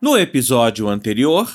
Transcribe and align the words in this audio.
No 0.00 0.16
episódio 0.16 0.86
anterior. 0.86 1.50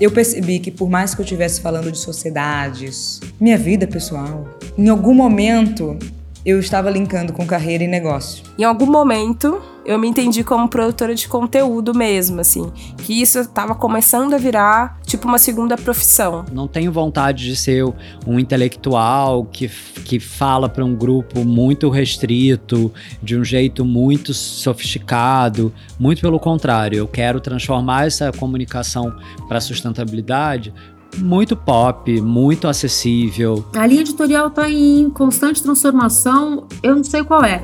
Eu 0.00 0.10
percebi 0.10 0.58
que, 0.58 0.72
por 0.72 0.90
mais 0.90 1.14
que 1.14 1.20
eu 1.20 1.24
estivesse 1.24 1.60
falando 1.60 1.92
de 1.92 1.98
sociedades, 1.98 3.20
minha 3.40 3.56
vida 3.56 3.86
pessoal, 3.86 4.58
em 4.76 4.88
algum 4.88 5.14
momento 5.14 5.96
eu 6.44 6.58
estava 6.58 6.90
linkando 6.90 7.32
com 7.32 7.46
carreira 7.46 7.84
e 7.84 7.88
negócio. 7.88 8.44
Em 8.58 8.64
algum 8.64 8.86
momento, 8.86 9.62
eu 9.84 9.98
me 9.98 10.08
entendi 10.08 10.44
como 10.44 10.68
produtora 10.68 11.14
de 11.14 11.26
conteúdo 11.26 11.94
mesmo, 11.94 12.40
assim. 12.40 12.70
Que 12.98 13.20
isso 13.20 13.38
estava 13.38 13.74
começando 13.74 14.34
a 14.34 14.38
virar, 14.38 14.98
tipo, 15.06 15.26
uma 15.26 15.38
segunda 15.38 15.76
profissão. 15.76 16.44
Não 16.52 16.66
tenho 16.68 16.92
vontade 16.92 17.44
de 17.44 17.56
ser 17.56 17.84
um 18.26 18.38
intelectual 18.38 19.44
que, 19.44 19.68
que 20.04 20.20
fala 20.20 20.68
para 20.68 20.84
um 20.84 20.94
grupo 20.94 21.44
muito 21.44 21.88
restrito, 21.88 22.92
de 23.22 23.36
um 23.36 23.44
jeito 23.44 23.84
muito 23.84 24.32
sofisticado. 24.32 25.72
Muito 25.98 26.20
pelo 26.20 26.38
contrário, 26.38 26.98
eu 26.98 27.08
quero 27.08 27.40
transformar 27.40 28.06
essa 28.06 28.32
comunicação 28.32 29.14
para 29.48 29.60
sustentabilidade 29.60 30.72
muito 31.18 31.56
pop, 31.56 32.20
muito 32.20 32.68
acessível. 32.68 33.64
A 33.74 33.86
linha 33.86 34.02
editorial 34.02 34.48
está 34.48 34.68
em 34.70 35.08
constante 35.10 35.62
transformação, 35.62 36.66
eu 36.82 36.94
não 36.96 37.04
sei 37.04 37.22
qual 37.24 37.44
é. 37.44 37.62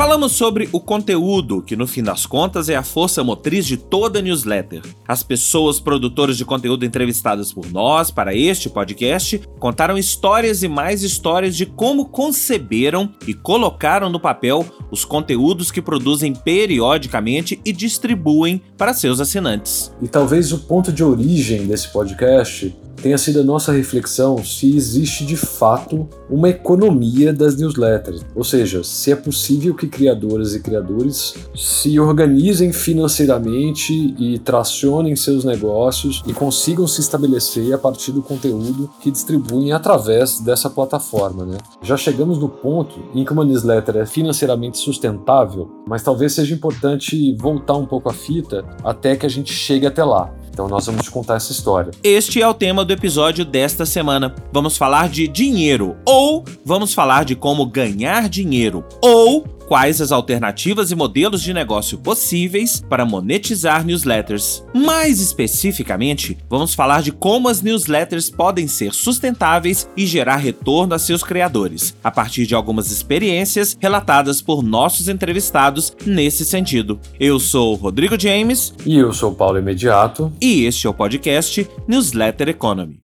Falamos 0.00 0.32
sobre 0.32 0.66
o 0.72 0.80
conteúdo, 0.80 1.60
que 1.60 1.76
no 1.76 1.86
fim 1.86 2.02
das 2.02 2.24
contas 2.24 2.70
é 2.70 2.74
a 2.74 2.82
força 2.82 3.22
motriz 3.22 3.66
de 3.66 3.76
toda 3.76 4.22
newsletter. 4.22 4.80
As 5.06 5.22
pessoas 5.22 5.78
produtoras 5.78 6.38
de 6.38 6.44
conteúdo 6.46 6.86
entrevistadas 6.86 7.52
por 7.52 7.70
nós 7.70 8.10
para 8.10 8.34
este 8.34 8.70
podcast 8.70 9.42
contaram 9.58 9.98
histórias 9.98 10.62
e 10.62 10.68
mais 10.68 11.02
histórias 11.02 11.54
de 11.54 11.66
como 11.66 12.06
conceberam 12.06 13.12
e 13.28 13.34
colocaram 13.34 14.08
no 14.08 14.18
papel 14.18 14.64
os 14.90 15.04
conteúdos 15.04 15.70
que 15.70 15.82
produzem 15.82 16.32
periodicamente 16.32 17.60
e 17.62 17.70
distribuem 17.70 18.62
para 18.78 18.94
seus 18.94 19.20
assinantes. 19.20 19.92
E 20.00 20.08
talvez 20.08 20.50
o 20.50 20.60
ponto 20.60 20.90
de 20.90 21.04
origem 21.04 21.66
desse 21.66 21.92
podcast 21.92 22.74
tenha 23.02 23.18
sido 23.18 23.40
a 23.40 23.44
nossa 23.44 23.72
reflexão 23.72 24.42
se 24.44 24.74
existe 24.76 25.24
de 25.24 25.36
fato 25.36 26.08
uma 26.28 26.48
economia 26.48 27.32
das 27.32 27.56
newsletters, 27.56 28.24
ou 28.34 28.44
seja, 28.44 28.84
se 28.84 29.10
é 29.10 29.16
possível 29.16 29.74
que 29.74 29.88
criadoras 29.88 30.54
e 30.54 30.60
criadores 30.60 31.34
se 31.54 31.98
organizem 31.98 32.72
financeiramente 32.72 34.14
e 34.18 34.38
tracionem 34.38 35.16
seus 35.16 35.44
negócios 35.44 36.22
e 36.26 36.32
consigam 36.32 36.86
se 36.86 37.00
estabelecer 37.00 37.72
a 37.72 37.78
partir 37.78 38.12
do 38.12 38.22
conteúdo 38.22 38.90
que 39.00 39.10
distribuem 39.10 39.72
através 39.72 40.40
dessa 40.40 40.70
plataforma. 40.70 41.44
Né? 41.44 41.58
Já 41.82 41.96
chegamos 41.96 42.38
no 42.38 42.48
ponto 42.48 43.00
em 43.14 43.24
que 43.24 43.32
uma 43.32 43.44
newsletter 43.44 43.96
é 43.96 44.06
financeiramente 44.06 44.78
sustentável, 44.78 45.70
mas 45.86 46.02
talvez 46.02 46.32
seja 46.32 46.54
importante 46.54 47.34
voltar 47.36 47.76
um 47.76 47.86
pouco 47.86 48.08
a 48.08 48.12
fita 48.12 48.64
até 48.84 49.16
que 49.16 49.26
a 49.26 49.28
gente 49.28 49.52
chegue 49.52 49.86
até 49.86 50.04
lá. 50.04 50.32
Então 50.50 50.68
nós 50.68 50.86
vamos 50.86 51.04
te 51.04 51.10
contar 51.10 51.36
essa 51.36 51.52
história. 51.52 51.90
Este 52.02 52.42
é 52.42 52.46
o 52.46 52.54
tema 52.54 52.84
do 52.84 52.92
episódio 52.92 53.44
desta 53.44 53.86
semana. 53.86 54.34
Vamos 54.52 54.76
falar 54.76 55.08
de 55.08 55.26
dinheiro, 55.26 55.96
ou 56.04 56.44
vamos 56.64 56.92
falar 56.92 57.24
de 57.24 57.34
como 57.34 57.64
ganhar 57.66 58.28
dinheiro, 58.28 58.84
ou 59.00 59.44
quais 59.70 60.00
as 60.00 60.10
alternativas 60.10 60.90
e 60.90 60.96
modelos 60.96 61.40
de 61.40 61.54
negócio 61.54 61.96
possíveis 61.96 62.82
para 62.88 63.04
monetizar 63.04 63.86
newsletters. 63.86 64.64
Mais 64.74 65.20
especificamente, 65.20 66.36
vamos 66.50 66.74
falar 66.74 67.02
de 67.02 67.12
como 67.12 67.48
as 67.48 67.62
newsletters 67.62 68.28
podem 68.28 68.66
ser 68.66 68.92
sustentáveis 68.92 69.88
e 69.96 70.06
gerar 70.06 70.38
retorno 70.38 70.92
a 70.92 70.98
seus 70.98 71.22
criadores, 71.22 71.94
a 72.02 72.10
partir 72.10 72.46
de 72.46 72.54
algumas 72.56 72.90
experiências 72.90 73.78
relatadas 73.80 74.42
por 74.42 74.60
nossos 74.60 75.06
entrevistados 75.06 75.94
nesse 76.04 76.44
sentido. 76.44 76.98
Eu 77.20 77.38
sou 77.38 77.76
Rodrigo 77.76 78.18
James. 78.18 78.74
E 78.84 78.98
eu 78.98 79.12
sou 79.12 79.32
Paulo 79.32 79.60
Imediato. 79.60 80.32
E 80.40 80.64
este 80.64 80.88
é 80.88 80.90
o 80.90 80.94
podcast 80.94 81.70
Newsletter 81.86 82.48
Economy. 82.48 82.98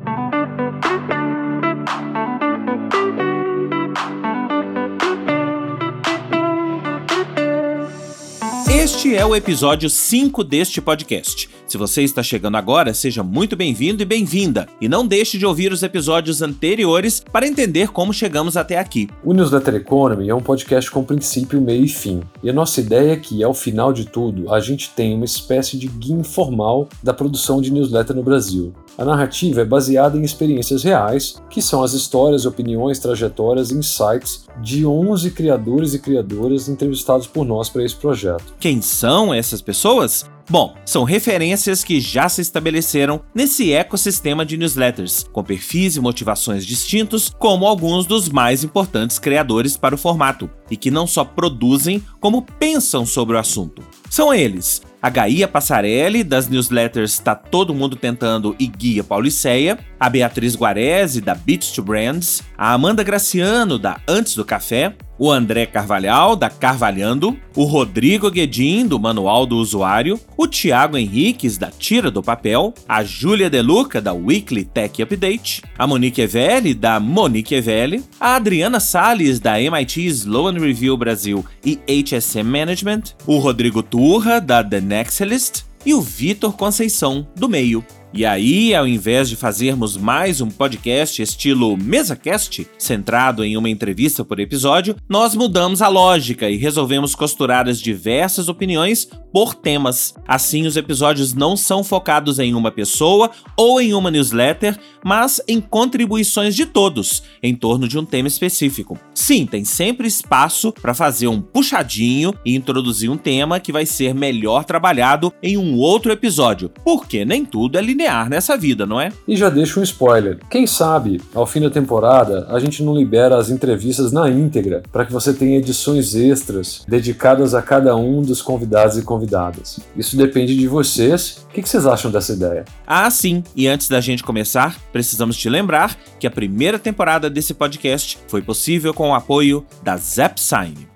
Este 8.84 9.16
é 9.16 9.26
o 9.26 9.34
episódio 9.34 9.90
5 9.90 10.44
deste 10.44 10.82
podcast. 10.82 11.50
Se 11.66 11.78
você 11.78 12.04
está 12.04 12.22
chegando 12.22 12.58
agora, 12.58 12.94
seja 12.94 13.24
muito 13.24 13.56
bem-vindo 13.56 14.04
e 14.04 14.06
bem-vinda. 14.06 14.68
E 14.82 14.90
não 14.90 15.08
deixe 15.08 15.38
de 15.38 15.46
ouvir 15.46 15.72
os 15.72 15.84
episódios 15.84 16.42
anteriores 16.42 17.22
para 17.32 17.48
entender 17.48 17.94
como 17.94 18.14
chegamos 18.14 18.58
até 18.58 18.78
aqui. 18.78 19.08
O 19.24 19.34
Newsletter 19.34 19.76
Economy 19.76 20.28
é 20.28 20.36
um 20.36 20.42
podcast 20.42 20.92
com 20.92 21.02
princípio, 21.02 21.62
meio 21.62 21.86
e 21.86 21.88
fim. 21.88 22.24
E 22.44 22.50
a 22.50 22.54
nossa 22.54 22.82
ideia 22.82 23.14
é 23.14 23.16
que, 23.16 23.42
ao 23.42 23.54
final 23.54 23.94
de 23.94 24.06
tudo, 24.06 24.54
a 24.54 24.60
gente 24.60 24.90
tenha 24.90 25.16
uma 25.16 25.24
espécie 25.24 25.78
de 25.78 25.88
guia 25.88 26.18
informal 26.18 26.90
da 27.02 27.14
produção 27.14 27.62
de 27.62 27.72
newsletter 27.72 28.14
no 28.14 28.22
Brasil. 28.22 28.74
A 28.98 29.04
narrativa 29.04 29.62
é 29.62 29.66
baseada 29.66 30.18
em 30.18 30.24
experiências 30.24 30.84
reais, 30.84 31.36
que 31.50 31.62
são 31.62 31.84
as 31.84 31.94
histórias, 31.94 32.46
opiniões, 32.46 33.00
trajetórias 33.00 33.72
e 33.72 33.76
insights 33.76 34.46
de 34.62 34.86
11 34.86 35.32
criadores 35.32 35.96
e 35.96 36.00
criadoras 36.00 36.70
entrevistados 36.70 37.26
por 37.26 37.44
nós 37.44 37.70
para 37.70 37.84
esse 37.84 37.96
projeto. 37.96 38.54
Quem 38.60 38.82
são 38.82 39.34
essas 39.34 39.62
pessoas? 39.64 40.30
Bom, 40.48 40.76
são 40.86 41.06
referências 41.06 41.84
que 41.84 42.02
já 42.02 42.28
se 42.28 42.42
estabeleceram 42.42 43.22
nesse 43.34 43.72
ecossistema 43.72 44.46
de 44.46 44.58
newsletters, 44.58 45.26
com 45.32 45.44
perfis 45.44 45.96
e 45.96 46.02
motivações 46.02 46.66
distintos, 46.66 47.32
como 47.40 47.66
alguns 47.66 48.06
dos 48.06 48.30
mais 48.30 48.64
importantes 48.64 49.18
criadores 49.18 49.78
para 49.78 49.96
o 49.96 49.98
formato, 49.98 50.50
e 50.70 50.78
que 50.78 50.92
não 50.92 51.08
só 51.08 51.24
produzem, 51.24 52.04
como 52.20 52.42
pensam 52.60 53.06
sobre 53.06 53.38
o 53.38 53.40
assunto. 53.40 53.82
São 54.10 54.34
eles 54.34 54.82
a 55.04 55.10
Gaia 55.10 55.50
Passarelli, 55.50 56.24
das 56.24 56.48
newsletters 56.48 57.20
Tá 57.20 57.36
Todo 57.36 57.76
Mundo 57.76 57.98
Tentando 57.98 58.56
e 58.58 58.66
Guia 58.68 59.04
Pauliceia, 59.04 59.78
a 60.00 60.10
Beatriz 60.10 60.56
Guarese, 60.56 61.20
da 61.20 61.36
Beats 61.36 61.72
to 61.72 61.84
Brands, 61.84 62.42
a 62.58 62.72
Amanda 62.72 63.04
Graciano, 63.04 63.78
da 63.78 64.00
Antes 64.08 64.34
do 64.34 64.46
Café, 64.46 64.96
o 65.24 65.32
André 65.32 65.66
Carvalhal, 65.66 66.36
da 66.36 66.50
Carvalhando, 66.50 67.40
o 67.56 67.64
Rodrigo 67.64 68.30
Guedin, 68.30 68.86
do 68.86 69.00
Manual 69.00 69.46
do 69.46 69.56
Usuário, 69.56 70.20
o 70.36 70.46
Tiago 70.46 70.98
Henriques, 70.98 71.58
da 71.58 71.72
Tira 71.72 72.12
do 72.12 72.22
Papel, 72.22 72.74
a 72.90 73.06
Júlia 73.06 73.50
Deluca, 73.50 74.02
da 74.02 74.14
Weekly 74.14 74.66
Tech 74.66 75.02
Update, 75.02 75.62
a 75.80 75.88
Monique 75.88 76.22
Evelli, 76.22 76.74
da 76.74 77.00
Monique 77.00 77.56
Evelli, 77.56 78.04
a 78.20 78.36
Adriana 78.36 78.82
Salles, 78.82 79.40
da 79.40 79.58
MIT 79.58 80.06
Slow 80.08 80.50
and 80.50 80.60
Review 80.60 80.98
Brasil 80.98 81.46
e 81.66 81.80
HSM 81.88 82.44
Management, 82.44 83.16
o 83.26 83.38
Rodrigo 83.38 83.82
Turra, 83.82 84.42
da 84.42 84.62
The 84.62 84.82
Nexalist, 84.82 85.64
e 85.86 85.94
o 85.94 86.02
Vitor 86.02 86.52
Conceição, 86.52 87.26
do 87.34 87.48
Meio. 87.48 87.82
E 88.16 88.28
aí, 88.28 88.76
ao 88.76 88.88
invés 88.88 89.28
de 89.28 89.36
fazermos 89.36 89.98
mais 89.98 90.40
um 90.40 90.48
podcast 90.48 91.20
estilo 91.20 91.76
MesaCast, 91.76 92.68
centrado 92.78 93.44
em 93.44 93.58
uma 93.58 93.72
entrevista 93.72 94.24
por 94.24 94.40
episódio, 94.40 94.96
nós 95.10 95.34
mudamos 95.34 95.82
a 95.82 95.88
lógica 95.88 96.48
e 96.48 96.56
resolvemos 96.56 97.16
costurar 97.16 97.68
as 97.68 97.80
diversas 97.80 98.50
opiniões 98.50 99.10
por 99.34 99.56
temas. 99.56 100.14
Assim, 100.28 100.68
os 100.68 100.78
episódios 100.78 101.34
não 101.34 101.58
são 101.58 101.84
focados 101.84 102.38
em 102.38 102.54
uma 102.54 102.70
pessoa 102.70 103.32
ou 103.58 103.82
em 103.82 103.96
uma 103.96 104.12
newsletter, 104.12 104.80
mas 105.04 105.42
em 105.48 105.60
contribuições 105.60 106.56
de 106.56 106.68
todos 106.68 107.24
em 107.42 107.56
torno 107.56 107.88
de 107.88 107.98
um 107.98 108.06
tema 108.06 108.28
específico. 108.28 108.98
Sim, 109.16 109.48
tem 109.48 109.66
sempre 109.66 110.08
espaço 110.08 110.72
para 110.72 110.94
fazer 110.94 111.28
um 111.28 111.42
puxadinho 111.42 112.32
e 112.46 112.56
introduzir 112.56 113.10
um 113.10 113.18
tema 113.18 113.60
que 113.60 113.72
vai 113.72 113.88
ser 113.88 114.14
melhor 114.14 114.66
trabalhado 114.66 115.34
em 115.42 115.58
um 115.58 115.78
outro 115.78 116.12
episódio, 116.12 116.70
porque 116.86 117.26
nem 117.26 117.44
tudo 117.44 117.76
é 117.80 117.82
linear 118.04 118.30
nessa 118.30 118.58
vida, 118.58 118.86
não 118.86 119.00
é? 119.00 119.12
E 119.28 119.36
já 119.36 119.50
deixo 119.50 119.80
um 119.80 119.84
spoiler. 119.84 120.40
Quem 120.50 120.68
sabe, 120.68 121.22
ao 121.34 121.46
fim 121.46 121.62
da 121.62 121.70
temporada, 121.70 122.46
a 122.50 122.60
gente 122.60 122.84
não 122.84 122.96
libera 122.96 123.38
as 123.38 123.50
entrevistas 123.50 124.12
na 124.12 124.30
íntegra 124.30 124.84
para 124.92 125.06
que 125.06 125.14
você 125.14 125.34
tenha 125.34 125.58
edições 125.58 126.14
extras 126.14 126.84
dedicadas 126.88 127.54
a 127.54 127.62
cada 127.62 127.96
um 127.96 128.22
dos 128.22 128.42
convidados 128.42 128.98
e 128.98 129.02
convidadas. 129.02 129.80
Isso 129.96 130.18
depende 130.18 130.56
de 130.56 130.68
vocês. 130.68 131.46
O 131.50 131.54
que 131.54 131.68
vocês 131.68 131.86
acham 131.86 132.12
dessa 132.12 132.34
ideia? 132.34 132.66
Ah, 132.86 133.10
sim. 133.10 133.44
E 133.56 133.68
antes 133.68 133.88
da 133.88 134.02
gente 134.02 134.24
começar, 134.24 134.78
precisamos 134.92 135.38
te 135.38 135.50
lembrar 135.50 135.96
que 136.20 136.28
a 136.28 136.32
primeira 136.32 136.78
temporada 136.78 137.30
desse 137.30 137.54
podcast 137.54 138.20
foi 138.28 138.42
possível 138.42 138.94
com 138.94 139.10
o 139.10 139.16
apoio 139.16 139.66
da 139.84 139.96
Zapsign. 139.98 140.93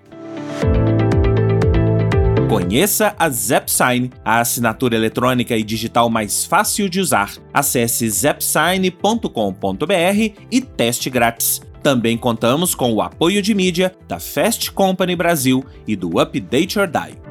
Conheça 2.49 3.13
a 3.19 3.29
ZapSign, 3.29 4.09
a 4.23 4.39
assinatura 4.39 4.95
eletrônica 4.95 5.55
e 5.57 5.63
digital 5.63 6.09
mais 6.09 6.45
fácil 6.45 6.87
de 6.87 7.01
usar. 7.01 7.33
Acesse 7.53 8.09
zapsign.com.br 8.09 9.27
e 10.49 10.61
teste 10.61 11.09
grátis. 11.09 11.61
Também 11.83 12.17
contamos 12.17 12.73
com 12.73 12.93
o 12.93 13.01
apoio 13.01 13.41
de 13.41 13.53
mídia 13.53 13.93
da 14.07 14.17
Fast 14.17 14.71
Company 14.71 15.13
Brasil 15.13 15.61
e 15.85 15.93
do 15.93 16.21
Update 16.21 16.79
or 16.79 16.87
Die. 16.87 17.26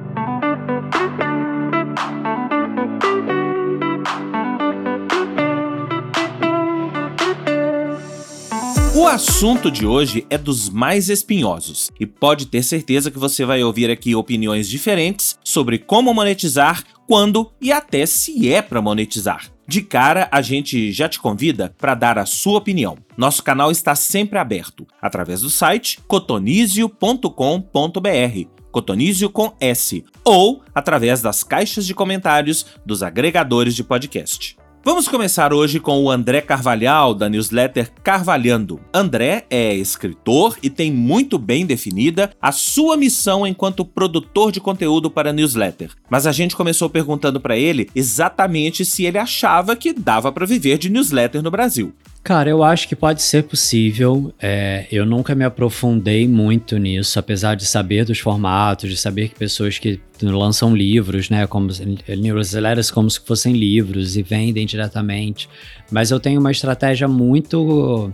O 8.96 9.06
assunto 9.06 9.70
de 9.70 9.84
hoje 9.84 10.26
é 10.30 10.38
dos 10.38 10.70
mais 10.70 11.10
espinhosos 11.10 11.90
e 12.00 12.06
pode 12.06 12.46
ter 12.46 12.62
certeza 12.62 13.10
que 13.10 13.18
você 13.18 13.44
vai 13.44 13.62
ouvir 13.62 13.90
aqui 13.90 14.14
opiniões 14.14 14.70
diferentes 14.70 15.38
sobre 15.44 15.78
como 15.78 16.14
monetizar, 16.14 16.82
quando 17.06 17.52
e 17.60 17.70
até 17.70 18.06
se 18.06 18.50
é 18.50 18.62
para 18.62 18.80
monetizar. 18.80 19.50
De 19.68 19.82
cara, 19.82 20.26
a 20.32 20.40
gente 20.40 20.92
já 20.92 21.10
te 21.10 21.20
convida 21.20 21.74
para 21.76 21.94
dar 21.94 22.18
a 22.18 22.24
sua 22.24 22.56
opinião. 22.56 22.96
Nosso 23.18 23.42
canal 23.42 23.70
está 23.70 23.94
sempre 23.94 24.38
aberto 24.38 24.86
através 24.98 25.42
do 25.42 25.50
site 25.50 26.00
cotonizio.com.br, 26.08 28.48
cotonizio 28.72 29.28
com 29.28 29.54
S, 29.60 30.06
ou 30.24 30.62
através 30.74 31.20
das 31.20 31.42
caixas 31.42 31.86
de 31.86 31.94
comentários 31.94 32.64
dos 32.86 33.02
agregadores 33.02 33.76
de 33.76 33.84
podcast. 33.84 34.56
Vamos 34.86 35.08
começar 35.08 35.52
hoje 35.52 35.80
com 35.80 36.00
o 36.04 36.08
André 36.08 36.40
Carvalhal, 36.40 37.12
da 37.12 37.28
newsletter 37.28 37.90
Carvalhando. 38.04 38.80
André 38.94 39.44
é 39.50 39.74
escritor 39.74 40.56
e 40.62 40.70
tem 40.70 40.92
muito 40.92 41.40
bem 41.40 41.66
definida 41.66 42.30
a 42.40 42.52
sua 42.52 42.96
missão 42.96 43.44
enquanto 43.44 43.84
produtor 43.84 44.52
de 44.52 44.60
conteúdo 44.60 45.10
para 45.10 45.32
newsletter. 45.32 45.90
Mas 46.08 46.24
a 46.24 46.30
gente 46.30 46.54
começou 46.54 46.88
perguntando 46.88 47.40
para 47.40 47.56
ele 47.56 47.90
exatamente 47.96 48.84
se 48.84 49.04
ele 49.04 49.18
achava 49.18 49.74
que 49.74 49.92
dava 49.92 50.30
para 50.30 50.46
viver 50.46 50.78
de 50.78 50.88
newsletter 50.88 51.42
no 51.42 51.50
Brasil. 51.50 51.92
Cara, 52.26 52.50
eu 52.50 52.64
acho 52.64 52.88
que 52.88 52.96
pode 52.96 53.22
ser 53.22 53.44
possível. 53.44 54.34
É, 54.42 54.88
eu 54.90 55.06
nunca 55.06 55.32
me 55.32 55.44
aprofundei 55.44 56.26
muito 56.26 56.76
nisso, 56.76 57.20
apesar 57.20 57.54
de 57.54 57.64
saber 57.64 58.04
dos 58.04 58.18
formatos, 58.18 58.90
de 58.90 58.96
saber 58.96 59.28
que 59.28 59.36
pessoas 59.36 59.78
que 59.78 60.00
lançam 60.20 60.74
livros, 60.74 61.30
né, 61.30 61.46
como 61.46 61.68
newsletters 62.08 62.90
como 62.90 63.08
se 63.08 63.20
fossem 63.24 63.52
livros 63.52 64.16
e 64.16 64.24
vendem 64.24 64.66
diretamente. 64.66 65.48
Mas 65.88 66.10
eu 66.10 66.18
tenho 66.18 66.40
uma 66.40 66.50
estratégia 66.50 67.06
muito 67.06 68.12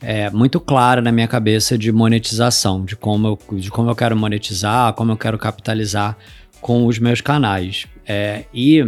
é, 0.00 0.30
muito 0.30 0.58
clara 0.58 1.02
na 1.02 1.12
minha 1.12 1.28
cabeça 1.28 1.76
de 1.76 1.92
monetização, 1.92 2.86
de 2.86 2.96
como, 2.96 3.28
eu, 3.28 3.58
de 3.58 3.70
como 3.70 3.90
eu 3.90 3.94
quero 3.94 4.16
monetizar, 4.16 4.94
como 4.94 5.12
eu 5.12 5.16
quero 5.18 5.36
capitalizar 5.36 6.16
com 6.58 6.86
os 6.86 6.98
meus 6.98 7.20
canais. 7.20 7.86
É, 8.08 8.46
e 8.54 8.82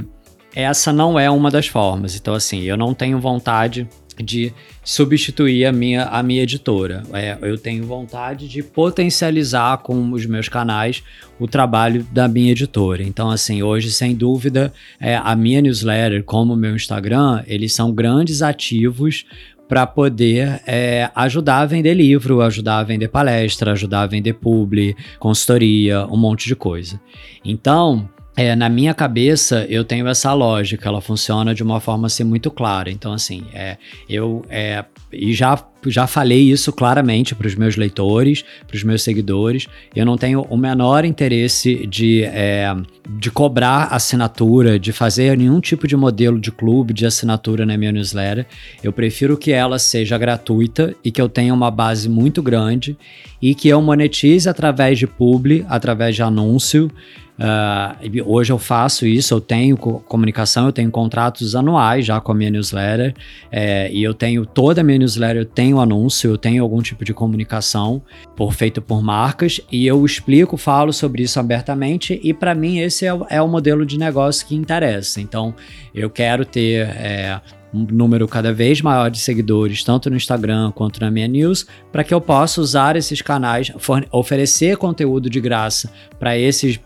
essa 0.54 0.90
não 0.90 1.18
é 1.18 1.28
uma 1.28 1.50
das 1.50 1.66
formas. 1.66 2.16
Então, 2.16 2.32
assim, 2.32 2.62
eu 2.62 2.78
não 2.78 2.94
tenho 2.94 3.20
vontade 3.20 3.86
de 4.22 4.52
substituir 4.82 5.66
a 5.66 5.72
minha, 5.72 6.04
a 6.04 6.22
minha 6.22 6.42
editora. 6.42 7.02
É, 7.12 7.36
eu 7.42 7.58
tenho 7.58 7.84
vontade 7.84 8.48
de 8.48 8.62
potencializar 8.62 9.78
com 9.78 10.12
os 10.12 10.26
meus 10.26 10.48
canais 10.48 11.02
o 11.38 11.48
trabalho 11.48 12.06
da 12.12 12.28
minha 12.28 12.52
editora. 12.52 13.02
Então, 13.02 13.30
assim, 13.30 13.62
hoje, 13.62 13.90
sem 13.90 14.14
dúvida, 14.14 14.72
é, 15.00 15.16
a 15.16 15.34
minha 15.34 15.60
newsletter, 15.60 16.22
como 16.24 16.54
o 16.54 16.56
meu 16.56 16.76
Instagram, 16.76 17.42
eles 17.46 17.72
são 17.72 17.92
grandes 17.92 18.42
ativos 18.42 19.24
para 19.68 19.86
poder 19.86 20.60
é, 20.66 21.10
ajudar 21.14 21.60
a 21.60 21.66
vender 21.66 21.94
livro, 21.94 22.42
ajudar 22.42 22.78
a 22.78 22.82
vender 22.82 23.08
palestra, 23.08 23.72
ajudar 23.72 24.02
a 24.02 24.06
vender 24.06 24.34
publi, 24.34 24.94
consultoria, 25.18 26.06
um 26.06 26.16
monte 26.16 26.46
de 26.46 26.54
coisa. 26.54 27.00
Então, 27.44 28.08
é, 28.36 28.56
na 28.56 28.68
minha 28.68 28.92
cabeça, 28.92 29.64
eu 29.68 29.84
tenho 29.84 30.08
essa 30.08 30.32
lógica, 30.32 30.88
ela 30.88 31.00
funciona 31.00 31.54
de 31.54 31.62
uma 31.62 31.80
forma 31.80 32.06
assim 32.06 32.24
muito 32.24 32.50
clara. 32.50 32.90
Então, 32.90 33.12
assim, 33.12 33.44
é, 33.52 33.76
eu 34.08 34.44
é, 34.50 34.84
e 35.16 35.32
já, 35.32 35.62
já 35.86 36.06
falei 36.06 36.50
isso 36.50 36.72
claramente 36.72 37.34
para 37.34 37.46
os 37.46 37.54
meus 37.54 37.76
leitores, 37.76 38.44
para 38.66 38.76
os 38.76 38.82
meus 38.82 39.02
seguidores. 39.02 39.68
Eu 39.94 40.04
não 40.04 40.16
tenho 40.16 40.42
o 40.42 40.56
menor 40.56 41.04
interesse 41.04 41.86
de, 41.86 42.24
é, 42.24 42.74
de 43.08 43.30
cobrar 43.30 43.88
assinatura, 43.92 44.78
de 44.78 44.92
fazer 44.92 45.36
nenhum 45.36 45.60
tipo 45.60 45.86
de 45.86 45.96
modelo 45.96 46.40
de 46.40 46.50
clube 46.50 46.92
de 46.92 47.06
assinatura 47.06 47.64
na 47.64 47.76
minha 47.76 47.92
newsletter. 47.92 48.46
Eu 48.82 48.92
prefiro 48.92 49.36
que 49.36 49.52
ela 49.52 49.78
seja 49.78 50.18
gratuita 50.18 50.94
e 51.04 51.10
que 51.10 51.20
eu 51.20 51.28
tenha 51.28 51.54
uma 51.54 51.70
base 51.70 52.08
muito 52.08 52.42
grande 52.42 52.96
e 53.40 53.54
que 53.54 53.68
eu 53.68 53.80
monetize 53.80 54.48
através 54.48 54.98
de 54.98 55.06
publi, 55.06 55.64
através 55.68 56.16
de 56.16 56.22
anúncio. 56.22 56.90
Uh, 57.36 58.22
hoje 58.24 58.52
eu 58.52 58.58
faço 58.58 59.06
isso, 59.06 59.34
eu 59.34 59.40
tenho 59.40 59.76
comunicação, 59.76 60.66
eu 60.66 60.72
tenho 60.72 60.90
contratos 60.90 61.56
anuais 61.56 62.06
já 62.06 62.20
com 62.20 62.30
a 62.30 62.34
minha 62.34 62.50
newsletter, 62.50 63.12
é, 63.50 63.90
e 63.92 64.04
eu 64.04 64.14
tenho 64.14 64.46
toda 64.46 64.82
a 64.82 64.84
minha 64.84 64.98
newsletter, 64.98 65.38
eu 65.38 65.44
tenho 65.44 65.80
anúncio, 65.80 66.30
eu 66.30 66.38
tenho 66.38 66.62
algum 66.62 66.80
tipo 66.80 67.04
de 67.04 67.12
comunicação 67.12 68.00
por, 68.36 68.52
feito 68.52 68.80
por 68.80 69.02
marcas, 69.02 69.60
e 69.70 69.84
eu 69.84 70.04
explico, 70.04 70.56
falo 70.56 70.92
sobre 70.92 71.24
isso 71.24 71.40
abertamente, 71.40 72.20
e 72.22 72.32
para 72.32 72.54
mim 72.54 72.78
esse 72.78 73.04
é, 73.04 73.10
é, 73.28 73.42
o 73.42 73.48
modelo 73.48 73.84
de 73.84 73.98
negócio 73.98 74.46
que 74.46 74.54
interessa. 74.54 75.20
Então 75.20 75.54
eu 75.92 76.08
quero 76.08 76.44
ter. 76.44 76.86
É, 76.88 77.40
um 77.74 77.86
número 77.90 78.28
cada 78.28 78.52
vez 78.52 78.80
maior 78.80 79.10
de 79.10 79.18
seguidores, 79.18 79.82
tanto 79.82 80.08
no 80.08 80.16
Instagram 80.16 80.70
quanto 80.70 81.00
na 81.00 81.10
minha 81.10 81.26
news, 81.26 81.66
para 81.90 82.04
que 82.04 82.14
eu 82.14 82.20
possa 82.20 82.60
usar 82.60 82.94
esses 82.94 83.20
canais, 83.20 83.72
oferecer 84.12 84.76
conteúdo 84.76 85.28
de 85.28 85.40
graça 85.40 85.90
para 86.18 86.38
esses 86.38 86.78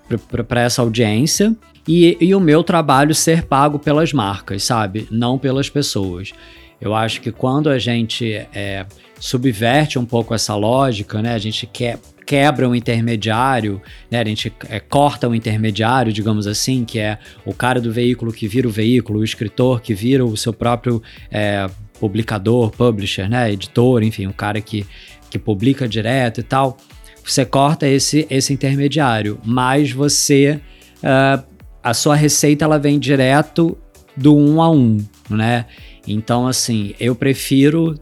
para 0.46 0.62
essa 0.62 0.80
audiência 0.80 1.54
e, 1.86 2.16
e 2.20 2.34
o 2.34 2.40
meu 2.40 2.64
trabalho 2.64 3.14
ser 3.14 3.42
pago 3.42 3.78
pelas 3.78 4.12
marcas, 4.12 4.62
sabe? 4.62 5.06
Não 5.10 5.38
pelas 5.38 5.68
pessoas. 5.68 6.32
Eu 6.80 6.94
acho 6.94 7.20
que 7.20 7.32
quando 7.32 7.68
a 7.68 7.78
gente 7.78 8.32
é, 8.54 8.86
subverte 9.18 9.98
um 9.98 10.06
pouco 10.06 10.34
essa 10.34 10.54
lógica, 10.54 11.20
né? 11.20 11.34
A 11.34 11.38
gente 11.38 11.66
quer 11.66 11.98
quebra 12.28 12.68
o 12.68 12.76
intermediário, 12.76 13.80
né? 14.10 14.20
A 14.20 14.24
gente 14.24 14.52
é, 14.68 14.78
corta 14.78 15.26
o 15.26 15.34
intermediário, 15.34 16.12
digamos 16.12 16.46
assim, 16.46 16.84
que 16.84 16.98
é 16.98 17.16
o 17.42 17.54
cara 17.54 17.80
do 17.80 17.90
veículo 17.90 18.30
que 18.30 18.46
vira 18.46 18.68
o 18.68 18.70
veículo, 18.70 19.20
o 19.20 19.24
escritor 19.24 19.80
que 19.80 19.94
vira 19.94 20.22
o 20.22 20.36
seu 20.36 20.52
próprio 20.52 21.02
é, 21.30 21.66
publicador, 21.98 22.70
publisher, 22.70 23.30
né? 23.30 23.50
Editor, 23.50 24.02
enfim, 24.02 24.26
o 24.26 24.34
cara 24.34 24.60
que, 24.60 24.86
que 25.30 25.38
publica 25.38 25.88
direto 25.88 26.40
e 26.40 26.42
tal. 26.42 26.76
Você 27.24 27.46
corta 27.46 27.88
esse, 27.88 28.26
esse 28.28 28.52
intermediário, 28.52 29.40
mas 29.42 29.90
você. 29.90 30.60
Uh, 30.98 31.42
a 31.82 31.94
sua 31.94 32.14
receita 32.14 32.66
ela 32.66 32.78
vem 32.78 32.98
direto 32.98 33.78
do 34.14 34.36
um 34.36 34.60
a 34.60 34.70
um, 34.70 34.98
né? 35.30 35.64
Então, 36.06 36.46
assim, 36.46 36.94
eu 37.00 37.14
prefiro 37.14 37.94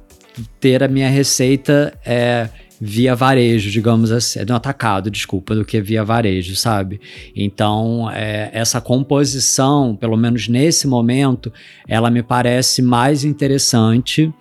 ter 0.58 0.82
a 0.82 0.88
minha 0.88 1.08
receita 1.08 1.96
é, 2.04 2.48
via 2.80 3.14
varejo, 3.14 3.70
digamos 3.70 4.12
assim, 4.12 4.44
no 4.44 4.54
atacado, 4.54 5.10
desculpa, 5.10 5.54
do 5.54 5.64
que 5.64 5.80
via 5.80 6.04
varejo, 6.04 6.54
sabe? 6.56 7.00
Então, 7.34 8.10
é, 8.10 8.50
essa 8.52 8.80
composição, 8.80 9.96
pelo 9.96 10.16
menos 10.16 10.48
nesse 10.48 10.86
momento, 10.86 11.52
ela 11.88 12.10
me 12.10 12.22
parece 12.22 12.82
mais 12.82 13.24
interessante 13.24 14.32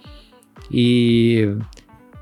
e 0.71 1.55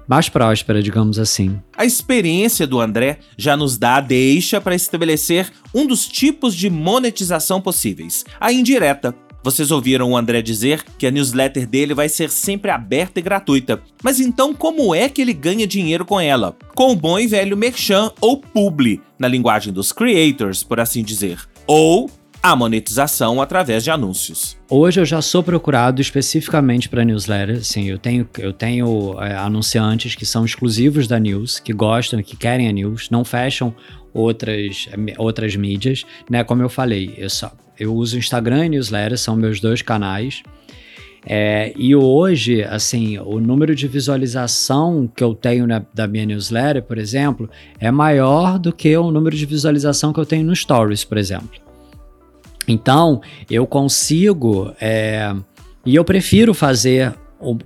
mais 0.08 0.30
próspera, 0.30 0.82
digamos 0.82 1.18
assim. 1.18 1.60
A 1.76 1.86
experiência 1.86 2.68
do 2.68 2.80
André 2.80 3.20
já 3.38 3.56
nos 3.56 3.78
dá 3.78 3.96
a 3.96 4.02
deixa 4.02 4.60
para 4.60 4.76
estabelecer 4.76 5.50
um 5.74 5.88
dos 5.88 6.08
tipos 6.08 6.54
de 6.54 6.70
monetização 6.70 7.62
possíveis, 7.62 8.24
a 8.40 8.52
indireta, 8.52 9.16
vocês 9.44 9.72
ouviram 9.72 10.12
o 10.12 10.18
André 10.18 10.42
dizer 10.42 10.84
que 10.98 11.06
a 11.06 11.12
newsletter 11.12 11.68
dele 11.68 11.94
vai 11.94 12.08
ser 12.08 12.30
sempre 12.30 12.72
aberta 12.72 13.20
e 13.20 13.24
gratuita. 13.24 13.82
Mas 14.02 14.20
então 14.20 14.54
como 14.54 14.96
é 14.96 15.10
que 15.10 15.22
ele 15.22 15.34
ganha 15.34 15.68
dinheiro 15.68 16.06
com 16.06 16.20
ela? 16.20 16.56
Com 16.74 16.92
o 16.92 16.96
bom 16.96 17.20
e 17.20 17.28
velho 17.28 17.58
merchan 17.58 18.10
ou 18.22 18.38
publi, 18.38 19.02
na 19.20 19.28
linguagem 19.28 19.74
dos 19.74 19.92
creators, 19.92 20.64
por 20.64 20.80
assim 20.80 21.04
dizer. 21.04 21.40
Ou 21.68 22.10
a 22.42 22.56
monetização 22.58 23.42
através 23.42 23.86
de 23.86 23.92
anúncios. 23.92 24.58
Hoje 24.70 25.00
eu 25.00 25.06
já 25.06 25.22
sou 25.22 25.42
procurado 25.42 26.02
especificamente 26.02 26.90
para 26.90 27.06
newsletter. 27.06 27.64
Sim, 27.64 27.86
eu 27.86 27.98
tenho, 27.98 28.28
eu 28.38 28.52
tenho 28.52 29.16
é, 29.22 29.36
anunciantes 29.36 30.14
que 30.14 30.26
são 30.26 30.44
exclusivos 30.44 31.08
da 31.08 31.18
news, 31.18 31.60
que 31.60 31.72
gostam, 31.72 32.22
que 32.22 32.36
querem 32.36 32.68
a 32.68 32.72
news, 32.72 33.10
não 33.10 33.24
fecham 33.24 33.74
outras, 34.14 34.90
outras 35.18 35.56
mídias, 35.56 36.06
né? 36.30 36.44
Como 36.44 36.62
eu 36.62 36.70
falei, 36.70 37.14
eu 37.18 37.30
só 37.30 37.50
eu 37.80 37.94
uso 37.94 38.18
Instagram 38.18 38.65
e 38.65 38.70
newsletter, 38.70 39.18
são 39.18 39.36
meus 39.36 39.60
dois 39.60 39.82
canais. 39.82 40.44
É, 41.25 41.74
e 41.77 41.96
hoje, 41.96 42.63
assim, 42.63 43.18
o 43.20 43.39
número 43.39 43.74
de 43.74 43.88
visualização 43.88 45.10
que 45.15 45.24
eu 45.24 45.34
tenho 45.34 45.65
na, 45.65 45.82
da 45.94 46.06
minha 46.06 46.25
newsletter, 46.25 46.84
por 46.84 46.98
exemplo, 46.98 47.50
é 47.80 47.89
maior 47.89 48.60
do 48.60 48.74
que 48.74 48.96
o 48.98 49.10
número 49.10 49.36
de 49.36 49.46
visualização 49.46 50.12
que 50.12 50.20
eu 50.20 50.25
tenho 50.25 50.46
no 50.46 50.56
Stories, 50.56 51.03
por 51.03 51.18
exemplo. 51.18 51.62
Então, 52.68 53.22
eu 53.50 53.65
consigo. 53.65 54.74
É, 54.80 55.34
e 55.86 55.96
eu 55.96 56.03
prefiro 56.03 56.53
fazer 56.53 57.13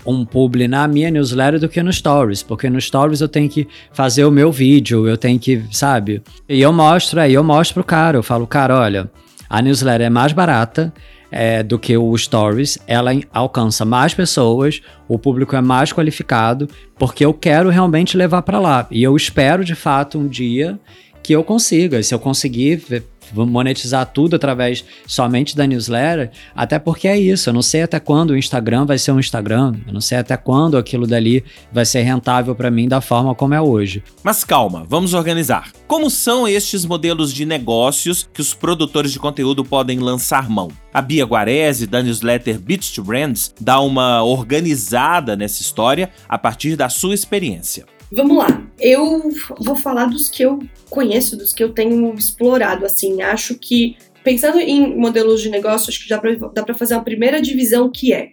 um 0.06 0.26
publi 0.26 0.68
na 0.68 0.88
minha 0.88 1.12
newsletter 1.12 1.60
do 1.60 1.70
que 1.70 1.84
no 1.84 1.94
Stories, 1.94 2.42
porque 2.42 2.68
no 2.70 2.82
Stories 2.82 3.22
eu 3.22 3.28
tenho 3.28 3.48
que 3.48 3.68
fazer 3.92 4.26
o 4.26 4.32
meu 4.32 4.52
vídeo, 4.52 5.08
eu 5.08 5.18
tenho 5.18 5.38
que, 5.38 5.64
sabe? 5.72 6.24
E 6.50 6.62
eu 6.62 6.74
mostro, 6.74 7.20
aí 7.20 7.34
eu 7.34 7.44
mostro 7.44 7.76
pro 7.76 7.84
cara, 7.84 8.18
eu 8.18 8.24
falo, 8.24 8.48
cara, 8.48 8.76
olha, 8.76 9.10
a 9.50 9.62
newsletter 9.62 10.08
é 10.08 10.10
mais 10.10 10.34
barata 10.34 10.94
é, 11.32 11.62
do 11.62 11.78
que 11.78 11.98
o 11.98 12.18
Stories, 12.18 12.78
ela 12.88 13.12
alcança 13.34 13.84
mais 13.84 14.14
pessoas, 14.14 14.82
o 15.08 15.20
público 15.20 15.56
é 15.56 15.62
mais 15.62 15.92
qualificado, 15.92 16.70
porque 16.98 17.26
eu 17.26 17.34
quero 17.34 17.70
realmente 17.70 18.18
levar 18.18 18.42
para 18.42 18.60
lá. 18.60 18.88
E 18.90 19.04
eu 19.04 19.16
espero 19.16 19.64
de 19.64 19.76
fato 19.76 20.18
um 20.18 20.28
dia 20.28 20.80
que 21.22 21.34
eu 21.34 21.44
consiga. 21.44 22.02
Se 22.02 22.14
eu 22.14 22.20
conseguir 22.20 23.04
monetizar 23.34 24.06
tudo 24.06 24.36
através 24.36 24.84
somente 25.06 25.56
da 25.56 25.68
newsletter, 25.68 26.32
até 26.56 26.80
porque 26.80 27.08
é 27.08 27.18
isso, 27.18 27.50
eu 27.50 27.54
não 27.54 27.62
sei 27.62 27.84
até 27.84 28.00
quando 28.00 28.32
o 28.32 28.38
Instagram 28.38 28.86
vai 28.86 28.98
ser 28.98 29.12
um 29.12 29.20
Instagram, 29.20 29.74
eu 29.88 29.94
não 29.94 30.02
sei 30.02 30.18
até 30.18 30.38
quando 30.38 30.78
aquilo 30.78 31.08
dali 31.08 31.44
vai 31.72 31.86
ser 31.86 32.02
rentável 32.02 32.56
para 32.56 32.72
mim 32.72 32.88
da 32.88 33.02
forma 33.02 33.36
como 33.36 33.54
é 33.54 33.62
hoje. 33.62 34.04
Mas 34.24 34.44
calma, 34.44 34.86
vamos 34.88 35.14
organizar. 35.14 35.72
Como 35.88 36.10
são 36.10 36.48
estes 36.48 36.86
modelos 36.86 37.34
de 37.34 37.46
negócios 37.46 38.28
que 38.34 38.42
os 38.42 38.54
produtores 38.54 39.12
de 39.12 39.20
conteúdo 39.20 39.64
podem 39.64 40.00
lançar 40.00 40.50
mão? 40.50 40.70
A 40.94 41.02
Bia 41.02 41.26
Guarese, 41.26 41.86
da 41.86 42.02
newsletter 42.02 42.60
Beats 42.60 42.92
to 42.92 43.04
Brands, 43.04 43.54
dá 43.60 43.80
uma 43.80 44.24
organizada 44.24 45.36
nessa 45.36 45.62
história 45.62 46.10
a 46.28 46.38
partir 46.38 46.76
da 46.76 46.90
sua 46.90 47.14
experiência. 47.14 47.86
Vamos 48.12 48.38
lá. 48.38 48.66
Eu 48.80 49.30
vou 49.60 49.76
falar 49.76 50.06
dos 50.06 50.30
que 50.30 50.44
eu 50.44 50.60
conheço, 50.90 51.36
dos 51.36 51.54
que 51.54 51.64
eu 51.64 51.74
tenho 51.74 52.14
explorado. 52.14 52.86
Assim, 52.86 53.22
acho 53.22 53.56
que 53.56 53.98
pensando 54.24 54.60
em 54.60 54.96
modelos 54.98 55.42
de 55.42 55.50
negócio, 55.50 55.90
acho 55.90 56.02
que 56.02 56.10
já 56.10 56.22
dá 56.54 56.64
para 56.64 56.74
fazer 56.74 56.96
uma 56.96 57.04
primeira 57.04 57.42
divisão 57.42 57.90
que 57.92 58.14
é 58.14 58.32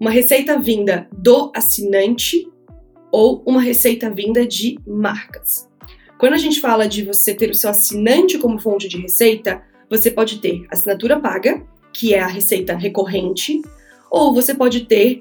uma 0.00 0.10
receita 0.10 0.58
vinda 0.58 1.08
do 1.12 1.50
assinante 1.54 2.48
ou 3.10 3.42
uma 3.44 3.60
receita 3.60 4.08
vinda 4.10 4.46
de 4.46 4.78
marcas. 4.86 5.68
Quando 6.18 6.34
a 6.34 6.38
gente 6.38 6.60
fala 6.60 6.86
de 6.86 7.02
você 7.02 7.34
ter 7.34 7.50
o 7.50 7.54
seu 7.54 7.70
assinante 7.70 8.38
como 8.38 8.60
fonte 8.60 8.88
de 8.88 8.98
receita, 8.98 9.62
você 9.88 10.10
pode 10.10 10.38
ter 10.40 10.66
assinatura 10.70 11.18
paga, 11.18 11.62
que 11.92 12.14
é 12.14 12.20
a 12.20 12.26
receita 12.26 12.76
recorrente, 12.76 13.62
ou 14.10 14.34
você 14.34 14.54
pode 14.54 14.84
ter 14.86 15.18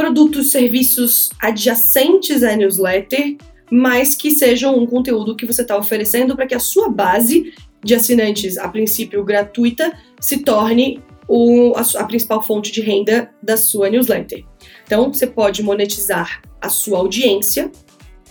produtos, 0.00 0.50
serviços 0.50 1.28
adjacentes 1.38 2.42
à 2.42 2.56
newsletter, 2.56 3.36
mas 3.70 4.14
que 4.14 4.30
sejam 4.30 4.74
um 4.74 4.86
conteúdo 4.86 5.36
que 5.36 5.44
você 5.44 5.60
está 5.60 5.76
oferecendo 5.76 6.34
para 6.34 6.46
que 6.46 6.54
a 6.54 6.58
sua 6.58 6.88
base 6.88 7.52
de 7.84 7.94
assinantes, 7.94 8.56
a 8.56 8.66
princípio 8.66 9.22
gratuita, 9.22 9.92
se 10.18 10.38
torne 10.38 11.02
o, 11.28 11.74
a, 11.76 11.82
a 12.00 12.04
principal 12.04 12.42
fonte 12.42 12.72
de 12.72 12.80
renda 12.80 13.30
da 13.42 13.58
sua 13.58 13.90
newsletter. 13.90 14.42
Então, 14.84 15.12
você 15.12 15.26
pode 15.26 15.62
monetizar 15.62 16.40
a 16.62 16.70
sua 16.70 16.96
audiência 16.96 17.70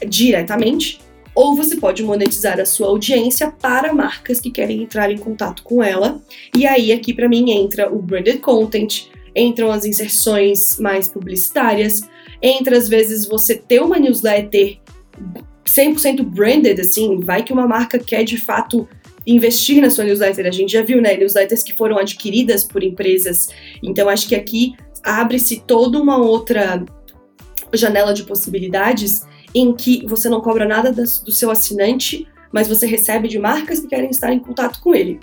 diretamente, 0.08 1.00
ou 1.36 1.56
você 1.56 1.78
pode 1.78 2.02
monetizar 2.02 2.60
a 2.60 2.66
sua 2.66 2.88
audiência 2.88 3.52
para 3.52 3.94
marcas 3.94 4.40
que 4.40 4.50
querem 4.50 4.82
entrar 4.82 5.12
em 5.12 5.20
contato 5.20 5.62
com 5.62 5.84
ela. 5.84 6.20
E 6.58 6.66
aí, 6.66 6.92
aqui 6.92 7.14
para 7.14 7.30
mim 7.30 7.52
entra 7.52 7.94
o 7.94 8.02
branded 8.02 8.40
content, 8.40 9.04
entram 9.36 9.71
as 9.71 9.86
inserções 9.86 10.79
mais 10.79 11.07
publicitárias, 11.07 12.01
entra 12.41 12.77
às 12.77 12.88
vezes 12.88 13.27
você 13.27 13.55
ter 13.55 13.81
uma 13.81 13.98
newsletter 13.98 14.79
100% 15.65 16.24
branded, 16.24 16.81
assim, 16.81 17.19
vai 17.19 17.43
que 17.43 17.53
uma 17.53 17.67
marca 17.67 18.00
quer 18.00 18.24
de 18.24 18.38
fato 18.38 18.88
investir 19.25 19.81
na 19.81 19.89
sua 19.89 20.03
newsletter. 20.03 20.48
A 20.48 20.51
gente 20.51 20.74
já 20.74 20.81
viu, 20.81 21.01
né, 21.01 21.15
newsletters 21.15 21.63
que 21.63 21.74
foram 21.74 21.98
adquiridas 21.98 22.63
por 22.63 22.83
empresas. 22.83 23.50
Então 23.83 24.09
acho 24.09 24.27
que 24.27 24.36
aqui 24.36 24.75
abre-se 25.03 25.62
toda 25.62 26.01
uma 26.01 26.17
outra 26.17 26.83
janela 27.74 28.13
de 28.13 28.24
possibilidades 28.24 29.21
em 29.53 29.74
que 29.74 30.05
você 30.05 30.29
não 30.29 30.41
cobra 30.41 30.65
nada 30.65 30.91
do 30.91 31.31
seu 31.31 31.51
assinante, 31.51 32.27
mas 32.51 32.67
você 32.67 32.86
recebe 32.86 33.27
de 33.27 33.38
marcas 33.38 33.79
que 33.79 33.88
querem 33.88 34.09
estar 34.09 34.31
em 34.33 34.39
contato 34.39 34.79
com 34.81 34.95
ele. 34.95 35.19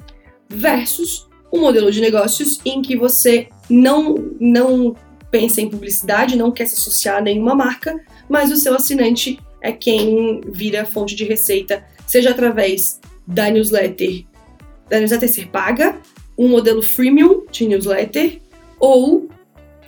Versus 0.49 1.27
um 1.53 1.61
modelo 1.61 1.91
de 1.91 2.01
negócios 2.01 2.61
em 2.65 2.83
que 2.83 2.97
você 2.97 3.49
não, 3.69 4.15
não 4.41 4.95
pensa 5.31 5.61
em 5.61 5.69
publicidade, 5.69 6.37
não 6.37 6.53
quer 6.53 6.67
se 6.67 6.75
associar 6.75 7.19
a 7.19 7.21
nenhuma 7.21 7.55
marca, 7.55 7.99
mas 8.29 8.51
o 8.51 8.57
seu 8.57 8.75
assinante 8.75 9.39
é 9.61 9.73
quem 9.73 10.41
vira 10.49 10.85
fonte 10.85 11.15
de 11.15 11.25
receita, 11.25 11.85
seja 12.07 12.31
através 12.31 13.01
da 13.27 13.51
newsletter, 13.51 14.25
da 14.89 14.99
newsletter 14.99 15.29
ser 15.29 15.49
paga, 15.49 15.99
um 16.39 16.49
modelo 16.49 16.83
freemium 16.83 17.45
de 17.51 17.67
newsletter, 17.67 18.41
ou 18.79 19.26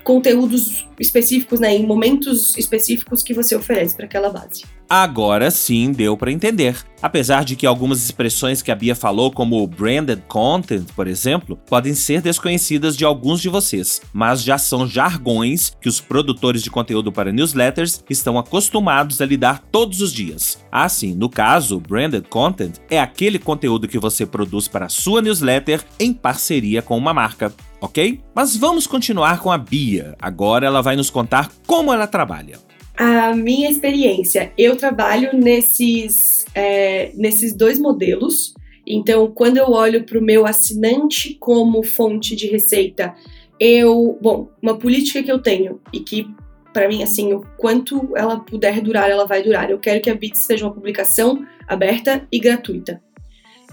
conteúdos 0.08 0.86
específicos, 0.98 1.60
né, 1.60 1.76
em 1.76 1.86
momentos 1.86 2.56
específicos 2.56 3.22
que 3.22 3.34
você 3.34 3.54
oferece 3.54 3.94
para 3.94 4.06
aquela 4.06 4.30
base. 4.30 4.62
Agora 4.88 5.50
sim 5.50 5.92
deu 5.92 6.16
para 6.16 6.32
entender. 6.32 6.74
Apesar 7.02 7.44
de 7.44 7.54
que 7.54 7.66
algumas 7.66 8.02
expressões 8.02 8.62
que 8.62 8.72
a 8.72 8.74
Bia 8.74 8.96
falou, 8.96 9.30
como 9.30 9.64
branded 9.66 10.22
content, 10.26 10.86
por 10.96 11.06
exemplo, 11.06 11.56
podem 11.68 11.94
ser 11.94 12.22
desconhecidas 12.22 12.96
de 12.96 13.04
alguns 13.04 13.40
de 13.40 13.50
vocês, 13.50 14.00
mas 14.12 14.42
já 14.42 14.56
são 14.56 14.88
jargões 14.88 15.76
que 15.78 15.90
os 15.90 16.00
produtores 16.00 16.62
de 16.62 16.70
conteúdo 16.70 17.12
para 17.12 17.30
newsletters 17.30 18.02
estão 18.08 18.38
acostumados 18.38 19.20
a 19.20 19.26
lidar 19.26 19.62
todos 19.70 20.00
os 20.00 20.12
dias. 20.12 20.58
Assim, 20.72 21.14
no 21.14 21.28
caso, 21.28 21.78
branded 21.78 22.26
content 22.28 22.76
é 22.90 22.98
aquele 22.98 23.38
conteúdo 23.38 23.86
que 23.86 23.98
você 23.98 24.24
produz 24.24 24.66
para 24.66 24.86
a 24.86 24.88
sua 24.90 25.20
newsletter 25.20 25.84
em 26.00 26.14
parceria 26.14 26.80
com 26.80 26.96
uma 26.96 27.12
marca 27.12 27.52
ok? 27.80 28.20
Mas 28.34 28.56
vamos 28.56 28.86
continuar 28.86 29.40
com 29.40 29.50
a 29.50 29.58
Bia. 29.58 30.16
Agora 30.20 30.66
ela 30.66 30.82
vai 30.82 30.96
nos 30.96 31.10
contar 31.10 31.50
como 31.66 31.92
ela 31.92 32.06
trabalha. 32.06 32.58
A 32.96 33.34
minha 33.34 33.70
experiência, 33.70 34.52
eu 34.58 34.76
trabalho 34.76 35.30
nesses, 35.32 36.44
é, 36.54 37.12
nesses 37.14 37.54
dois 37.54 37.78
modelos. 37.78 38.54
Então, 38.86 39.30
quando 39.30 39.58
eu 39.58 39.70
olho 39.70 40.04
para 40.04 40.18
o 40.18 40.22
meu 40.22 40.46
assinante 40.46 41.36
como 41.38 41.82
fonte 41.84 42.34
de 42.34 42.48
receita, 42.48 43.14
eu, 43.60 44.18
bom, 44.20 44.48
uma 44.62 44.76
política 44.76 45.22
que 45.22 45.30
eu 45.30 45.38
tenho 45.38 45.80
e 45.92 46.00
que 46.00 46.26
para 46.72 46.88
mim 46.88 47.02
assim, 47.02 47.32
o 47.32 47.40
quanto 47.56 48.12
ela 48.16 48.38
puder 48.38 48.80
durar, 48.80 49.10
ela 49.10 49.26
vai 49.26 49.42
durar. 49.42 49.70
Eu 49.70 49.78
quero 49.78 50.00
que 50.00 50.10
a 50.10 50.14
Bits 50.14 50.40
seja 50.40 50.64
uma 50.64 50.72
publicação 50.72 51.44
aberta 51.66 52.26
e 52.30 52.38
gratuita. 52.38 53.02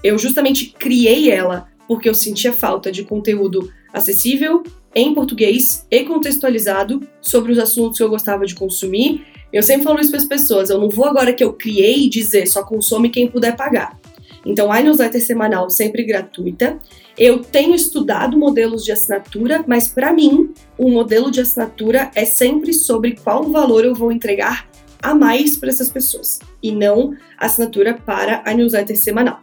Eu 0.03 0.17
justamente 0.17 0.73
criei 0.77 1.29
ela 1.29 1.67
porque 1.87 2.09
eu 2.09 2.15
sentia 2.15 2.51
falta 2.51 2.91
de 2.91 3.03
conteúdo 3.03 3.71
acessível, 3.95 4.61
em 4.93 5.13
português 5.13 5.85
e 5.89 6.03
contextualizado 6.03 7.01
sobre 7.21 7.51
os 7.51 7.59
assuntos 7.59 7.97
que 7.97 8.03
eu 8.03 8.09
gostava 8.09 8.45
de 8.45 8.55
consumir. 8.55 9.25
Eu 9.51 9.63
sempre 9.63 9.83
falo 9.83 9.99
isso 9.99 10.11
para 10.11 10.19
as 10.19 10.25
pessoas, 10.25 10.69
eu 10.69 10.79
não 10.79 10.89
vou 10.89 11.05
agora 11.05 11.33
que 11.33 11.43
eu 11.43 11.53
criei 11.53 12.09
dizer 12.09 12.45
só 12.47 12.63
consome 12.63 13.09
quem 13.09 13.27
puder 13.27 13.55
pagar. 13.55 13.97
Então, 14.45 14.71
a 14.71 14.79
newsletter 14.79 15.25
semanal 15.25 15.69
sempre 15.69 16.03
gratuita. 16.03 16.79
Eu 17.17 17.39
tenho 17.39 17.73
estudado 17.73 18.37
modelos 18.37 18.83
de 18.83 18.91
assinatura, 18.91 19.63
mas 19.65 19.87
para 19.87 20.13
mim, 20.13 20.53
o 20.77 20.89
modelo 20.89 21.31
de 21.31 21.41
assinatura 21.41 22.11
é 22.13 22.25
sempre 22.25 22.73
sobre 22.73 23.15
qual 23.15 23.43
valor 23.45 23.85
eu 23.85 23.95
vou 23.95 24.11
entregar 24.11 24.69
a 25.01 25.15
mais 25.15 25.57
para 25.57 25.69
essas 25.69 25.89
pessoas 25.89 26.39
e 26.61 26.71
não 26.71 27.15
assinatura 27.37 27.93
para 27.93 28.43
a 28.45 28.53
newsletter 28.53 28.97
semanal. 28.97 29.39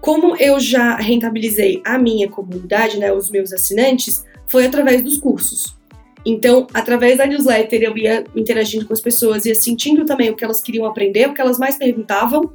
Como 0.00 0.36
eu 0.36 0.58
já 0.58 0.96
rentabilizei 0.96 1.82
a 1.84 1.98
minha 1.98 2.28
comunidade, 2.28 2.98
né, 2.98 3.12
os 3.12 3.30
meus 3.30 3.52
assinantes, 3.52 4.24
foi 4.48 4.66
através 4.66 5.02
dos 5.02 5.18
cursos. 5.18 5.76
Então, 6.24 6.66
através 6.74 7.18
da 7.18 7.26
newsletter, 7.26 7.82
eu 7.82 7.96
ia 7.96 8.24
interagindo 8.36 8.86
com 8.86 8.92
as 8.92 9.00
pessoas, 9.00 9.46
ia 9.46 9.54
sentindo 9.54 10.04
também 10.04 10.30
o 10.30 10.36
que 10.36 10.44
elas 10.44 10.60
queriam 10.60 10.86
aprender, 10.86 11.28
o 11.28 11.34
que 11.34 11.40
elas 11.40 11.58
mais 11.58 11.76
perguntavam. 11.76 12.52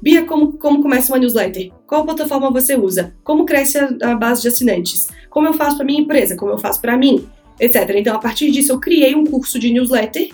Bia, 0.00 0.24
como, 0.24 0.54
como 0.54 0.82
começa 0.82 1.12
uma 1.12 1.18
newsletter? 1.18 1.70
Qual 1.86 2.04
plataforma 2.04 2.50
você 2.50 2.76
usa? 2.76 3.14
Como 3.22 3.44
cresce 3.44 3.78
a, 3.78 3.88
a 4.02 4.14
base 4.14 4.42
de 4.42 4.48
assinantes? 4.48 5.06
Como 5.30 5.46
eu 5.46 5.52
faço 5.52 5.76
para 5.76 5.86
minha 5.86 6.00
empresa? 6.00 6.36
Como 6.36 6.52
eu 6.52 6.58
faço 6.58 6.80
para 6.80 6.96
mim? 6.96 7.26
Etc. 7.60 7.76
Então, 7.96 8.16
a 8.16 8.18
partir 8.18 8.50
disso, 8.50 8.72
eu 8.72 8.80
criei 8.80 9.14
um 9.14 9.24
curso 9.24 9.58
de 9.58 9.70
newsletter. 9.70 10.30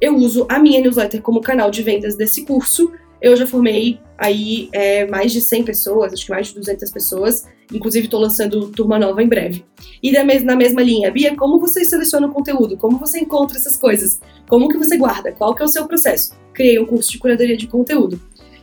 Eu 0.00 0.16
uso 0.16 0.46
a 0.48 0.58
minha 0.58 0.80
newsletter 0.80 1.22
como 1.22 1.40
canal 1.40 1.70
de 1.70 1.82
vendas 1.82 2.16
desse 2.16 2.44
curso 2.44 2.92
eu 3.20 3.36
já 3.36 3.46
formei 3.46 4.00
aí 4.18 4.68
é, 4.72 5.06
mais 5.06 5.32
de 5.32 5.40
100 5.40 5.64
pessoas, 5.64 6.12
acho 6.12 6.24
que 6.24 6.30
mais 6.30 6.48
de 6.48 6.54
200 6.54 6.90
pessoas, 6.90 7.46
inclusive 7.72 8.06
estou 8.06 8.20
lançando 8.20 8.68
turma 8.70 8.98
nova 8.98 9.22
em 9.22 9.28
breve. 9.28 9.64
E 10.02 10.12
na 10.12 10.56
mesma 10.56 10.82
linha, 10.82 11.10
Bia, 11.10 11.34
como 11.36 11.58
você 11.58 11.84
seleciona 11.84 12.26
o 12.26 12.32
conteúdo? 12.32 12.76
Como 12.76 12.98
você 12.98 13.18
encontra 13.18 13.58
essas 13.58 13.76
coisas? 13.76 14.20
Como 14.48 14.68
que 14.68 14.78
você 14.78 14.96
guarda? 14.96 15.32
Qual 15.32 15.54
que 15.54 15.62
é 15.62 15.64
o 15.64 15.68
seu 15.68 15.86
processo? 15.86 16.34
Criei 16.52 16.78
um 16.78 16.86
curso 16.86 17.12
de 17.12 17.18
curadoria 17.18 17.56
de 17.56 17.66
conteúdo. 17.66 18.20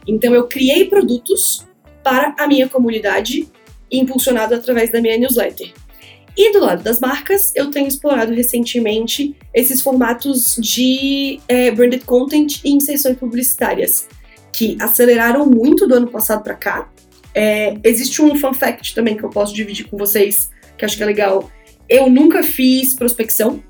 Então 0.07 0.33
eu 0.33 0.47
criei 0.47 0.85
produtos 0.85 1.65
para 2.03 2.35
a 2.37 2.47
minha 2.47 2.67
comunidade, 2.67 3.47
impulsionado 3.91 4.55
através 4.55 4.91
da 4.91 5.01
minha 5.01 5.17
newsletter. 5.17 5.71
E 6.35 6.51
do 6.51 6.59
lado 6.59 6.83
das 6.83 6.99
marcas, 6.99 7.53
eu 7.55 7.69
tenho 7.69 7.87
explorado 7.87 8.33
recentemente 8.33 9.35
esses 9.53 9.81
formatos 9.81 10.55
de 10.59 11.39
é, 11.47 11.69
branded 11.69 12.03
content 12.05 12.59
e 12.65 12.71
inserções 12.71 13.17
publicitárias 13.17 14.07
que 14.53 14.77
aceleraram 14.79 15.45
muito 15.47 15.87
do 15.87 15.95
ano 15.95 16.07
passado 16.07 16.43
para 16.43 16.53
cá. 16.53 16.89
É, 17.33 17.75
existe 17.83 18.21
um 18.21 18.35
fun 18.35 18.53
fact 18.53 18.93
também 18.93 19.17
que 19.17 19.23
eu 19.23 19.29
posso 19.29 19.53
dividir 19.53 19.87
com 19.87 19.97
vocês, 19.97 20.51
que 20.77 20.85
acho 20.85 20.95
que 20.95 21.03
é 21.03 21.05
legal. 21.05 21.49
Eu 21.89 22.09
nunca 22.09 22.43
fiz 22.43 22.93
prospecção. 22.93 23.61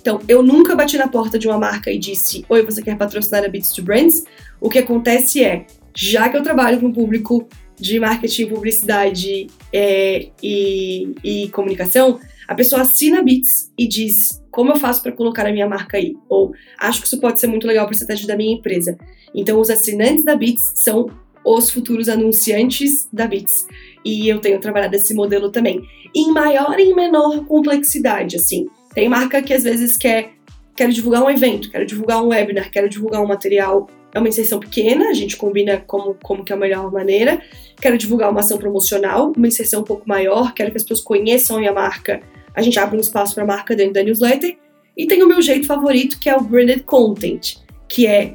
Então, 0.00 0.20
eu 0.28 0.42
nunca 0.42 0.76
bati 0.76 0.96
na 0.96 1.08
porta 1.08 1.38
de 1.38 1.48
uma 1.48 1.58
marca 1.58 1.90
e 1.90 1.98
disse: 1.98 2.44
Oi, 2.48 2.62
você 2.62 2.82
quer 2.82 2.96
patrocinar 2.96 3.44
a 3.44 3.48
Beats 3.48 3.72
to 3.72 3.82
Brands? 3.82 4.24
O 4.60 4.68
que 4.68 4.78
acontece 4.78 5.42
é, 5.42 5.66
já 5.94 6.28
que 6.28 6.36
eu 6.36 6.42
trabalho 6.42 6.78
com 6.80 6.92
público 6.92 7.48
de 7.78 7.98
marketing, 7.98 8.46
publicidade 8.46 9.46
é, 9.72 10.28
e, 10.42 11.14
e 11.24 11.48
comunicação, 11.48 12.20
a 12.50 12.54
pessoa 12.56 12.82
assina 12.82 13.22
Beats 13.22 13.72
e 13.78 13.86
diz 13.86 14.42
como 14.50 14.72
eu 14.72 14.76
faço 14.76 15.00
para 15.04 15.12
colocar 15.12 15.46
a 15.46 15.52
minha 15.52 15.68
marca 15.68 15.96
aí? 15.96 16.16
Ou 16.28 16.52
acho 16.80 17.00
que 17.00 17.06
isso 17.06 17.20
pode 17.20 17.38
ser 17.38 17.46
muito 17.46 17.64
legal 17.64 17.86
para 17.86 17.94
a 17.94 17.96
estratégia 17.96 18.26
da 18.26 18.36
minha 18.36 18.56
empresa. 18.56 18.98
Então, 19.32 19.60
os 19.60 19.70
assinantes 19.70 20.24
da 20.24 20.34
Beats 20.34 20.72
são 20.82 21.08
os 21.44 21.70
futuros 21.70 22.08
anunciantes 22.08 23.08
da 23.12 23.28
Beats. 23.28 23.68
E 24.04 24.28
eu 24.28 24.40
tenho 24.40 24.58
trabalhado 24.58 24.96
esse 24.96 25.14
modelo 25.14 25.52
também. 25.52 25.80
Em 26.12 26.32
maior 26.32 26.76
e 26.80 26.92
menor 26.92 27.44
complexidade, 27.44 28.34
assim. 28.34 28.66
Tem 28.92 29.08
marca 29.08 29.40
que 29.40 29.54
às 29.54 29.62
vezes 29.62 29.96
quer 29.96 30.32
quero 30.74 30.92
divulgar 30.92 31.22
um 31.22 31.30
evento, 31.30 31.70
quero 31.70 31.86
divulgar 31.86 32.20
um 32.20 32.30
webinar, 32.30 32.68
quero 32.68 32.88
divulgar 32.88 33.22
um 33.22 33.28
material. 33.28 33.88
É 34.12 34.18
uma 34.18 34.28
inserção 34.28 34.58
pequena, 34.58 35.08
a 35.10 35.14
gente 35.14 35.36
combina 35.36 35.84
como, 35.86 36.16
como 36.20 36.44
que 36.44 36.52
é 36.52 36.56
a 36.56 36.58
melhor 36.58 36.90
maneira. 36.90 37.40
Quero 37.80 37.96
divulgar 37.96 38.28
uma 38.28 38.40
ação 38.40 38.58
promocional, 38.58 39.32
uma 39.36 39.46
inserção 39.46 39.82
um 39.82 39.84
pouco 39.84 40.08
maior, 40.08 40.52
quero 40.52 40.72
que 40.72 40.76
as 40.78 40.82
pessoas 40.82 41.00
conheçam 41.00 41.54
a 41.54 41.60
minha 41.60 41.72
marca. 41.72 42.20
A 42.54 42.62
gente 42.62 42.78
abre 42.78 42.96
um 42.96 43.00
espaço 43.00 43.34
para 43.34 43.44
a 43.44 43.46
marca 43.46 43.76
dentro 43.76 43.94
da 43.94 44.02
newsletter. 44.02 44.56
E 44.96 45.06
tem 45.06 45.22
o 45.22 45.28
meu 45.28 45.40
jeito 45.40 45.66
favorito, 45.66 46.18
que 46.18 46.28
é 46.28 46.36
o 46.36 46.40
branded 46.40 46.82
content, 46.82 47.56
que 47.88 48.06
é 48.06 48.34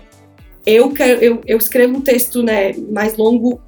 eu, 0.65 0.89
quero, 0.91 1.21
eu, 1.21 1.41
eu 1.45 1.57
escrevo 1.57 1.97
um 1.97 2.01
texto 2.01 2.41
né, 2.41 2.73
mais 2.91 3.15
longo, 3.17 3.61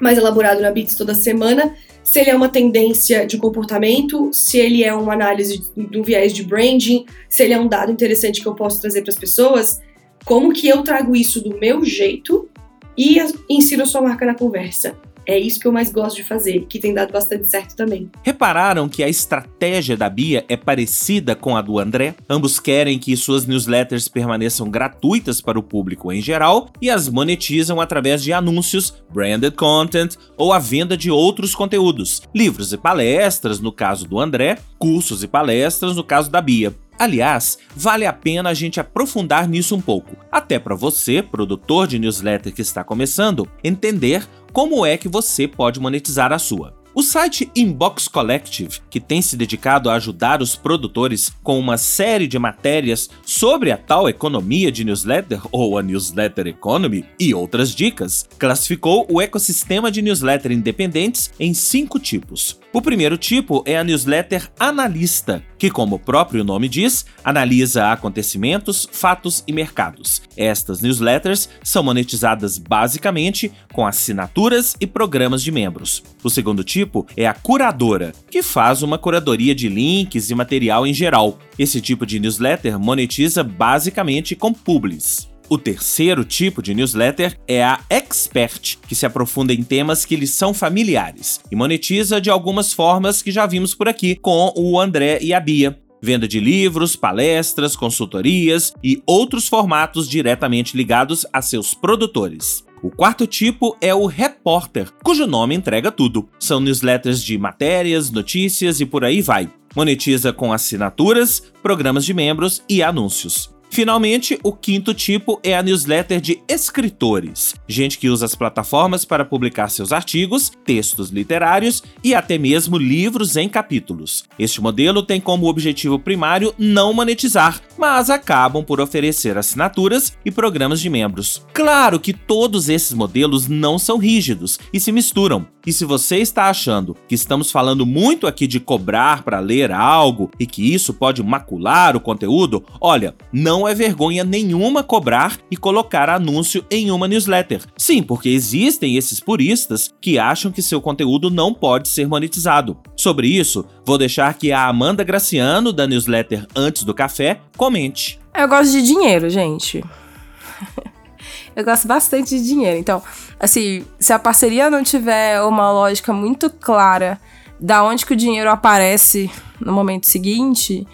mais 0.00 0.16
elaborado 0.16 0.62
na 0.62 0.70
Bits 0.70 0.96
toda 0.96 1.14
semana, 1.14 1.74
se 2.02 2.20
ele 2.20 2.30
é 2.30 2.36
uma 2.36 2.48
tendência 2.48 3.26
de 3.26 3.36
comportamento, 3.36 4.30
se 4.32 4.58
ele 4.58 4.84
é 4.84 4.94
uma 4.94 5.12
análise 5.12 5.60
do 5.76 6.04
viés 6.04 6.32
de 6.32 6.44
branding, 6.44 7.04
se 7.28 7.42
ele 7.42 7.52
é 7.52 7.58
um 7.58 7.66
dado 7.66 7.90
interessante 7.90 8.40
que 8.40 8.46
eu 8.46 8.54
posso 8.54 8.80
trazer 8.80 9.02
para 9.02 9.10
as 9.10 9.18
pessoas, 9.18 9.80
como 10.24 10.52
que 10.52 10.68
eu 10.68 10.82
trago 10.82 11.16
isso 11.16 11.42
do 11.42 11.58
meu 11.58 11.84
jeito 11.84 12.48
e 12.96 13.18
insiro 13.50 13.82
a 13.82 13.86
sua 13.86 14.00
marca 14.00 14.24
na 14.24 14.34
conversa. 14.34 14.96
É 15.26 15.36
isso 15.38 15.58
que 15.58 15.66
eu 15.66 15.72
mais 15.72 15.90
gosto 15.90 16.16
de 16.16 16.22
fazer, 16.22 16.66
que 16.68 16.78
tem 16.78 16.94
dado 16.94 17.12
bastante 17.12 17.50
certo 17.50 17.74
também. 17.74 18.08
Repararam 18.22 18.88
que 18.88 19.02
a 19.02 19.08
estratégia 19.08 19.96
da 19.96 20.08
Bia 20.08 20.44
é 20.48 20.56
parecida 20.56 21.34
com 21.34 21.56
a 21.56 21.62
do 21.62 21.80
André? 21.80 22.14
Ambos 22.30 22.60
querem 22.60 22.96
que 22.96 23.16
suas 23.16 23.44
newsletters 23.44 24.06
permaneçam 24.06 24.70
gratuitas 24.70 25.40
para 25.40 25.58
o 25.58 25.62
público 25.62 26.12
em 26.12 26.22
geral 26.22 26.70
e 26.80 26.88
as 26.88 27.08
monetizam 27.08 27.80
através 27.80 28.22
de 28.22 28.32
anúncios, 28.32 28.94
branded 29.12 29.56
content 29.56 30.14
ou 30.36 30.52
a 30.52 30.60
venda 30.60 30.96
de 30.96 31.10
outros 31.10 31.56
conteúdos, 31.56 32.22
livros 32.32 32.72
e 32.72 32.76
palestras 32.76 33.58
no 33.58 33.72
caso 33.72 34.06
do 34.06 34.20
André, 34.20 34.58
cursos 34.78 35.24
e 35.24 35.26
palestras 35.26 35.96
no 35.96 36.04
caso 36.04 36.30
da 36.30 36.40
Bia. 36.40 36.72
Aliás, 36.98 37.58
vale 37.74 38.06
a 38.06 38.12
pena 38.12 38.48
a 38.48 38.54
gente 38.54 38.80
aprofundar 38.80 39.46
nisso 39.46 39.76
um 39.76 39.80
pouco, 39.80 40.16
até 40.32 40.58
para 40.58 40.74
você, 40.74 41.22
produtor 41.22 41.86
de 41.86 41.98
newsletter 41.98 42.54
que 42.54 42.62
está 42.62 42.82
começando, 42.82 43.46
entender 43.62 44.26
como 44.56 44.86
é 44.86 44.96
que 44.96 45.06
você 45.06 45.46
pode 45.46 45.78
monetizar 45.78 46.32
a 46.32 46.38
sua. 46.38 46.74
O 46.94 47.02
site 47.02 47.50
Inbox 47.54 48.08
Collective, 48.08 48.80
que 48.88 48.98
tem 48.98 49.20
se 49.20 49.36
dedicado 49.36 49.90
a 49.90 49.96
ajudar 49.96 50.40
os 50.40 50.56
produtores 50.56 51.30
com 51.42 51.58
uma 51.58 51.76
série 51.76 52.26
de 52.26 52.38
matérias 52.38 53.10
sobre 53.22 53.70
a 53.70 53.76
tal 53.76 54.08
economia 54.08 54.72
de 54.72 54.82
newsletter 54.82 55.42
ou 55.52 55.76
a 55.76 55.82
newsletter 55.82 56.46
economy 56.46 57.04
e 57.20 57.34
outras 57.34 57.74
dicas, 57.74 58.26
classificou 58.38 59.06
o 59.10 59.20
ecossistema 59.20 59.90
de 59.90 60.00
newsletter 60.00 60.50
independentes 60.50 61.30
em 61.38 61.52
cinco 61.52 61.98
tipos. 61.98 62.58
O 62.76 62.82
primeiro 62.82 63.16
tipo 63.16 63.64
é 63.64 63.78
a 63.78 63.82
newsletter 63.82 64.50
analista, 64.60 65.42
que, 65.56 65.70
como 65.70 65.96
o 65.96 65.98
próprio 65.98 66.44
nome 66.44 66.68
diz, 66.68 67.06
analisa 67.24 67.90
acontecimentos, 67.90 68.86
fatos 68.92 69.42
e 69.46 69.52
mercados. 69.54 70.20
Estas 70.36 70.82
newsletters 70.82 71.48
são 71.64 71.82
monetizadas 71.82 72.58
basicamente 72.58 73.50
com 73.72 73.86
assinaturas 73.86 74.76
e 74.78 74.86
programas 74.86 75.42
de 75.42 75.50
membros. 75.50 76.02
O 76.22 76.28
segundo 76.28 76.62
tipo 76.62 77.06
é 77.16 77.26
a 77.26 77.32
curadora, 77.32 78.12
que 78.30 78.42
faz 78.42 78.82
uma 78.82 78.98
curadoria 78.98 79.54
de 79.54 79.70
links 79.70 80.28
e 80.28 80.34
material 80.34 80.86
em 80.86 80.92
geral. 80.92 81.38
Esse 81.58 81.80
tipo 81.80 82.04
de 82.04 82.20
newsletter 82.20 82.78
monetiza 82.78 83.42
basicamente 83.42 84.36
com 84.36 84.52
publis. 84.52 85.34
O 85.48 85.56
terceiro 85.56 86.24
tipo 86.24 86.60
de 86.60 86.74
newsletter 86.74 87.38
é 87.46 87.62
a 87.62 87.80
Expert, 87.88 88.78
que 88.88 88.96
se 88.96 89.06
aprofunda 89.06 89.52
em 89.52 89.62
temas 89.62 90.04
que 90.04 90.16
lhes 90.16 90.32
são 90.32 90.52
familiares 90.52 91.40
e 91.52 91.54
monetiza 91.54 92.20
de 92.20 92.28
algumas 92.28 92.72
formas 92.72 93.22
que 93.22 93.30
já 93.30 93.46
vimos 93.46 93.72
por 93.72 93.88
aqui 93.88 94.16
com 94.16 94.52
o 94.56 94.80
André 94.80 95.20
e 95.22 95.32
a 95.32 95.38
Bia. 95.38 95.78
Venda 96.02 96.26
de 96.26 96.40
livros, 96.40 96.96
palestras, 96.96 97.76
consultorias 97.76 98.74
e 98.82 99.00
outros 99.06 99.48
formatos 99.48 100.08
diretamente 100.08 100.76
ligados 100.76 101.24
a 101.32 101.40
seus 101.40 101.74
produtores. 101.74 102.64
O 102.82 102.90
quarto 102.90 103.26
tipo 103.26 103.76
é 103.80 103.94
o 103.94 104.06
repórter, 104.06 104.92
cujo 105.02 105.26
nome 105.26 105.54
entrega 105.54 105.92
tudo. 105.92 106.28
São 106.40 106.60
newsletters 106.60 107.22
de 107.22 107.38
matérias, 107.38 108.10
notícias 108.10 108.80
e 108.80 108.86
por 108.86 109.04
aí 109.04 109.22
vai. 109.22 109.48
Monetiza 109.74 110.32
com 110.32 110.52
assinaturas, 110.52 111.40
programas 111.62 112.04
de 112.04 112.12
membros 112.12 112.62
e 112.68 112.82
anúncios. 112.82 113.55
Finalmente, 113.70 114.38
o 114.42 114.52
quinto 114.52 114.94
tipo 114.94 115.38
é 115.42 115.56
a 115.56 115.62
newsletter 115.62 116.20
de 116.20 116.40
escritores, 116.48 117.54
gente 117.68 117.98
que 117.98 118.08
usa 118.08 118.24
as 118.24 118.34
plataformas 118.34 119.04
para 119.04 119.24
publicar 119.24 119.68
seus 119.68 119.92
artigos, 119.92 120.50
textos 120.64 121.10
literários 121.10 121.82
e 122.02 122.14
até 122.14 122.38
mesmo 122.38 122.78
livros 122.78 123.36
em 123.36 123.48
capítulos. 123.48 124.24
Este 124.38 124.60
modelo 124.60 125.02
tem 125.02 125.20
como 125.20 125.46
objetivo 125.46 125.98
primário 125.98 126.54
não 126.58 126.92
monetizar, 126.92 127.60
mas 127.76 128.08
acabam 128.10 128.64
por 128.64 128.80
oferecer 128.80 129.36
assinaturas 129.36 130.16
e 130.24 130.30
programas 130.30 130.80
de 130.80 130.88
membros. 130.88 131.44
Claro 131.52 132.00
que 132.00 132.12
todos 132.12 132.68
esses 132.68 132.92
modelos 132.92 133.46
não 133.46 133.78
são 133.78 133.98
rígidos 133.98 134.58
e 134.72 134.80
se 134.80 134.92
misturam. 134.92 135.46
E 135.66 135.72
se 135.72 135.84
você 135.84 136.18
está 136.18 136.48
achando 136.48 136.96
que 137.08 137.14
estamos 137.16 137.50
falando 137.50 137.84
muito 137.84 138.28
aqui 138.28 138.46
de 138.46 138.60
cobrar 138.60 139.24
para 139.24 139.40
ler 139.40 139.72
algo 139.72 140.30
e 140.38 140.46
que 140.46 140.72
isso 140.72 140.94
pode 140.94 141.22
macular 141.24 141.96
o 141.96 142.00
conteúdo, 142.00 142.64
olha, 142.80 143.16
não 143.32 143.55
é 143.64 143.72
vergonha 143.72 144.24
nenhuma 144.24 144.82
cobrar 144.82 145.38
e 145.48 145.56
colocar 145.56 146.10
anúncio 146.10 146.64
em 146.68 146.90
uma 146.90 147.06
newsletter. 147.06 147.62
Sim, 147.76 148.02
porque 148.02 148.28
existem 148.28 148.96
esses 148.96 149.20
puristas 149.20 149.94
que 150.00 150.18
acham 150.18 150.50
que 150.50 150.60
seu 150.60 150.80
conteúdo 150.80 151.30
não 151.30 151.54
pode 151.54 151.88
ser 151.88 152.08
monetizado. 152.08 152.76
Sobre 152.96 153.28
isso, 153.28 153.64
vou 153.84 153.96
deixar 153.96 154.34
que 154.34 154.50
a 154.50 154.66
Amanda 154.66 155.04
Graciano, 155.04 155.72
da 155.72 155.86
newsletter 155.86 156.44
Antes 156.56 156.82
do 156.82 156.92
Café, 156.92 157.40
comente. 157.56 158.18
Eu 158.34 158.48
gosto 158.48 158.72
de 158.72 158.82
dinheiro, 158.82 159.30
gente. 159.30 159.84
Eu 161.54 161.64
gosto 161.64 161.88
bastante 161.88 162.36
de 162.36 162.44
dinheiro. 162.44 162.78
Então, 162.78 163.02
assim, 163.38 163.84
se 163.98 164.12
a 164.12 164.18
parceria 164.18 164.68
não 164.68 164.82
tiver 164.82 165.40
uma 165.42 165.72
lógica 165.72 166.12
muito 166.12 166.50
clara 166.50 167.18
da 167.58 167.82
onde 167.82 168.04
que 168.04 168.12
o 168.12 168.16
dinheiro 168.16 168.50
aparece 168.50 169.30
no 169.58 169.72
momento 169.72 170.06
seguinte, 170.06 170.86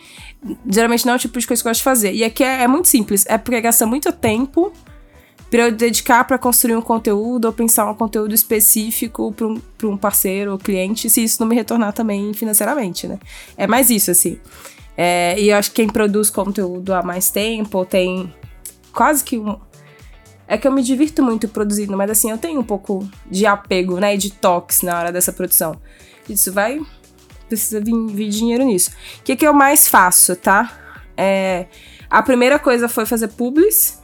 geralmente 0.69 1.07
não 1.07 1.13
é 1.13 1.17
o 1.17 1.19
tipo 1.19 1.39
de 1.39 1.47
coisa 1.47 1.63
que 1.63 1.69
eu 1.69 1.71
gosto 1.71 1.81
de 1.81 1.85
fazer. 1.85 2.13
E 2.13 2.25
aqui 2.25 2.43
é, 2.43 2.63
é 2.63 2.69
muito 2.69 2.89
simples, 2.89 3.25
é 3.27 3.39
porque 3.39 3.61
gasta 3.61 3.87
muito 3.87 4.13
tempo 4.13 4.73
para 5.51 5.65
eu 5.65 5.73
dedicar 5.73 6.25
para 6.25 6.39
construir 6.39 6.77
um 6.77 6.81
conteúdo 6.81 7.45
ou 7.45 7.53
pensar 7.53 7.91
um 7.91 7.95
conteúdo 7.95 8.35
específico 8.35 9.33
para 9.33 9.47
um, 9.47 9.61
um 9.85 9.97
parceiro 9.97 10.53
ou 10.53 10.59
cliente, 10.59 11.11
se 11.11 11.23
isso 11.23 11.37
não 11.41 11.47
me 11.47 11.55
retornar 11.55 11.93
também 11.93 12.33
financeiramente, 12.33 13.07
né? 13.07 13.19
É 13.57 13.67
mais 13.67 13.91
isso, 13.91 14.11
assim. 14.11 14.41
É, 14.97 15.39
e 15.39 15.51
eu 15.51 15.57
acho 15.57 15.71
que 15.71 15.77
quem 15.77 15.89
produz 15.89 16.31
conteúdo 16.31 16.95
há 16.95 17.03
mais 17.03 17.31
tempo 17.31 17.85
tem 17.85 18.33
quase 18.93 19.23
que 19.23 19.39
um, 19.39 19.59
é 20.49 20.59
que 20.59 20.67
eu 20.67 20.73
me 20.73 20.83
divirto 20.83 21.23
muito 21.23 21.49
produzindo, 21.49 21.97
mas 21.97 22.11
assim, 22.11 22.31
eu 22.31 22.39
tenho 22.39 22.61
um 22.61 22.65
pouco 22.65 23.09
de 23.31 23.47
apego, 23.47 23.99
né, 23.99 24.17
de 24.17 24.31
toques 24.31 24.83
na 24.83 24.99
hora 24.99 25.13
dessa 25.13 25.33
produção. 25.33 25.81
Isso 26.29 26.53
vai. 26.53 26.81
Precisa 27.53 27.81
vir, 27.81 27.95
vir 28.07 28.31
dinheiro 28.31 28.65
nisso. 28.65 28.91
O 29.19 29.23
que, 29.25 29.37
que 29.37 29.47
eu 29.47 29.53
mais 29.53 29.87
faço, 29.87 30.35
tá? 30.35 30.73
É, 31.15 31.67
a 32.09 32.23
primeira 32.23 32.59
coisa 32.59 32.89
foi 32.89 33.05
fazer 33.05 33.29
publis. 33.29 34.01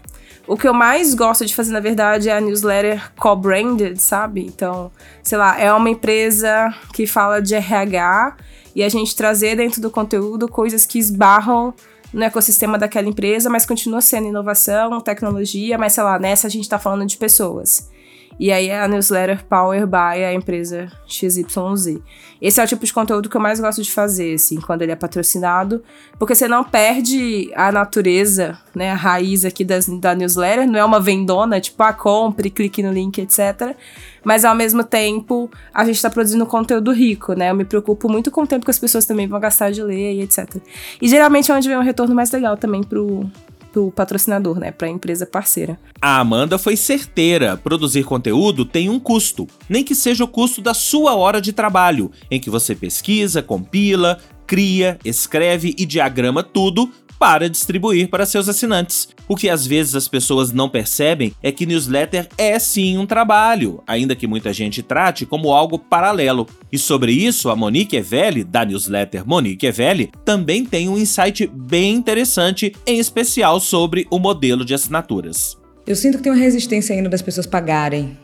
O 0.46 0.54
que 0.54 0.68
eu 0.68 0.74
mais 0.74 1.14
gosto 1.14 1.46
de 1.46 1.54
fazer, 1.54 1.72
na 1.72 1.80
verdade, 1.80 2.28
é 2.28 2.37
a 2.37 2.40
newsletter 2.42 3.11
co-branded, 3.16 3.98
sabe? 3.98 4.44
Então, 4.44 4.92
sei 5.22 5.38
lá, 5.38 5.58
é 5.58 5.72
uma 5.72 5.88
empresa 5.88 6.74
que 6.92 7.06
fala 7.06 7.40
de 7.40 7.54
RH 7.54 8.37
e 8.74 8.82
a 8.82 8.88
gente 8.90 9.16
trazer 9.16 9.56
dentro 9.56 9.80
do 9.80 9.90
conteúdo 9.90 10.46
coisas 10.46 10.84
que 10.84 10.98
esbarram 10.98 11.72
no 12.12 12.22
ecossistema 12.22 12.76
daquela 12.76 13.08
empresa, 13.08 13.48
mas 13.48 13.64
continua 13.64 14.02
sendo 14.02 14.28
inovação, 14.28 15.00
tecnologia, 15.00 15.78
mas 15.78 15.94
sei 15.94 16.04
lá, 16.04 16.18
nessa 16.18 16.48
a 16.48 16.50
gente 16.50 16.64
está 16.64 16.78
falando 16.78 17.06
de 17.06 17.16
pessoas. 17.16 17.90
E 18.38 18.53
aí 18.53 18.68
é 18.68 18.81
a 18.81 18.87
newsletter 18.87 19.44
Power 19.44 19.85
by 19.87 20.24
a 20.24 20.33
empresa 20.33 20.90
XYZ. 21.07 21.98
Esse 22.40 22.61
é 22.61 22.64
o 22.64 22.66
tipo 22.68 22.87
de 22.87 22.92
conteúdo 22.92 23.29
que 23.29 23.37
eu 23.37 23.40
mais 23.40 23.59
gosto 23.59 23.83
de 23.83 23.90
fazer, 23.90 24.35
assim, 24.35 24.61
quando 24.61 24.83
ele 24.83 24.92
é 24.92 24.96
patrocinado, 24.96 25.83
porque 26.18 26.37
você 26.37 26.46
não 26.46 26.62
perde 26.62 27.51
a 27.57 27.72
natureza, 27.72 28.57
né, 28.72 28.92
a 28.92 28.94
raiz 28.94 29.44
aqui 29.44 29.64
das, 29.64 29.87
da 29.87 30.14
newsletter, 30.14 30.68
não 30.70 30.79
é 30.79 30.85
uma 30.85 31.01
vendona, 31.01 31.61
tipo, 31.61 31.83
ah, 31.83 31.92
compre, 31.92 32.48
clique 32.48 32.81
no 32.81 32.92
link, 32.92 33.18
etc. 33.20 33.74
Mas 34.22 34.44
ao 34.44 34.55
mesmo 34.55 34.85
tempo, 34.85 35.51
a 35.74 35.85
gente 35.85 36.01
tá 36.01 36.09
produzindo 36.09 36.46
conteúdo 36.46 36.92
rico, 36.92 37.33
né? 37.33 37.51
Eu 37.51 37.55
me 37.55 37.64
preocupo 37.64 38.09
muito 38.09 38.31
com 38.31 38.42
o 38.42 38.46
tempo 38.46 38.64
que 38.64 38.70
as 38.70 38.79
pessoas 38.79 39.05
também 39.05 39.27
vão 39.27 39.40
gastar 39.40 39.72
de 39.72 39.83
ler 39.83 40.14
e 40.14 40.22
etc. 40.22 40.57
E 41.03 41.09
geralmente 41.09 41.51
é 41.51 41.55
onde 41.55 41.68
vem 41.68 41.79
um 41.79 41.83
retorno 41.83 42.14
mais 42.14 42.31
legal 42.31 42.57
também 42.57 42.83
pro, 42.83 43.29
pro 43.72 43.90
patrocinador, 43.90 44.59
né, 44.59 44.70
para 44.70 44.87
a 44.87 44.90
empresa 44.90 45.26
parceira. 45.26 45.78
A 46.00 46.18
Amanda 46.18 46.59
foi 46.59 46.76
certeira. 46.76 47.57
Produzir 47.57 48.04
conteúdo 48.04 48.64
tem 48.64 48.88
um 48.88 48.98
custo, 48.98 49.46
nem 49.68 49.85
que 49.85 49.94
seja 49.94 50.24
o 50.24 50.28
custo 50.28 50.61
da 50.61 50.74
sua 50.74 51.14
hora 51.14 51.40
de 51.40 51.52
trabalho, 51.52 52.11
em 52.31 52.40
que 52.40 52.50
você 52.50 52.74
pesquisa, 52.74 53.42
compila, 53.42 54.18
cria, 54.46 54.98
escreve 55.04 55.74
e 55.78 55.85
diagrama 55.85 56.42
tudo 56.42 56.90
para 57.18 57.50
distribuir 57.50 58.09
para 58.09 58.24
seus 58.24 58.48
assinantes. 58.48 59.09
O 59.26 59.35
que 59.35 59.48
às 59.48 59.66
vezes 59.66 59.94
as 59.94 60.07
pessoas 60.09 60.52
não 60.52 60.68
percebem 60.68 61.35
é 61.42 61.50
que 61.50 61.66
newsletter 61.66 62.28
é 62.38 62.59
sim 62.59 62.96
um 62.96 63.07
trabalho, 63.07 63.83
ainda 63.87 64.14
que 64.14 64.26
muita 64.26 64.52
gente 64.52 64.83
trate 64.83 65.26
como 65.26 65.52
algo 65.52 65.78
paralelo. 65.78 66.46
E 66.70 66.78
sobre 66.78 67.12
isso, 67.12 67.50
a 67.50 67.57
Monique 67.57 67.96
Evelli, 67.96 68.44
da 68.44 68.64
newsletter 68.64 69.26
Monique 69.26 69.66
Evelli, 69.66 70.11
também 70.24 70.64
tem 70.64 70.88
um 70.88 70.96
insight 70.96 71.46
bem 71.46 71.94
interessante, 71.94 72.72
em 72.87 72.98
especial 72.98 73.59
sobre 73.61 74.07
o 74.11 74.18
modelo 74.18 74.64
de 74.64 74.74
assinaturas. 74.74 75.59
Eu 75.87 75.96
sinto 75.96 76.18
que 76.18 76.24
tem 76.24 76.33
uma 76.33 76.38
resistência 76.38 76.94
ainda 76.94 77.09
das 77.09 77.22
pessoas 77.22 77.46
pagarem, 77.46 78.16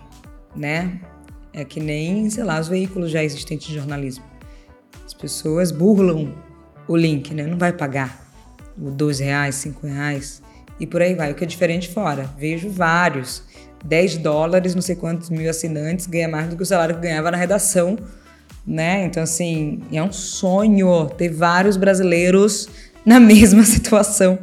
né? 0.54 1.00
É 1.52 1.64
que 1.64 1.80
nem, 1.80 2.28
sei 2.28 2.44
lá, 2.44 2.61
os 2.61 2.68
veículos 2.68 3.11
já 3.11 3.22
existentes 3.22 3.68
de 3.68 3.74
jornalismo. 3.74 4.24
As 5.04 5.14
pessoas 5.14 5.70
burlam 5.70 6.35
o 6.87 6.96
link, 6.96 7.33
né? 7.33 7.46
Não 7.46 7.57
vai 7.57 7.72
pagar 7.72 8.23
12 8.76 9.22
reais, 9.22 9.54
5 9.56 9.87
reais 9.87 10.42
e 10.78 10.87
por 10.87 11.02
aí 11.02 11.14
vai. 11.14 11.32
O 11.32 11.34
que 11.34 11.44
é 11.44 11.46
diferente 11.46 11.88
fora. 11.88 12.30
Vejo 12.38 12.68
vários. 12.68 13.42
10 13.84 14.18
dólares, 14.18 14.74
não 14.74 14.80
sei 14.80 14.96
quantos 14.96 15.28
mil 15.28 15.48
assinantes, 15.48 16.06
ganha 16.06 16.26
mais 16.26 16.48
do 16.48 16.56
que 16.56 16.62
o 16.62 16.66
salário 16.66 16.94
que 16.94 17.02
ganhava 17.02 17.30
na 17.30 17.37
redação, 17.37 17.98
né? 18.66 19.04
Então, 19.04 19.22
assim, 19.22 19.82
é 19.92 20.02
um 20.02 20.10
sonho 20.10 21.06
ter 21.18 21.28
vários 21.28 21.76
brasileiros 21.76 22.66
na 23.04 23.20
mesma 23.20 23.62
situação 23.64 24.38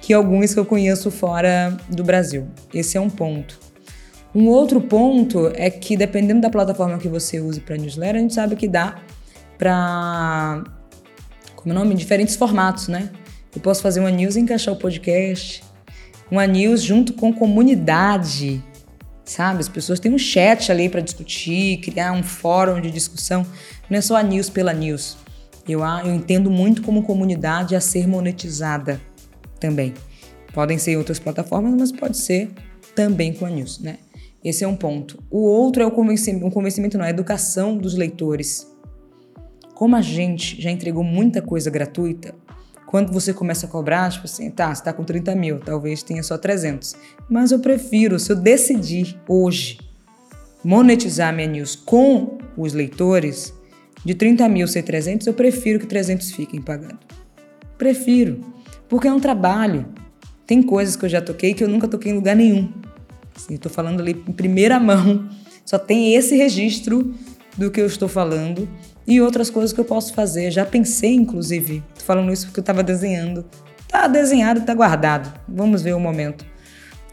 que 0.00 0.12
alguns 0.12 0.54
que 0.54 0.60
eu 0.60 0.64
conheço 0.64 1.10
fora 1.10 1.76
do 1.88 2.04
Brasil. 2.04 2.46
Esse 2.72 2.96
é 2.96 3.00
um 3.00 3.10
ponto. 3.10 3.58
Um 4.32 4.46
outro 4.46 4.80
ponto 4.80 5.50
é 5.54 5.68
que, 5.70 5.96
dependendo 5.96 6.40
da 6.40 6.50
plataforma 6.50 6.98
que 6.98 7.08
você 7.08 7.40
use 7.40 7.60
para 7.60 7.76
newsletter, 7.76 8.16
a 8.16 8.20
gente 8.20 8.34
sabe 8.34 8.54
que 8.54 8.68
dá 8.68 8.96
para. 9.58 10.62
Como 11.56 11.74
é 11.74 11.76
o 11.76 11.78
nome? 11.80 11.96
Diferentes 11.96 12.36
formatos, 12.36 12.86
né? 12.86 13.10
Eu 13.54 13.60
posso 13.60 13.82
fazer 13.82 14.00
uma 14.00 14.10
news 14.10 14.36
e 14.36 14.40
encaixar 14.40 14.74
o 14.74 14.76
podcast, 14.76 15.62
uma 16.30 16.46
news 16.46 16.82
junto 16.82 17.12
com 17.14 17.32
comunidade, 17.32 18.62
sabe? 19.24 19.60
As 19.60 19.68
pessoas 19.68 19.98
têm 19.98 20.12
um 20.12 20.18
chat 20.18 20.70
ali 20.70 20.88
para 20.88 21.00
discutir, 21.00 21.78
criar 21.78 22.12
um 22.12 22.22
fórum 22.22 22.80
de 22.80 22.90
discussão. 22.90 23.46
Não 23.88 23.98
é 23.98 24.00
só 24.00 24.16
a 24.16 24.22
news 24.22 24.50
pela 24.50 24.72
news. 24.72 25.16
Eu, 25.68 25.80
eu 25.80 26.14
entendo 26.14 26.50
muito 26.50 26.82
como 26.82 27.02
comunidade 27.02 27.76
a 27.76 27.80
ser 27.80 28.06
monetizada 28.06 29.00
também. 29.60 29.94
Podem 30.52 30.78
ser 30.78 30.96
outras 30.96 31.18
plataformas, 31.18 31.74
mas 31.74 31.92
pode 31.92 32.16
ser 32.16 32.50
também 32.94 33.32
com 33.32 33.44
a 33.44 33.50
news, 33.50 33.78
né? 33.78 33.98
Esse 34.42 34.64
é 34.64 34.68
um 34.68 34.76
ponto. 34.76 35.22
O 35.30 35.40
outro 35.40 35.82
é 35.82 35.86
o 35.86 35.90
convencimento, 35.90 36.46
um 36.46 36.50
convencimento 36.50 36.96
não, 36.96 37.04
a 37.04 37.10
educação 37.10 37.76
dos 37.76 37.94
leitores. 37.94 38.66
Como 39.74 39.94
a 39.94 40.02
gente 40.02 40.60
já 40.60 40.70
entregou 40.70 41.04
muita 41.04 41.42
coisa 41.42 41.70
gratuita, 41.70 42.34
quando 42.88 43.12
você 43.12 43.34
começa 43.34 43.66
a 43.66 43.68
cobrar, 43.68 44.10
tipo 44.10 44.24
assim, 44.24 44.50
tá, 44.50 44.74
você 44.74 44.82
tá 44.82 44.94
com 44.94 45.04
30 45.04 45.34
mil, 45.34 45.58
talvez 45.60 46.02
tenha 46.02 46.22
só 46.22 46.38
300. 46.38 46.96
Mas 47.28 47.52
eu 47.52 47.58
prefiro, 47.58 48.18
se 48.18 48.32
eu 48.32 48.36
decidir 48.36 49.20
hoje 49.28 49.78
monetizar 50.64 51.34
minha 51.34 51.46
news 51.46 51.76
com 51.76 52.38
os 52.56 52.72
leitores, 52.72 53.52
de 54.02 54.14
30 54.14 54.48
mil 54.48 54.66
ser 54.66 54.84
300, 54.84 55.26
eu 55.26 55.34
prefiro 55.34 55.78
que 55.78 55.86
300 55.86 56.30
fiquem 56.30 56.62
pagando. 56.62 56.98
Prefiro, 57.76 58.40
porque 58.88 59.06
é 59.06 59.12
um 59.12 59.20
trabalho. 59.20 59.86
Tem 60.46 60.62
coisas 60.62 60.96
que 60.96 61.04
eu 61.04 61.10
já 61.10 61.20
toquei 61.20 61.52
que 61.52 61.62
eu 61.62 61.68
nunca 61.68 61.86
toquei 61.86 62.10
em 62.10 62.14
lugar 62.14 62.34
nenhum. 62.34 62.72
Assim, 63.36 63.56
estou 63.56 63.70
falando 63.70 64.00
ali 64.00 64.12
em 64.12 64.32
primeira 64.32 64.80
mão, 64.80 65.28
só 65.62 65.78
tem 65.78 66.14
esse 66.14 66.34
registro 66.36 67.14
do 67.54 67.70
que 67.70 67.82
eu 67.82 67.86
estou 67.86 68.08
falando 68.08 68.66
e 69.08 69.22
outras 69.22 69.48
coisas 69.48 69.72
que 69.72 69.80
eu 69.80 69.86
posso 69.86 70.12
fazer. 70.12 70.50
Já 70.50 70.66
pensei, 70.66 71.14
inclusive, 71.14 71.82
tô 71.98 72.04
falando 72.04 72.30
isso 72.30 72.46
porque 72.46 72.60
eu 72.60 72.62
estava 72.62 72.82
desenhando. 72.82 73.42
Tá 73.88 74.06
desenhado, 74.06 74.60
tá 74.60 74.74
guardado. 74.74 75.32
Vamos 75.48 75.80
ver 75.80 75.94
o 75.94 75.98
momento. 75.98 76.44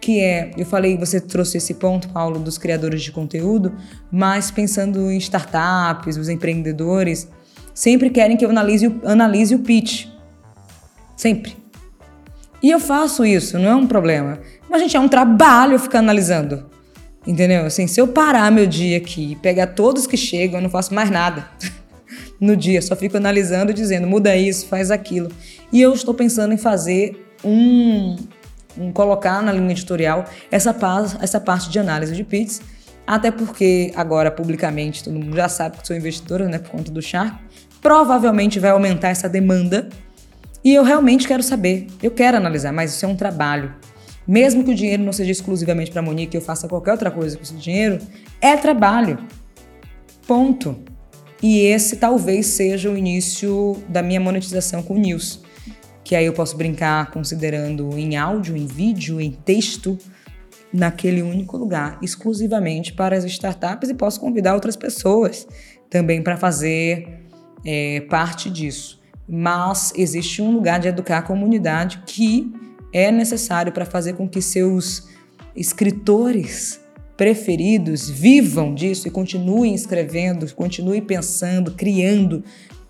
Que 0.01 0.19
é, 0.19 0.51
eu 0.57 0.65
falei, 0.65 0.97
você 0.97 1.21
trouxe 1.21 1.57
esse 1.57 1.75
ponto, 1.75 2.09
Paulo, 2.09 2.37
dos 2.37 2.57
criadores 2.57 3.01
de 3.01 3.13
conteúdo, 3.13 3.73
mas 4.11 4.51
pensando 4.51 5.09
em 5.09 5.17
startups, 5.17 6.17
os 6.17 6.27
empreendedores, 6.27 7.29
sempre 7.73 8.09
querem 8.09 8.35
que 8.35 8.43
eu 8.43 8.49
analise, 8.49 8.93
analise 9.05 9.55
o 9.55 9.59
pitch. 9.59 10.07
Sempre. 11.15 11.55
E 12.61 12.69
eu 12.69 12.79
faço 12.79 13.23
isso, 13.25 13.57
não 13.57 13.69
é 13.69 13.75
um 13.75 13.87
problema. 13.87 14.39
Mas, 14.69 14.81
gente, 14.81 14.97
é 14.97 14.99
um 14.99 15.07
trabalho 15.07 15.79
ficar 15.79 15.99
analisando. 15.99 16.65
Entendeu? 17.25 17.65
Assim, 17.65 17.87
se 17.87 18.01
eu 18.01 18.07
parar 18.09 18.51
meu 18.51 18.67
dia 18.67 18.97
aqui 18.97 19.31
e 19.31 19.35
pegar 19.37 19.67
todos 19.67 20.05
que 20.05 20.17
chegam, 20.17 20.59
eu 20.59 20.63
não 20.63 20.69
faço 20.69 20.93
mais 20.93 21.09
nada 21.09 21.47
no 22.45 22.55
dia. 22.55 22.81
Só 22.81 22.95
fico 22.95 23.17
analisando 23.17 23.71
e 23.71 23.73
dizendo, 23.73 24.07
muda 24.07 24.35
isso, 24.35 24.67
faz 24.67 24.91
aquilo. 24.91 25.29
E 25.71 25.81
eu 25.81 25.93
estou 25.93 26.13
pensando 26.13 26.53
em 26.53 26.57
fazer 26.57 27.27
um, 27.43 28.15
um 28.77 28.91
colocar 28.91 29.41
na 29.41 29.51
linha 29.51 29.71
editorial 29.71 30.25
essa, 30.51 30.75
essa 31.21 31.39
parte 31.39 31.69
de 31.69 31.79
análise 31.79 32.15
de 32.15 32.23
PITs, 32.23 32.61
até 33.05 33.29
porque 33.29 33.91
agora, 33.95 34.31
publicamente, 34.31 35.03
todo 35.03 35.13
mundo 35.13 35.35
já 35.35 35.49
sabe 35.49 35.77
que 35.77 35.87
sou 35.87 35.95
investidora, 35.95 36.47
né, 36.47 36.57
por 36.57 36.71
conta 36.71 36.91
do 36.91 37.01
Shark. 37.01 37.37
Provavelmente 37.81 38.59
vai 38.59 38.71
aumentar 38.71 39.09
essa 39.09 39.29
demanda. 39.29 39.89
E 40.63 40.73
eu 40.73 40.83
realmente 40.83 41.27
quero 41.27 41.43
saber. 41.43 41.85
Eu 42.01 42.09
quero 42.09 42.37
analisar, 42.37 42.71
mas 42.71 42.95
isso 42.95 43.05
é 43.05 43.07
um 43.07 43.15
trabalho. 43.15 43.75
Mesmo 44.27 44.63
que 44.63 44.71
o 44.71 44.75
dinheiro 44.75 45.03
não 45.03 45.13
seja 45.13 45.31
exclusivamente 45.31 45.91
para 45.91 45.99
a 45.99 46.03
Monique, 46.03 46.35
eu 46.35 46.41
faça 46.41 46.67
qualquer 46.67 46.93
outra 46.93 47.11
coisa 47.11 47.37
com 47.37 47.43
esse 47.43 47.53
dinheiro, 47.53 47.99
é 48.41 48.57
trabalho. 48.57 49.19
Ponto. 50.25 50.94
E 51.41 51.59
esse 51.59 51.97
talvez 51.97 52.47
seja 52.47 52.89
o 52.89 52.97
início 52.97 53.77
da 53.89 54.01
minha 54.01 54.19
monetização 54.19 54.81
com 54.81 54.97
news. 54.97 55.41
Que 56.03 56.15
aí 56.15 56.25
eu 56.25 56.33
posso 56.33 56.55
brincar 56.55 57.11
considerando 57.11 57.97
em 57.97 58.15
áudio, 58.15 58.55
em 58.55 58.65
vídeo, 58.65 59.19
em 59.19 59.31
texto, 59.31 59.97
naquele 60.71 61.21
único 61.21 61.57
lugar, 61.57 61.97
exclusivamente 62.01 62.93
para 62.93 63.15
as 63.15 63.23
startups, 63.25 63.89
e 63.89 63.93
posso 63.93 64.19
convidar 64.19 64.53
outras 64.53 64.75
pessoas 64.75 65.47
também 65.89 66.21
para 66.21 66.37
fazer 66.37 67.25
é, 67.65 68.01
parte 68.01 68.49
disso. 68.49 69.01
Mas 69.27 69.93
existe 69.95 70.41
um 70.41 70.51
lugar 70.51 70.79
de 70.79 70.87
educar 70.87 71.19
a 71.19 71.21
comunidade 71.21 72.03
que 72.05 72.53
é 72.93 73.11
necessário 73.11 73.71
para 73.71 73.85
fazer 73.85 74.13
com 74.13 74.27
que 74.27 74.41
seus 74.41 75.07
escritores 75.55 76.79
preferidos 77.17 78.09
vivam 78.09 78.73
disso 78.73 79.07
e 79.07 79.11
continuem 79.11 79.73
escrevendo, 79.73 80.51
continuem 80.53 81.01
pensando, 81.01 81.71
criando 81.71 82.43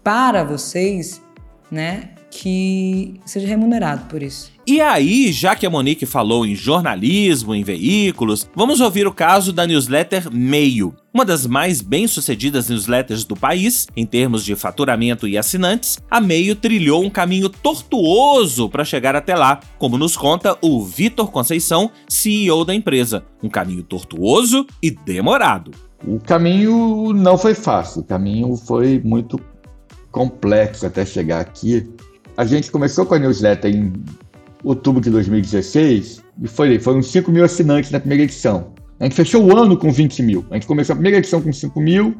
para 0.03 0.43
vocês, 0.43 1.21
né? 1.69 2.09
Que 2.31 3.19
seja 3.25 3.47
remunerado 3.47 4.05
por 4.05 4.21
isso. 4.21 4.54
E 4.67 4.81
aí, 4.81 5.31
já 5.31 5.55
que 5.55 5.63
a 5.63 5.69
Monique 5.69 6.07
falou 6.07 6.43
em 6.43 6.55
jornalismo, 6.55 7.53
em 7.53 7.63
veículos, 7.63 8.49
vamos 8.55 8.81
ouvir 8.81 9.05
o 9.05 9.13
caso 9.13 9.53
da 9.53 9.67
newsletter 9.67 10.33
Meio, 10.33 10.95
uma 11.13 11.23
das 11.23 11.45
mais 11.45 11.81
bem-sucedidas 11.81 12.67
newsletters 12.67 13.23
do 13.23 13.35
país, 13.35 13.85
em 13.95 14.07
termos 14.07 14.43
de 14.43 14.55
faturamento 14.55 15.27
e 15.27 15.37
assinantes. 15.37 15.99
A 16.09 16.19
Meio 16.19 16.55
trilhou 16.55 17.03
um 17.03 17.11
caminho 17.11 17.47
tortuoso 17.47 18.67
para 18.67 18.83
chegar 18.83 19.15
até 19.15 19.35
lá, 19.35 19.59
como 19.77 19.99
nos 19.99 20.17
conta 20.17 20.57
o 20.63 20.83
Vitor 20.83 21.29
Conceição, 21.29 21.91
CEO 22.09 22.65
da 22.65 22.73
empresa. 22.73 23.23
Um 23.43 23.49
caminho 23.49 23.83
tortuoso 23.83 24.65
e 24.81 24.89
demorado. 24.89 25.69
O 26.07 26.19
caminho 26.19 27.13
não 27.13 27.37
foi 27.37 27.53
fácil, 27.53 28.01
o 28.01 28.03
caminho 28.03 28.57
foi 28.57 28.99
muito 29.05 29.39
complexo 30.11 30.87
até 30.87 31.05
chegar 31.05 31.39
aqui. 31.39 31.87
A 32.35 32.43
gente 32.45 32.71
começou 32.71 33.05
com 33.05 33.13
a 33.13 33.19
newsletter 33.19 33.73
em 33.73 33.93
outubro 34.65 34.99
de 35.01 35.09
2016, 35.09 36.23
e 36.41 36.47
foi, 36.47 36.79
foram 36.79 37.01
5 37.01 37.31
mil 37.31 37.45
assinantes 37.45 37.91
na 37.91 37.99
primeira 37.99 38.23
edição. 38.23 38.73
A 38.99 39.03
gente 39.03 39.15
fechou 39.15 39.43
o 39.43 39.55
ano 39.55 39.77
com 39.77 39.91
20 39.91 40.23
mil. 40.23 40.45
A 40.49 40.55
gente 40.55 40.67
começou 40.67 40.93
a 40.93 40.95
primeira 40.95 41.19
edição 41.19 41.41
com 41.41 41.53
5 41.53 41.79
mil, 41.79 42.15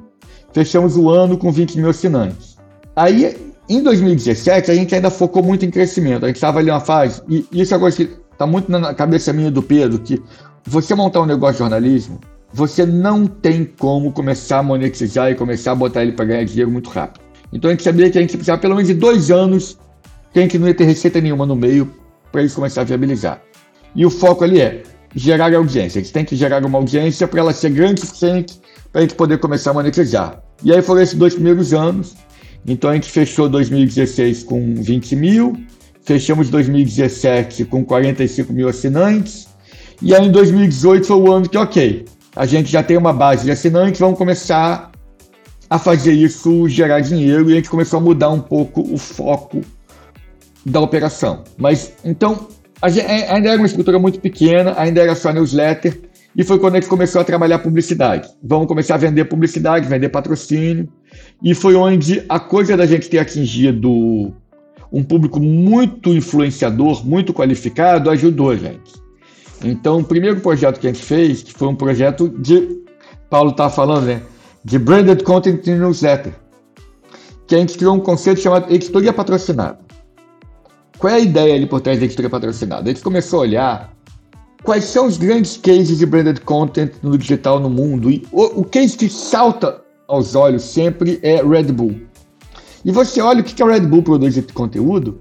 fechamos 0.54 0.96
o 0.96 1.10
ano 1.10 1.38
com 1.38 1.52
20 1.52 1.78
mil 1.78 1.90
assinantes. 1.90 2.58
Aí, 2.96 3.36
em 3.68 3.82
2017, 3.82 4.72
a 4.72 4.76
gente 4.76 4.94
ainda 4.94 5.10
focou 5.10 5.42
muito 5.42 5.66
em 5.66 5.72
crescimento. 5.72 6.24
A 6.24 6.28
gente 6.28 6.38
estava 6.38 6.60
ali 6.60 6.70
uma 6.70 6.80
fase, 6.80 7.22
e 7.28 7.46
isso 7.52 7.74
é 7.74 7.80
coisa 7.80 7.98
que 7.98 8.10
está 8.32 8.46
muito 8.46 8.70
na 8.72 8.94
cabeça 8.94 9.34
minha 9.34 9.50
do 9.50 9.64
Pedro, 9.64 10.00
que 10.00 10.22
você 10.66 10.94
montar 10.94 11.22
um 11.22 11.26
negócio 11.26 11.54
de 11.54 11.60
jornalismo, 11.60 12.20
você 12.54 12.86
não 12.86 13.26
tem 13.26 13.66
como 13.66 14.12
começar 14.12 14.60
a 14.60 14.64
monetizar 14.64 15.32
e 15.32 15.36
começar 15.36 15.72
a 15.72 15.76
botar 15.76 16.04
ele 16.04 16.14
para 16.14 16.26
ganhar 16.26 16.44
dinheiro 16.46 16.72
muito 16.72 16.90
rápido. 16.90 17.24
Então 17.52 17.70
a 17.70 17.74
gente 17.74 17.84
sabia 17.84 18.10
que 18.10 18.18
a 18.18 18.22
gente 18.22 18.32
precisava 18.32 18.60
pelo 18.60 18.76
menos 18.76 18.88
de 18.88 18.94
dois 18.94 19.32
anos 19.32 19.78
que 20.32 20.40
a 20.40 20.42
gente 20.42 20.58
não 20.58 20.68
ia 20.68 20.74
ter 20.74 20.86
receita 20.86 21.22
nenhuma 21.22 21.46
no 21.46 21.56
meio 21.56 21.90
para 22.36 22.42
eles 22.42 22.54
começar 22.54 22.82
a 22.82 22.84
viabilizar. 22.84 23.42
E 23.96 24.06
o 24.06 24.10
foco 24.10 24.44
ali 24.44 24.60
é 24.60 24.84
gerar 25.16 25.54
audiência. 25.54 26.02
Gente 26.02 26.12
tem 26.12 26.26
que 26.26 26.36
gerar 26.36 26.66
uma 26.66 26.78
audiência 26.78 27.26
para 27.30 27.40
ela 27.40 27.54
ser 27.54 27.70
grande 27.70 28.04
o 28.04 28.06
suficiente 28.06 28.60
para 28.92 29.00
a 29.00 29.02
gente 29.04 29.16
poder 29.16 29.38
começar 29.38 29.72
a 29.72 29.74
monetizar. 29.74 30.44
E 30.62 30.74
aí 30.74 30.82
foram 30.82 31.02
esses 31.02 31.16
dois 31.16 31.34
primeiros 31.34 31.74
anos. 31.74 32.14
Então 32.68 32.90
a 32.90 32.94
gente 32.94 33.10
fechou 33.10 33.48
2016 33.48 34.44
com 34.44 34.76
20 34.76 35.16
mil, 35.16 35.56
fechamos 36.04 36.50
2017 36.50 37.64
com 37.64 37.86
45 37.86 38.52
mil 38.52 38.68
assinantes. 38.68 39.48
E 40.02 40.14
aí 40.14 40.28
em 40.28 40.32
2018 40.32 41.08
foi 41.08 41.16
o 41.16 41.32
ano 41.32 41.48
que, 41.48 41.58
ok, 41.58 42.04
a 42.36 42.46
gente 42.46 42.70
já 42.70 42.84
tem 42.84 42.98
uma 42.98 43.14
base 43.14 43.46
de 43.46 43.52
assinantes, 43.52 44.02
vamos 44.02 44.18
começar 44.18 44.92
a 45.70 45.80
fazer 45.80 46.12
isso 46.12 46.68
gerar 46.68 47.00
dinheiro. 47.00 47.50
E 47.50 47.54
a 47.54 47.56
gente 47.56 47.70
começou 47.70 48.00
a 48.00 48.02
mudar 48.02 48.30
um 48.30 48.42
pouco 48.42 48.82
o 48.82 48.98
foco 48.98 49.62
da 50.66 50.80
operação. 50.80 51.44
Mas 51.58 51.94
então 52.04 52.48
é, 52.82 53.32
ainda 53.32 53.50
era 53.50 53.58
uma 53.58 53.68
estrutura 53.68 54.00
muito 54.00 54.20
pequena, 54.20 54.74
ainda 54.78 55.02
era 55.02 55.16
só 55.16 55.32
newsletter, 55.32 56.00
e 56.36 56.44
foi 56.44 56.60
quando 56.60 56.76
a 56.76 56.80
gente 56.80 56.90
começou 56.90 57.22
a 57.22 57.24
trabalhar 57.24 57.60
publicidade. 57.60 58.30
Vamos 58.44 58.68
começar 58.68 58.96
a 58.96 58.98
vender 58.98 59.26
publicidade, 59.26 59.88
vender 59.88 60.10
patrocínio, 60.10 60.90
e 61.42 61.56
foi 61.56 61.76
onde 61.76 62.24
a 62.28 62.40
coisa 62.40 62.76
da 62.76 62.86
gente 62.86 63.10
ter 63.10 63.20
atingido 63.20 64.34
um 64.92 65.04
público 65.04 65.40
muito 65.40 66.10
influenciador, 66.10 67.06
muito 67.06 67.34
qualificado, 67.34 68.10
ajudou 68.10 68.52
a 68.52 68.56
gente. 68.56 68.94
Então, 69.64 70.00
o 70.00 70.04
primeiro 70.04 70.42
projeto 70.42 70.80
que 70.80 70.88
a 70.88 70.92
gente 70.92 71.04
fez, 71.04 71.42
que 71.42 71.54
foi 71.54 71.68
um 71.70 71.76
projeto 71.76 72.28
de, 72.30 72.82
Paulo 73.30 73.52
estava 73.52 73.70
falando, 73.70 74.06
né, 74.06 74.22
de 74.64 74.78
Branded 74.78 75.24
Content 75.24 75.66
Newsletter, 75.66 76.34
que 77.48 77.56
a 77.56 77.60
gente 77.60 77.78
criou 77.78 77.96
um 77.96 78.00
conceito 78.00 78.42
chamado 78.42 78.74
editoria 78.74 79.14
patrocinada. 79.14 79.85
Qual 80.98 81.12
é 81.12 81.18
a 81.18 81.20
ideia 81.20 81.56
ali 81.56 81.66
por 81.66 81.82
trás 81.82 82.00
da 82.00 82.06
editoria 82.06 82.30
patrocinada? 82.30 82.84
A 82.84 82.94
gente 82.94 83.04
começou 83.04 83.40
a 83.40 83.42
olhar 83.42 83.94
quais 84.64 84.86
são 84.86 85.08
os 85.08 85.18
grandes 85.18 85.58
cases 85.58 85.98
de 85.98 86.06
branded 86.06 86.42
content 86.42 86.94
no 87.04 87.18
digital 87.18 87.60
no 87.60 87.70
mundo. 87.70 88.10
E 88.10 88.26
o, 88.32 88.62
o 88.62 88.64
case 88.64 88.98
que 88.98 89.10
salta 89.10 89.82
aos 90.08 90.36
olhos 90.36 90.64
sempre 90.64 91.20
é 91.22 91.42
Red 91.44 91.72
Bull. 91.72 91.96
E 92.84 92.92
você 92.92 93.22
olha 93.22 93.42
o 93.42 93.44
que 93.44 93.62
a 93.62 93.66
Red 93.66 93.82
Bull 93.82 94.04
produz 94.04 94.36
de 94.36 94.42
conteúdo, 94.42 95.20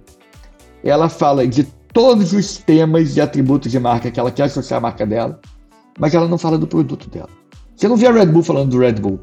ela 0.83 1.09
fala 1.09 1.47
de 1.47 1.65
todos 1.93 2.33
os 2.33 2.59
temas 2.59 3.17
e 3.17 3.21
atributos 3.21 3.73
de 3.73 3.79
marca 3.79 4.11
que 4.11 4.21
ela 4.21 4.31
quer 4.31 4.45
associar 4.45 4.79
à 4.79 4.81
marca 4.81 5.07
dela, 5.07 5.41
mas 5.99 6.15
ela 6.15 6.29
não 6.29 6.37
fala 6.37 6.59
do 6.59 6.67
produto 6.67 7.09
dela. 7.09 7.31
Você 7.75 7.89
não 7.89 7.97
vê 7.97 8.07
a 8.07 8.13
Red 8.13 8.27
Bull 8.27 8.43
falando 8.43 8.71
do 8.71 8.79
Red 8.79 8.95
Bull. 8.95 9.19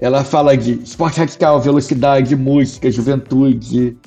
Ela 0.00 0.24
fala 0.24 0.56
de 0.56 0.74
esporte 0.82 1.18
radical, 1.18 1.60
velocidade, 1.60 2.34
música, 2.36 2.90
juventude, 2.90 3.98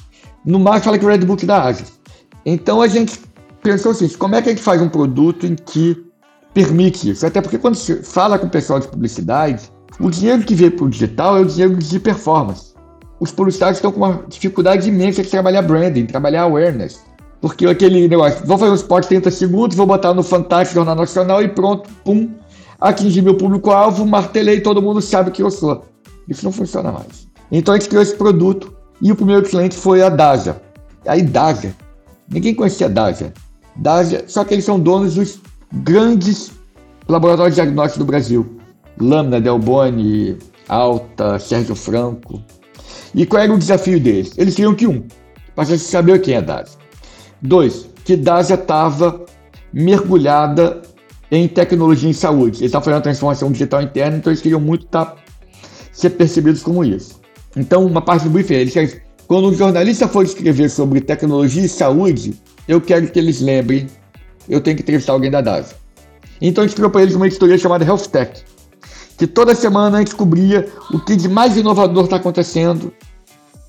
no 0.45 0.59
mais 0.59 0.83
fala 0.83 0.97
que 0.97 1.05
o 1.05 1.07
Red 1.07 1.19
Bull 1.19 1.37
dá 1.43 1.63
asas. 1.63 1.93
Então 2.45 2.81
a 2.81 2.87
gente 2.87 3.19
pensou 3.61 3.91
assim, 3.91 4.07
como 4.09 4.35
é 4.35 4.41
que 4.41 4.49
a 4.49 4.51
gente 4.51 4.63
faz 4.63 4.81
um 4.81 4.89
produto 4.89 5.45
em 5.45 5.55
que 5.55 6.05
permite 6.53 7.09
isso? 7.09 7.25
Até 7.25 7.41
porque 7.41 7.57
quando 7.57 7.75
se 7.75 8.03
fala 8.03 8.37
com 8.37 8.47
o 8.47 8.49
pessoal 8.49 8.79
de 8.79 8.87
publicidade, 8.87 9.71
o 9.99 10.09
dinheiro 10.09 10.43
que 10.43 10.53
veio 10.53 10.71
para 10.71 10.85
o 10.85 10.89
digital 10.89 11.37
é 11.37 11.41
o 11.41 11.45
dinheiro 11.45 11.75
de 11.75 11.99
performance. 11.99 12.73
Os 13.19 13.31
publicitários 13.31 13.77
estão 13.77 13.91
com 13.91 13.99
uma 13.99 14.25
dificuldade 14.27 14.89
imensa 14.89 15.23
de 15.23 15.29
trabalhar 15.29 15.61
branding, 15.61 16.05
trabalhar 16.05 16.43
awareness. 16.43 17.01
Porque 17.39 17.65
aquele 17.65 18.07
negócio, 18.07 18.45
vou 18.45 18.57
fazer 18.57 18.71
um 18.71 18.75
spot 18.75 19.05
30 19.05 19.31
segundos, 19.31 19.77
vou 19.77 19.85
botar 19.85 20.13
no 20.13 20.23
Fantástico 20.23 20.75
Jornal 20.75 20.95
Nacional 20.95 21.41
e 21.43 21.47
pronto, 21.47 21.89
pum, 22.03 22.31
atingi 22.79 23.21
meu 23.21 23.35
público-alvo, 23.35 24.05
martelei, 24.05 24.61
todo 24.61 24.81
mundo 24.81 25.01
sabe 25.01 25.31
que 25.31 25.41
eu 25.41 25.51
sou. 25.51 25.85
Isso 26.27 26.43
não 26.43 26.51
funciona 26.51 26.91
mais. 26.91 27.27
Então 27.51 27.73
a 27.73 27.77
gente 27.77 27.87
criou 27.87 28.01
esse 28.01 28.15
produto 28.15 28.73
e 29.03 29.11
o 29.11 29.15
primeiro 29.15 29.43
cliente 29.43 29.75
foi 29.75 30.01
a 30.01 30.07
Daja. 30.07 30.61
Aí 31.05 31.21
Daja, 31.21 31.75
ninguém 32.29 32.55
conhecia 32.55 32.87
a 32.87 32.89
Daja. 32.89 33.33
Daja, 33.75 34.23
só 34.27 34.45
que 34.45 34.53
eles 34.53 34.63
são 34.63 34.79
donos 34.79 35.15
dos 35.15 35.41
grandes 35.73 36.51
laboratórios 37.09 37.55
de 37.55 37.61
diagnóstico 37.61 37.99
do 37.99 38.05
Brasil. 38.05 38.57
Lâmina, 38.99 39.41
Delboni, 39.41 40.37
Alta, 40.69 41.37
Sérgio 41.37 41.75
Franco. 41.75 42.41
E 43.13 43.25
qual 43.25 43.43
era 43.43 43.53
o 43.53 43.59
desafio 43.59 43.99
deles? 43.99 44.31
Eles 44.37 44.55
queriam 44.55 44.73
que 44.73 44.87
um, 44.87 45.05
passasse 45.53 45.85
a 45.85 45.89
saber 45.99 46.21
quem 46.21 46.35
é 46.35 46.41
Daja. 46.41 46.71
Dois, 47.41 47.89
que 48.05 48.15
Daja 48.15 48.53
estava 48.53 49.25
mergulhada 49.73 50.81
em 51.29 51.45
tecnologia 51.47 52.09
em 52.09 52.13
saúde. 52.13 52.59
Eles 52.59 52.67
estavam 52.67 52.85
fazendo 52.85 52.99
a 52.99 53.03
transformação 53.03 53.51
digital 53.51 53.81
interna, 53.81 54.15
então 54.15 54.31
eles 54.31 54.41
queriam 54.41 54.61
muito 54.61 54.85
tá, 54.85 55.15
ser 55.91 56.11
percebidos 56.11 56.63
como 56.63 56.85
isso. 56.85 57.22
Então, 57.55 57.85
uma 57.85 58.01
parte 58.01 58.23
do 58.23 58.29
briefing, 58.29 58.67
querem, 58.67 58.89
quando 59.27 59.49
um 59.49 59.53
jornalista 59.53 60.07
for 60.07 60.23
escrever 60.23 60.69
sobre 60.69 61.01
tecnologia 61.01 61.63
e 61.63 61.69
saúde, 61.69 62.33
eu 62.67 62.81
quero 62.81 63.07
que 63.07 63.19
eles 63.19 63.41
lembrem, 63.41 63.87
eu 64.49 64.59
tenho 64.59 64.75
que 64.75 64.81
entrevistar 64.81 65.13
alguém 65.13 65.29
da 65.29 65.41
DASA. 65.41 65.75
Então, 66.41 66.63
a 66.63 66.67
gente 66.67 66.75
criou 66.75 66.89
para 66.89 67.03
eles 67.03 67.15
uma 67.15 67.27
editoria 67.27 67.57
chamada 67.57 67.85
Health 67.85 68.07
Tech, 68.11 68.43
que 69.17 69.27
toda 69.27 69.53
semana 69.53 69.97
a 69.97 69.99
gente 69.99 70.15
cobria 70.15 70.67
o 70.91 70.99
que 70.99 71.15
de 71.15 71.29
mais 71.29 71.55
inovador 71.55 72.05
está 72.05 72.15
acontecendo 72.15 72.91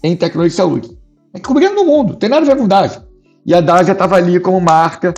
em 0.03 0.17
tecnologia 0.17 0.55
e 0.55 0.57
saúde. 0.57 0.99
A 1.33 1.37
gente 1.37 1.47
cobria 1.47 1.71
no 1.71 1.85
mundo, 1.85 2.17
tem 2.17 2.29
nada 2.29 2.45
a 2.45 2.55
ver 2.55 2.61
com 2.61 2.67
DASA. 2.67 3.07
E 3.45 3.55
a 3.55 3.61
DASA 3.61 3.93
estava 3.93 4.17
ali 4.17 4.41
como 4.41 4.59
marca, 4.61 5.13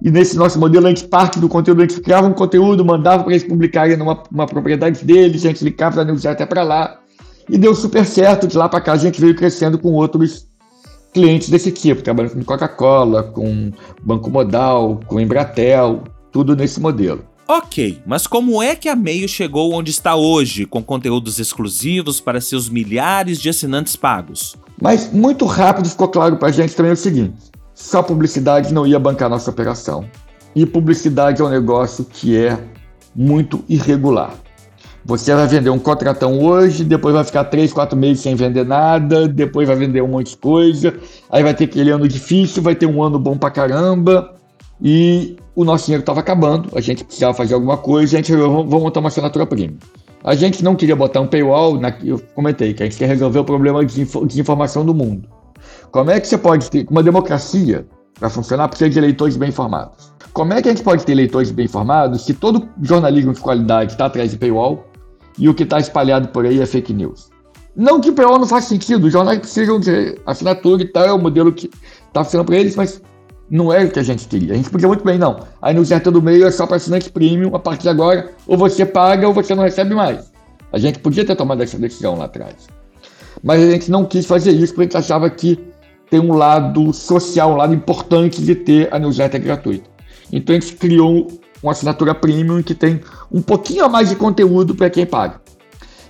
e 0.00 0.10
nesse 0.10 0.36
nosso 0.36 0.58
modelo, 0.58 0.86
a 0.86 0.90
gente 0.90 1.08
parte 1.08 1.40
do 1.40 1.48
conteúdo, 1.48 1.82
a 1.82 1.86
gente 1.86 2.00
criava 2.00 2.28
um 2.28 2.32
conteúdo, 2.32 2.84
mandava 2.84 3.24
para 3.24 3.32
eles 3.32 3.44
publicarem 3.44 3.96
numa 3.96 4.46
propriedade 4.46 5.04
deles, 5.04 5.44
a 5.44 5.48
gente 5.48 5.64
ligava 5.64 5.96
para 5.96 6.04
negociar 6.04 6.32
até 6.32 6.46
para 6.46 6.62
lá 6.62 7.00
e 7.48 7.58
deu 7.58 7.74
super 7.74 8.04
certo. 8.04 8.46
De 8.46 8.56
lá 8.56 8.68
para 8.68 8.80
cá 8.80 8.92
a 8.92 8.96
gente 8.96 9.20
veio 9.20 9.34
crescendo 9.34 9.78
com 9.78 9.92
outros 9.92 10.46
clientes 11.12 11.48
desse 11.48 11.70
tipo, 11.70 12.02
trabalhando 12.02 12.34
com 12.34 12.44
Coca-Cola, 12.44 13.22
com 13.22 13.70
Banco 14.02 14.28
Modal, 14.30 15.00
com 15.06 15.20
Embratel, 15.20 16.02
tudo 16.32 16.56
nesse 16.56 16.80
modelo. 16.80 17.24
Ok, 17.46 18.00
mas 18.06 18.26
como 18.26 18.62
é 18.62 18.74
que 18.74 18.88
a 18.88 18.96
Meio 18.96 19.28
chegou 19.28 19.74
onde 19.74 19.90
está 19.90 20.16
hoje, 20.16 20.64
com 20.64 20.82
conteúdos 20.82 21.38
exclusivos 21.38 22.18
para 22.18 22.40
seus 22.40 22.70
milhares 22.70 23.38
de 23.38 23.50
assinantes 23.50 23.94
pagos? 23.94 24.56
Mas 24.80 25.12
muito 25.12 25.44
rápido 25.44 25.88
ficou 25.88 26.08
claro 26.08 26.36
para 26.36 26.48
a 26.48 26.52
gente 26.52 26.74
também 26.74 26.92
o 26.92 26.96
seguinte: 26.96 27.36
só 27.74 28.02
publicidade 28.02 28.72
não 28.72 28.86
ia 28.86 28.98
bancar 28.98 29.28
nossa 29.28 29.50
operação. 29.50 30.08
E 30.56 30.64
publicidade 30.64 31.42
é 31.42 31.44
um 31.44 31.50
negócio 31.50 32.04
que 32.04 32.36
é 32.36 32.58
muito 33.14 33.62
irregular. 33.68 34.34
Você 35.06 35.34
vai 35.34 35.46
vender 35.46 35.68
um 35.68 35.78
contratão 35.78 36.42
hoje, 36.42 36.82
depois 36.82 37.14
vai 37.14 37.22
ficar 37.22 37.44
três, 37.44 37.74
quatro 37.74 37.94
meses 37.94 38.22
sem 38.22 38.34
vender 38.34 38.64
nada, 38.64 39.28
depois 39.28 39.68
vai 39.68 39.76
vender 39.76 40.00
um 40.00 40.08
monte 40.08 40.30
de 40.30 40.38
coisa, 40.38 40.94
aí 41.30 41.42
vai 41.42 41.52
ter 41.52 41.64
aquele 41.64 41.90
ano 41.90 42.08
difícil, 42.08 42.62
vai 42.62 42.74
ter 42.74 42.86
um 42.86 43.02
ano 43.02 43.18
bom 43.18 43.36
pra 43.36 43.50
caramba, 43.50 44.34
e 44.80 45.36
o 45.54 45.62
nosso 45.62 45.84
dinheiro 45.84 46.00
estava 46.00 46.20
acabando, 46.20 46.70
a 46.74 46.80
gente 46.80 47.04
precisava 47.04 47.34
fazer 47.34 47.52
alguma 47.52 47.76
coisa, 47.76 48.16
a 48.16 48.22
gente 48.22 48.32
falou, 48.32 48.64
vamos 48.64 48.82
montar 48.82 49.00
uma 49.00 49.08
assinatura 49.08 49.44
premium. 49.44 49.76
A 50.24 50.34
gente 50.34 50.64
não 50.64 50.74
queria 50.74 50.96
botar 50.96 51.20
um 51.20 51.26
paywall, 51.26 51.78
na, 51.78 51.94
eu 52.02 52.18
comentei 52.34 52.72
que 52.72 52.82
a 52.82 52.86
gente 52.86 52.96
quer 52.96 53.06
resolver 53.06 53.40
o 53.40 53.44
problema 53.44 53.84
de 53.84 54.06
desinformação 54.26 54.86
do 54.86 54.94
mundo. 54.94 55.28
Como 55.90 56.10
é 56.10 56.18
que 56.18 56.26
você 56.26 56.38
pode 56.38 56.70
ter 56.70 56.86
uma 56.90 57.02
democracia 57.02 57.86
para 58.18 58.30
funcionar 58.30 58.68
precisa 58.68 58.88
de 58.88 58.98
eleitores 58.98 59.36
bem 59.36 59.50
informados? 59.50 60.14
Como 60.32 60.54
é 60.54 60.62
que 60.62 60.68
a 60.68 60.72
gente 60.72 60.82
pode 60.82 61.04
ter 61.04 61.12
eleitores 61.12 61.50
bem 61.50 61.66
informados 61.66 62.24
se 62.24 62.32
todo 62.32 62.66
jornalismo 62.80 63.34
de 63.34 63.40
qualidade 63.40 63.92
está 63.92 64.06
atrás 64.06 64.30
de 64.30 64.38
paywall? 64.38 64.93
E 65.38 65.48
o 65.48 65.54
que 65.54 65.62
está 65.62 65.78
espalhado 65.78 66.28
por 66.28 66.46
aí 66.46 66.60
é 66.60 66.66
fake 66.66 66.92
news. 66.92 67.30
Não 67.76 68.00
que 68.00 68.10
o 68.10 68.12
PO 68.12 68.38
não 68.38 68.46
faz 68.46 68.66
sentido, 68.66 69.06
os 69.06 69.12
jornais 69.12 69.38
precisam 69.40 69.80
de 69.80 70.16
assinatura 70.24 70.82
e 70.82 70.86
tal, 70.86 71.04
é 71.04 71.12
o 71.12 71.18
modelo 71.18 71.52
que 71.52 71.68
está 72.06 72.22
funcionando 72.22 72.46
para 72.46 72.56
eles, 72.56 72.76
mas 72.76 73.02
não 73.50 73.72
é 73.72 73.84
o 73.84 73.90
que 73.90 73.98
a 73.98 74.02
gente 74.02 74.28
queria. 74.28 74.54
A 74.54 74.56
gente 74.56 74.70
podia 74.70 74.86
muito 74.86 75.04
bem, 75.04 75.18
não. 75.18 75.40
No 75.74 75.84
certo 75.84 76.10
do 76.10 76.22
meio 76.22 76.46
é 76.46 76.50
só 76.50 76.66
para 76.66 76.76
assinantes 76.76 77.08
premium, 77.08 77.54
a 77.54 77.58
partir 77.58 77.82
de 77.82 77.88
agora, 77.88 78.30
ou 78.46 78.56
você 78.56 78.86
paga 78.86 79.26
ou 79.26 79.34
você 79.34 79.54
não 79.54 79.64
recebe 79.64 79.94
mais. 79.94 80.32
A 80.72 80.78
gente 80.78 81.00
podia 81.00 81.24
ter 81.24 81.34
tomado 81.36 81.62
essa 81.62 81.78
decisão 81.78 82.16
lá 82.16 82.26
atrás. 82.26 82.68
Mas 83.42 83.62
a 83.62 83.70
gente 83.70 83.90
não 83.90 84.04
quis 84.04 84.24
fazer 84.24 84.52
isso 84.52 84.74
porque 84.74 84.96
a 84.96 85.00
gente 85.00 85.04
achava 85.04 85.28
que 85.28 85.58
tem 86.08 86.20
um 86.20 86.34
lado 86.34 86.92
social, 86.92 87.52
um 87.52 87.56
lado 87.56 87.74
importante 87.74 88.40
de 88.40 88.54
ter 88.54 88.88
a 88.92 88.98
newsletter 88.98 89.42
gratuita. 89.42 89.90
Então 90.32 90.54
a 90.56 90.60
gente 90.60 90.76
criou 90.76 91.28
uma 91.64 91.72
assinatura 91.72 92.14
premium 92.14 92.62
que 92.62 92.74
tem 92.74 93.00
um 93.32 93.40
pouquinho 93.40 93.84
a 93.84 93.88
mais 93.88 94.10
de 94.10 94.16
conteúdo 94.16 94.74
para 94.74 94.90
quem 94.90 95.06
paga. 95.06 95.40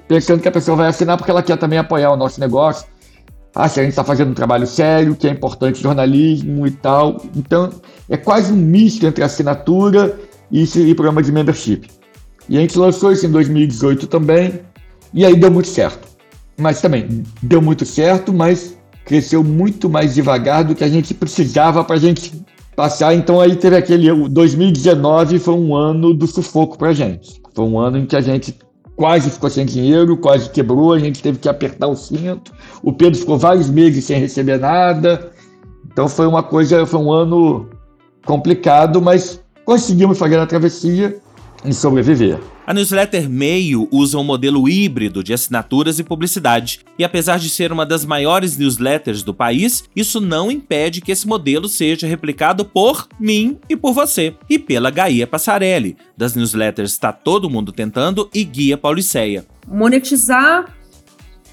Pensando 0.08 0.40
que 0.40 0.48
a 0.48 0.52
pessoa 0.52 0.76
vai 0.76 0.88
assinar 0.88 1.16
porque 1.16 1.30
ela 1.30 1.42
quer 1.42 1.56
também 1.56 1.78
apoiar 1.78 2.10
o 2.10 2.16
nosso 2.16 2.40
negócio. 2.40 2.86
Ah, 3.54 3.68
se 3.68 3.78
a 3.78 3.84
gente 3.84 3.92
está 3.92 4.02
fazendo 4.02 4.32
um 4.32 4.34
trabalho 4.34 4.66
sério, 4.66 5.14
que 5.14 5.28
é 5.28 5.30
importante 5.30 5.80
jornalismo 5.80 6.66
e 6.66 6.72
tal. 6.72 7.22
Então, 7.36 7.70
é 8.10 8.16
quase 8.16 8.52
um 8.52 8.56
misto 8.56 9.06
entre 9.06 9.22
assinatura 9.22 10.18
e, 10.50 10.64
e 10.64 10.94
programa 10.94 11.22
de 11.22 11.30
membership. 11.30 11.88
E 12.48 12.58
a 12.58 12.60
gente 12.60 12.76
lançou 12.76 13.12
isso 13.12 13.24
em 13.24 13.30
2018 13.30 14.08
também, 14.08 14.60
e 15.14 15.24
aí 15.24 15.36
deu 15.36 15.52
muito 15.52 15.68
certo. 15.68 16.06
Mas 16.58 16.80
também, 16.80 17.22
deu 17.40 17.62
muito 17.62 17.86
certo, 17.86 18.32
mas 18.32 18.76
cresceu 19.04 19.44
muito 19.44 19.88
mais 19.88 20.14
devagar 20.14 20.64
do 20.64 20.74
que 20.74 20.82
a 20.82 20.88
gente 20.88 21.14
precisava 21.14 21.84
para 21.84 21.94
a 21.94 21.98
gente 21.98 22.44
passar. 22.74 23.14
Então 23.14 23.40
aí 23.40 23.56
teve 23.56 23.76
aquele 23.76 24.28
2019 24.28 25.38
foi 25.38 25.54
um 25.54 25.74
ano 25.74 26.12
do 26.12 26.26
sufoco 26.26 26.76
pra 26.76 26.92
gente. 26.92 27.40
Foi 27.54 27.64
um 27.64 27.78
ano 27.78 27.98
em 27.98 28.06
que 28.06 28.16
a 28.16 28.20
gente 28.20 28.56
quase 28.96 29.30
ficou 29.30 29.50
sem 29.50 29.66
dinheiro, 29.66 30.16
quase 30.16 30.50
quebrou, 30.50 30.92
a 30.92 30.98
gente 30.98 31.22
teve 31.22 31.38
que 31.38 31.48
apertar 31.48 31.88
o 31.88 31.96
cinto. 31.96 32.52
O 32.82 32.92
Pedro 32.92 33.18
ficou 33.18 33.38
vários 33.38 33.68
meses 33.68 34.04
sem 34.04 34.18
receber 34.18 34.58
nada. 34.58 35.30
Então 35.92 36.08
foi 36.08 36.26
uma 36.26 36.42
coisa, 36.42 36.84
foi 36.86 37.00
um 37.00 37.12
ano 37.12 37.68
complicado, 38.24 39.00
mas 39.00 39.40
conseguimos 39.64 40.18
fazer 40.18 40.38
a 40.38 40.46
travessia 40.46 41.20
e 41.64 41.72
sobreviver. 41.72 42.38
A 42.66 42.72
newsletter 42.72 43.28
Meio 43.28 43.88
usa 43.90 44.18
um 44.18 44.24
modelo 44.24 44.68
híbrido 44.68 45.22
de 45.22 45.32
assinaturas 45.32 45.98
e 45.98 46.04
publicidade, 46.04 46.80
e 46.98 47.04
apesar 47.04 47.38
de 47.38 47.50
ser 47.50 47.72
uma 47.72 47.84
das 47.84 48.04
maiores 48.04 48.56
newsletters 48.56 49.22
do 49.22 49.34
país, 49.34 49.84
isso 49.94 50.20
não 50.20 50.50
impede 50.50 51.00
que 51.00 51.12
esse 51.12 51.26
modelo 51.26 51.68
seja 51.68 52.06
replicado 52.06 52.64
por 52.64 53.06
mim 53.18 53.58
e 53.68 53.76
por 53.76 53.92
você, 53.92 54.34
e 54.48 54.58
pela 54.58 54.90
Gaia 54.90 55.26
Passarelli, 55.26 55.96
das 56.16 56.34
newsletters 56.34 56.92
Está 56.92 57.12
Todo 57.12 57.50
Mundo 57.50 57.72
Tentando 57.72 58.30
e 58.32 58.44
Guia 58.44 58.78
Pauliceia. 58.78 59.44
Monetizar 59.66 60.74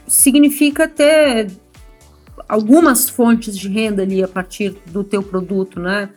significa 0.08 0.88
ter 0.88 1.52
algumas 2.47 3.10
fontes 3.10 3.58
de 3.58 3.67
renda 3.69 4.04
ali 4.04 4.24
a 4.24 4.28
partir 4.28 4.76
do 4.88 5.04
teu 5.04 5.24
produto, 5.24 5.80
né? 5.80 6.10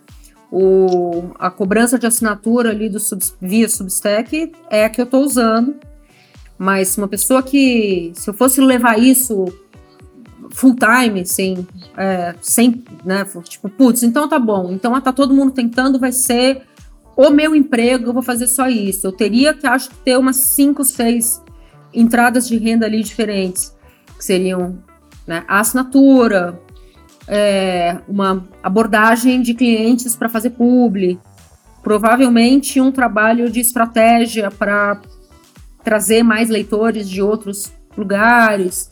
O, 0.56 1.32
a 1.36 1.50
cobrança 1.50 1.98
de 1.98 2.06
assinatura 2.06 2.70
ali 2.70 2.88
do 2.88 3.00
sub, 3.00 3.20
via 3.40 3.68
Substack 3.68 4.52
é 4.70 4.84
a 4.84 4.88
que 4.88 5.00
eu 5.00 5.04
estou 5.04 5.24
usando, 5.24 5.74
mas 6.56 6.96
uma 6.96 7.08
pessoa 7.08 7.42
que, 7.42 8.12
se 8.14 8.30
eu 8.30 8.32
fosse 8.32 8.60
levar 8.60 8.96
isso 8.96 9.46
full 10.50 10.76
time, 10.76 11.26
sem, 11.26 11.66
é, 11.96 12.36
sem 12.40 12.84
né, 13.04 13.26
tipo, 13.42 13.68
putz, 13.68 14.04
então 14.04 14.28
tá 14.28 14.38
bom, 14.38 14.70
então 14.70 15.00
tá 15.00 15.12
todo 15.12 15.34
mundo 15.34 15.50
tentando, 15.50 15.98
vai 15.98 16.12
ser 16.12 16.62
o 17.16 17.30
meu 17.30 17.56
emprego, 17.56 18.10
eu 18.10 18.12
vou 18.12 18.22
fazer 18.22 18.46
só 18.46 18.68
isso. 18.68 19.08
Eu 19.08 19.12
teria 19.12 19.54
que, 19.54 19.66
acho, 19.66 19.90
ter 20.04 20.16
umas 20.16 20.36
cinco, 20.36 20.84
seis 20.84 21.42
entradas 21.92 22.46
de 22.46 22.56
renda 22.58 22.86
ali 22.86 23.02
diferentes, 23.02 23.74
que 24.16 24.24
seriam 24.24 24.78
né, 25.26 25.44
a 25.48 25.58
assinatura, 25.58 26.60
é, 27.28 27.98
uma 28.08 28.46
abordagem 28.62 29.40
de 29.42 29.54
clientes 29.54 30.14
para 30.14 30.28
fazer 30.28 30.50
publi, 30.50 31.18
provavelmente 31.82 32.80
um 32.80 32.90
trabalho 32.90 33.50
de 33.50 33.60
estratégia 33.60 34.50
para 34.50 35.00
trazer 35.82 36.22
mais 36.22 36.48
leitores 36.48 37.08
de 37.08 37.20
outros 37.22 37.72
lugares. 37.96 38.90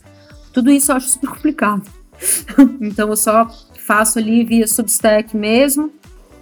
Tudo 0.53 0.71
isso 0.71 0.91
eu 0.91 0.95
acho 0.95 1.09
super 1.09 1.29
complicado. 1.29 1.83
então 2.79 3.09
eu 3.09 3.17
só 3.17 3.49
faço 3.85 4.19
ali 4.19 4.43
via 4.43 4.67
Substack 4.67 5.35
mesmo. 5.35 5.91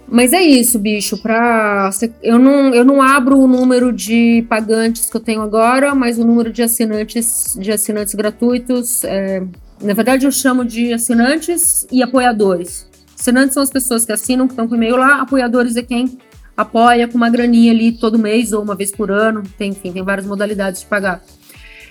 Mas 0.06 0.34
é 0.34 0.42
isso, 0.42 0.78
bicho. 0.78 1.16
Pra, 1.22 1.88
eu, 2.22 2.38
não, 2.38 2.74
eu 2.74 2.84
não 2.84 3.00
abro 3.00 3.38
o 3.38 3.48
número 3.48 3.90
de 3.90 4.44
pagantes 4.48 5.08
que 5.08 5.16
eu 5.16 5.20
tenho 5.20 5.40
agora, 5.40 5.94
mas 5.94 6.18
o 6.18 6.24
número 6.24 6.52
de 6.52 6.62
assinantes, 6.62 7.56
de 7.58 7.72
assinantes 7.72 8.14
gratuitos. 8.14 9.04
É, 9.04 9.42
na 9.82 9.94
verdade, 9.94 10.26
eu 10.26 10.32
chamo 10.32 10.64
de 10.64 10.92
assinantes 10.92 11.86
e 11.90 12.02
apoiadores. 12.02 12.88
Assinantes 13.18 13.54
são 13.54 13.62
as 13.62 13.70
pessoas 13.70 14.04
que 14.04 14.12
assinam, 14.12 14.46
que 14.46 14.52
estão 14.52 14.68
com 14.68 14.74
e-mail 14.74 14.96
lá. 14.96 15.20
Apoiadores 15.20 15.76
é 15.76 15.82
quem 15.82 16.18
apoia 16.56 17.08
com 17.08 17.16
uma 17.16 17.30
graninha 17.30 17.72
ali 17.72 17.92
todo 17.92 18.18
mês 18.18 18.52
ou 18.52 18.62
uma 18.62 18.74
vez 18.74 18.92
por 18.92 19.10
ano. 19.10 19.42
Tem, 19.58 19.70
enfim, 19.70 19.92
tem 19.92 20.02
várias 20.02 20.26
modalidades 20.26 20.80
de 20.80 20.86
pagar. 20.86 21.22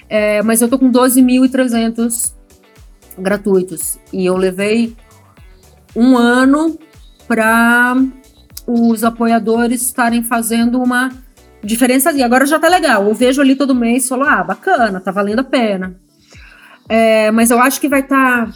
É, 0.10 0.42
mas 0.42 0.62
eu 0.62 0.70
tô 0.70 0.80
com 0.80 0.92
12.300 0.92 2.34
gratuitos. 3.18 4.00
E 4.12 4.26
eu 4.26 4.38
levei 4.38 4.96
um 5.96 6.18
ano 6.18 6.78
para 7.28 7.96
os 8.68 9.04
apoiadores 9.04 9.82
estarem 9.82 10.24
fazendo 10.24 10.82
uma 10.82 11.12
diferença. 11.64 12.12
E 12.12 12.24
agora 12.24 12.46
já 12.46 12.60
tá 12.60 12.70
legal. 12.70 13.06
Eu 13.08 13.14
vejo 13.14 13.42
ali 13.42 13.56
todo 13.56 13.76
mês 13.76 14.06
e 14.06 14.10
falo, 14.10 14.24
ah, 14.24 14.44
bacana, 14.44 15.00
tá 15.00 15.12
valendo 15.12 15.40
a 15.40 15.44
pena. 15.44 15.96
É, 16.94 17.32
mas 17.32 17.50
eu 17.50 17.58
acho 17.58 17.80
que 17.80 17.88
vai 17.88 18.02
estar 18.02 18.48
tá 18.48 18.54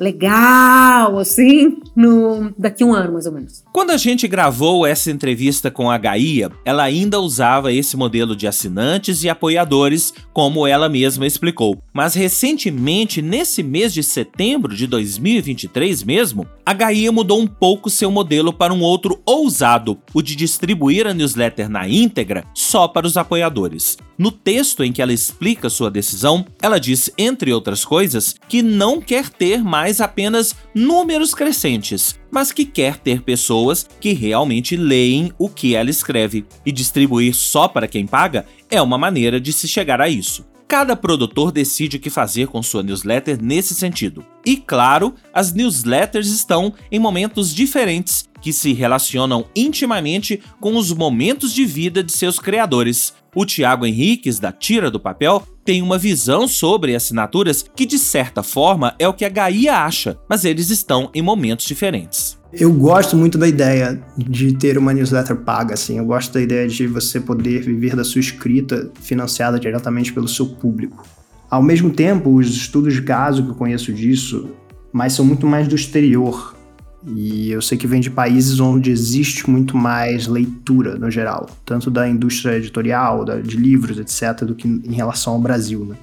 legal, 0.00 1.18
assim, 1.18 1.76
no 1.94 2.50
daqui 2.58 2.82
um 2.82 2.94
ano, 2.94 3.12
mais 3.12 3.26
ou 3.26 3.32
menos. 3.32 3.62
Quando 3.70 3.90
a 3.90 3.98
gente 3.98 4.26
gravou 4.26 4.86
essa 4.86 5.10
entrevista 5.10 5.70
com 5.70 5.90
a 5.90 5.98
Gaia, 5.98 6.50
ela 6.64 6.82
ainda 6.82 7.20
usava 7.20 7.70
esse 7.70 7.98
modelo 7.98 8.34
de 8.34 8.46
assinantes 8.46 9.22
e 9.22 9.28
apoiadores, 9.28 10.14
como 10.32 10.66
ela 10.66 10.88
mesma 10.88 11.26
explicou. 11.26 11.82
Mas 11.92 12.14
recentemente, 12.14 13.20
nesse 13.20 13.62
mês 13.62 13.92
de 13.92 14.02
setembro 14.02 14.74
de 14.74 14.86
2023 14.86 16.02
mesmo, 16.02 16.46
a 16.64 16.72
Gaia 16.72 17.12
mudou 17.12 17.38
um 17.38 17.46
pouco 17.46 17.90
seu 17.90 18.10
modelo 18.10 18.54
para 18.54 18.72
um 18.72 18.80
outro 18.80 19.20
ousado, 19.26 19.98
o 20.14 20.22
de 20.22 20.34
distribuir 20.34 21.06
a 21.06 21.12
newsletter 21.12 21.68
na 21.68 21.86
íntegra 21.86 22.44
só 22.54 22.88
para 22.88 23.06
os 23.06 23.18
apoiadores. 23.18 23.98
No 24.20 24.30
texto 24.30 24.84
em 24.84 24.92
que 24.92 25.00
ela 25.00 25.14
explica 25.14 25.70
sua 25.70 25.90
decisão, 25.90 26.44
ela 26.60 26.78
diz, 26.78 27.10
entre 27.16 27.54
outras 27.54 27.86
coisas, 27.86 28.34
que 28.46 28.60
não 28.60 29.00
quer 29.00 29.30
ter 29.30 29.64
mais 29.64 29.89
apenas 29.98 30.54
números 30.74 31.34
crescentes, 31.34 32.20
mas 32.30 32.52
que 32.52 32.66
quer 32.66 32.98
ter 32.98 33.22
pessoas 33.22 33.88
que 33.98 34.12
realmente 34.12 34.76
leem 34.76 35.32
o 35.38 35.48
que 35.48 35.74
ela 35.74 35.88
escreve. 35.88 36.44
E 36.66 36.70
distribuir 36.70 37.34
só 37.34 37.66
para 37.66 37.88
quem 37.88 38.06
paga 38.06 38.44
é 38.70 38.82
uma 38.82 38.98
maneira 38.98 39.40
de 39.40 39.54
se 39.54 39.66
chegar 39.66 40.02
a 40.02 40.08
isso. 40.10 40.44
Cada 40.68 40.94
produtor 40.94 41.50
decide 41.50 41.96
o 41.96 42.00
que 42.00 42.10
fazer 42.10 42.46
com 42.46 42.62
sua 42.62 42.82
newsletter 42.82 43.42
nesse 43.42 43.74
sentido. 43.74 44.24
E 44.46 44.56
claro, 44.56 45.14
as 45.34 45.52
newsletters 45.52 46.28
estão 46.28 46.72
em 46.92 46.98
momentos 47.00 47.52
diferentes 47.52 48.29
que 48.40 48.52
se 48.52 48.72
relacionam 48.72 49.46
intimamente 49.54 50.40
com 50.60 50.76
os 50.76 50.92
momentos 50.92 51.52
de 51.52 51.64
vida 51.64 52.02
de 52.02 52.12
seus 52.12 52.38
criadores. 52.38 53.14
O 53.34 53.44
Tiago 53.44 53.86
Henriques, 53.86 54.38
da 54.38 54.50
Tira 54.50 54.90
do 54.90 54.98
Papel, 54.98 55.46
tem 55.64 55.82
uma 55.82 55.98
visão 55.98 56.48
sobre 56.48 56.96
assinaturas 56.96 57.64
que, 57.76 57.86
de 57.86 57.98
certa 57.98 58.42
forma, 58.42 58.94
é 58.98 59.06
o 59.06 59.14
que 59.14 59.24
a 59.24 59.28
Gaia 59.28 59.84
acha, 59.84 60.18
mas 60.28 60.44
eles 60.44 60.70
estão 60.70 61.10
em 61.14 61.22
momentos 61.22 61.64
diferentes. 61.64 62.40
Eu 62.52 62.72
gosto 62.72 63.16
muito 63.16 63.38
da 63.38 63.46
ideia 63.46 64.02
de 64.18 64.52
ter 64.54 64.76
uma 64.76 64.92
newsletter 64.92 65.36
paga, 65.36 65.74
assim. 65.74 65.98
Eu 65.98 66.04
gosto 66.04 66.32
da 66.32 66.40
ideia 66.40 66.66
de 66.66 66.88
você 66.88 67.20
poder 67.20 67.62
viver 67.62 67.94
da 67.94 68.02
sua 68.02 68.20
escrita 68.20 68.90
financiada 69.00 69.60
diretamente 69.60 70.12
pelo 70.12 70.26
seu 70.26 70.46
público. 70.46 71.06
Ao 71.48 71.62
mesmo 71.62 71.90
tempo, 71.90 72.34
os 72.34 72.48
estudos 72.48 72.94
de 72.94 73.02
caso 73.02 73.44
que 73.44 73.50
eu 73.50 73.54
conheço 73.54 73.92
disso, 73.92 74.50
mas 74.92 75.12
são 75.12 75.24
muito 75.24 75.46
mais 75.46 75.68
do 75.68 75.76
exterior. 75.76 76.56
E 77.06 77.50
eu 77.50 77.62
sei 77.62 77.78
que 77.78 77.86
vem 77.86 78.00
de 78.00 78.10
países 78.10 78.60
onde 78.60 78.90
existe 78.90 79.48
muito 79.48 79.76
mais 79.76 80.26
leitura 80.26 80.98
no 80.98 81.10
geral, 81.10 81.48
tanto 81.64 81.90
da 81.90 82.06
indústria 82.06 82.56
editorial, 82.56 83.24
da, 83.24 83.40
de 83.40 83.56
livros, 83.56 83.98
etc., 83.98 84.44
do 84.44 84.54
que 84.54 84.68
em 84.68 84.92
relação 84.92 85.32
ao 85.32 85.38
Brasil. 85.38 85.84
Né? 85.84 85.96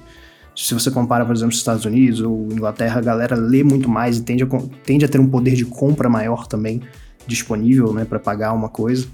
Se 0.56 0.74
você 0.74 0.90
compara, 0.90 1.24
por 1.24 1.34
exemplo, 1.34 1.52
os 1.52 1.58
Estados 1.58 1.84
Unidos 1.84 2.20
ou 2.20 2.48
Inglaterra, 2.50 2.98
a 2.98 3.02
galera 3.02 3.36
lê 3.36 3.62
muito 3.62 3.88
mais 3.88 4.18
e 4.18 4.22
tende 4.22 4.42
a, 4.42 4.46
tende 4.84 5.04
a 5.04 5.08
ter 5.08 5.20
um 5.20 5.28
poder 5.28 5.54
de 5.54 5.64
compra 5.64 6.08
maior 6.08 6.48
também 6.48 6.82
disponível 7.28 7.92
né, 7.92 8.04
para 8.04 8.18
pagar 8.18 8.52
uma 8.52 8.68
coisa. 8.68 9.06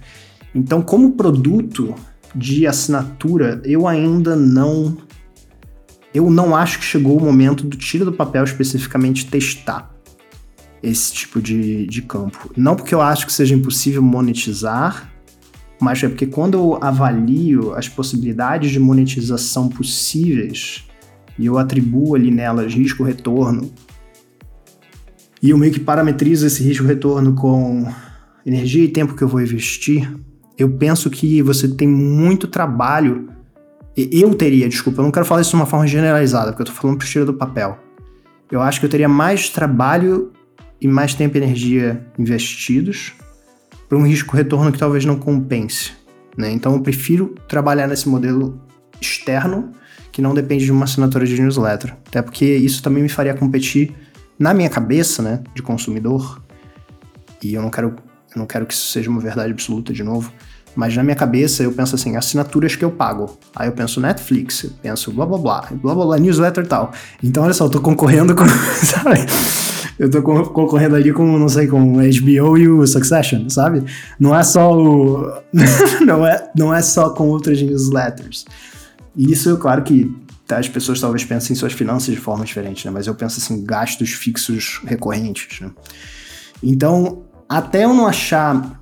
Então, 0.55 0.81
como 0.81 1.13
produto 1.13 1.95
de 2.35 2.67
assinatura, 2.67 3.61
eu 3.65 3.87
ainda 3.87 4.35
não. 4.35 4.97
Eu 6.15 6.31
não 6.31 6.57
acho 6.57 6.79
que 6.79 6.85
chegou 6.85 7.19
o 7.19 7.23
momento 7.23 7.65
do 7.65 7.77
tiro 7.77 8.05
do 8.05 8.13
papel 8.13 8.45
especificamente 8.45 9.27
testar 9.27 9.94
esse 10.85 11.13
tipo 11.13 11.41
de, 11.41 11.87
de 11.87 12.03
campo. 12.03 12.51
Não 12.57 12.77
porque 12.77 12.95
eu 12.95 13.01
acho 13.01 13.27
que 13.27 13.33
seja 13.33 13.55
impossível 13.55 14.03
monetizar, 14.03 15.13
mas 15.81 16.03
é 16.03 16.09
porque 16.09 16.27
quando 16.27 16.55
eu 16.55 16.79
avalio 16.81 17.75
as 17.75 17.89
possibilidades 17.89 18.71
de 18.71 18.79
monetização 18.79 19.69
possíveis 19.69 20.85
e 21.39 21.47
eu 21.47 21.59
atribuo 21.59 22.15
ali 22.15 22.31
nelas 22.31 22.75
risco-retorno, 22.75 23.73
e 25.43 25.51
eu 25.51 25.59
meio 25.59 25.73
que 25.73 25.81
parametrizo 25.81 26.47
esse 26.47 26.63
risco-retorno 26.63 27.35
com 27.35 27.87
energia 28.47 28.85
e 28.85 28.89
tempo 28.89 29.15
que 29.15 29.23
eu 29.23 29.29
vou 29.29 29.43
investir, 29.43 30.11
eu 30.57 30.71
penso 30.71 31.11
que 31.11 31.43
você 31.43 31.69
tem 31.69 31.89
muito 31.89 32.47
trabalho. 32.47 33.29
Eu 33.95 34.35
teria, 34.35 34.69
desculpa, 34.69 35.01
eu 35.01 35.05
não 35.05 35.11
quero 35.11 35.27
falar 35.27 35.41
isso 35.41 35.51
de 35.51 35.57
uma 35.57 35.67
forma 35.67 35.87
generalizada, 35.87 36.51
porque 36.51 36.63
eu 36.63 36.67
tô 36.67 36.73
falando 36.73 36.99
pro 36.99 37.07
tiro 37.07 37.27
do 37.27 37.35
papel. 37.35 37.79
Eu 38.51 38.63
acho 38.63 38.81
que 38.81 38.87
eu 38.87 38.91
teria 38.91 39.09
mais 39.09 39.49
trabalho 39.49 40.33
e 40.85 40.89
mais 40.89 41.15
tempo 41.15 41.39
e 41.39 41.41
energia 41.41 41.99
investidos 42.19 43.15
para 43.89 43.97
um 43.97 44.07
risco-retorno 44.07 44.71
que 44.71 44.79
talvez 44.79 45.07
não 45.07 45.17
compense. 45.17 45.93
Né? 46.37 46.53
Então 46.53 46.75
eu 46.75 46.81
prefiro 46.81 47.35
trabalhar 47.49 47.89
nesse 47.89 48.07
modelo 48.07 48.61
externo 49.01 49.73
que 50.13 50.21
não 50.21 50.35
depende 50.35 50.67
de 50.67 50.71
uma 50.71 50.85
assinatura 50.85 51.25
de 51.25 51.41
newsletter. 51.41 51.97
Até 52.07 52.21
porque 52.21 52.45
isso 52.45 52.83
também 52.83 53.03
me 53.03 53.09
faria 53.09 53.33
competir 53.33 53.95
na 54.39 54.53
minha 54.53 54.69
cabeça, 54.69 55.23
né, 55.23 55.43
de 55.55 55.63
consumidor. 55.63 56.43
E 57.43 57.55
eu 57.55 57.63
não 57.63 57.71
quero, 57.71 57.97
eu 58.35 58.39
não 58.39 58.47
quero 58.47 58.67
que 58.67 58.75
isso 58.75 58.93
seja 58.93 59.09
uma 59.09 59.21
verdade 59.21 59.53
absoluta 59.53 59.91
de 59.91 60.03
novo. 60.03 60.31
Mas 60.77 60.95
na 60.95 61.03
minha 61.03 61.17
cabeça 61.17 61.63
eu 61.63 61.73
penso 61.73 61.95
assim, 61.95 62.15
assinaturas 62.15 62.77
que 62.77 62.85
eu 62.85 62.91
pago. 62.91 63.39
Aí 63.57 63.69
eu 63.69 63.73
penso 63.73 64.03
Netflix, 64.03 64.65
eu 64.65 64.71
penso 64.83 65.11
blá 65.13 65.25
blá 65.25 65.39
blá, 65.39 65.69
blá 65.73 65.95
blá 65.95 66.05
blá, 66.05 66.19
newsletter 66.19 66.65
e 66.65 66.69
tal. 66.69 66.93
Então 67.23 67.43
olha 67.43 67.55
só, 67.55 67.65
eu 67.65 67.71
tô 67.71 67.81
concorrendo 67.81 68.35
com. 68.35 68.45
Sabe? 68.85 69.21
Eu 69.99 70.11
tô 70.11 70.23
concorrendo 70.23 70.97
ali 70.97 71.13
com, 71.13 71.39
não 71.39 71.49
sei, 71.49 71.67
com 71.67 71.95
HBO 71.95 72.59
e 72.59 72.69
o 72.69 72.87
Succession, 72.87 73.49
sabe? 73.49 73.85
Não 74.19 74.37
é 74.37 74.43
só 74.43 74.73
o. 74.73 75.33
não, 76.05 76.27
é, 76.27 76.51
não 76.57 76.75
é 76.75 76.83
só 76.83 77.11
com 77.11 77.29
outras 77.29 77.61
newsletters. 77.63 78.45
E 79.17 79.33
isso, 79.33 79.57
claro 79.59 79.83
que 79.83 80.13
tá, 80.47 80.59
as 80.59 80.69
pessoas 80.69 81.01
talvez 81.01 81.25
pensem 81.25 81.55
em 81.55 81.57
suas 81.57 81.73
finanças 81.73 82.15
de 82.15 82.21
forma 82.21 82.45
diferente, 82.45 82.85
né? 82.87 82.91
Mas 82.93 83.07
eu 83.07 83.15
penso 83.15 83.41
assim, 83.41 83.65
gastos 83.65 84.11
fixos 84.11 84.81
recorrentes, 84.85 85.61
né? 85.61 85.71
Então, 86.63 87.23
até 87.49 87.85
eu 87.85 87.95
não 87.95 88.07
achar 88.07 88.81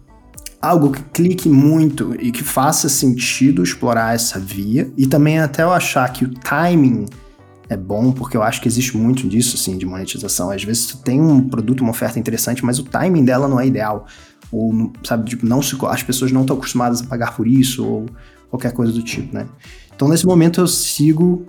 algo 0.61 0.93
que 0.93 1.03
clique 1.13 1.49
muito 1.49 2.15
e 2.21 2.31
que 2.31 2.45
faça 2.45 2.89
sentido 2.89 3.63
explorar 3.63 4.15
essa 4.15 4.39
via, 4.39 4.91
e 4.97 5.07
também 5.07 5.41
até 5.41 5.65
eu 5.65 5.73
achar 5.73 6.11
que 6.13 6.25
o 6.25 6.33
timing 6.33 7.07
é 7.69 7.77
bom, 7.77 8.13
porque 8.13 8.37
eu 8.37 8.43
acho 8.43 8.61
que 8.61 8.69
existe 8.69 8.97
muito 8.97 9.29
disso, 9.29 9.57
assim, 9.57 9.77
de 9.77 9.87
monetização. 9.87 10.51
Às 10.51 10.63
vezes 10.63 10.87
tu 10.87 10.99
tem 10.99 11.21
um 11.21 11.49
produto, 11.49 11.81
uma 11.81 11.91
oferta 11.91 12.19
interessante, 12.19 12.65
mas 12.65 12.79
o 12.79 12.85
timing 12.85 13.25
dela 13.25 13.49
não 13.49 13.59
é 13.59 13.67
ideal. 13.67 14.07
Ou, 14.51 14.93
sabe, 15.05 15.31
tipo, 15.31 15.47
não 15.47 15.63
se, 15.63 15.77
as 15.89 16.03
pessoas 16.03 16.31
não 16.33 16.43
estão 16.43 16.57
acostumadas 16.57 17.01
a 17.01 17.07
pagar 17.07 17.35
por 17.35 17.47
isso, 17.47 17.85
ou 17.85 18.07
qualquer 18.51 18.73
coisa 18.73 18.93
do 18.93 19.03
tipo, 19.03 19.35
né? 19.35 19.47
Então, 19.95 20.09
nesse 20.09 20.27
momento, 20.27 20.61
eu 20.61 20.67
sigo 20.67 21.47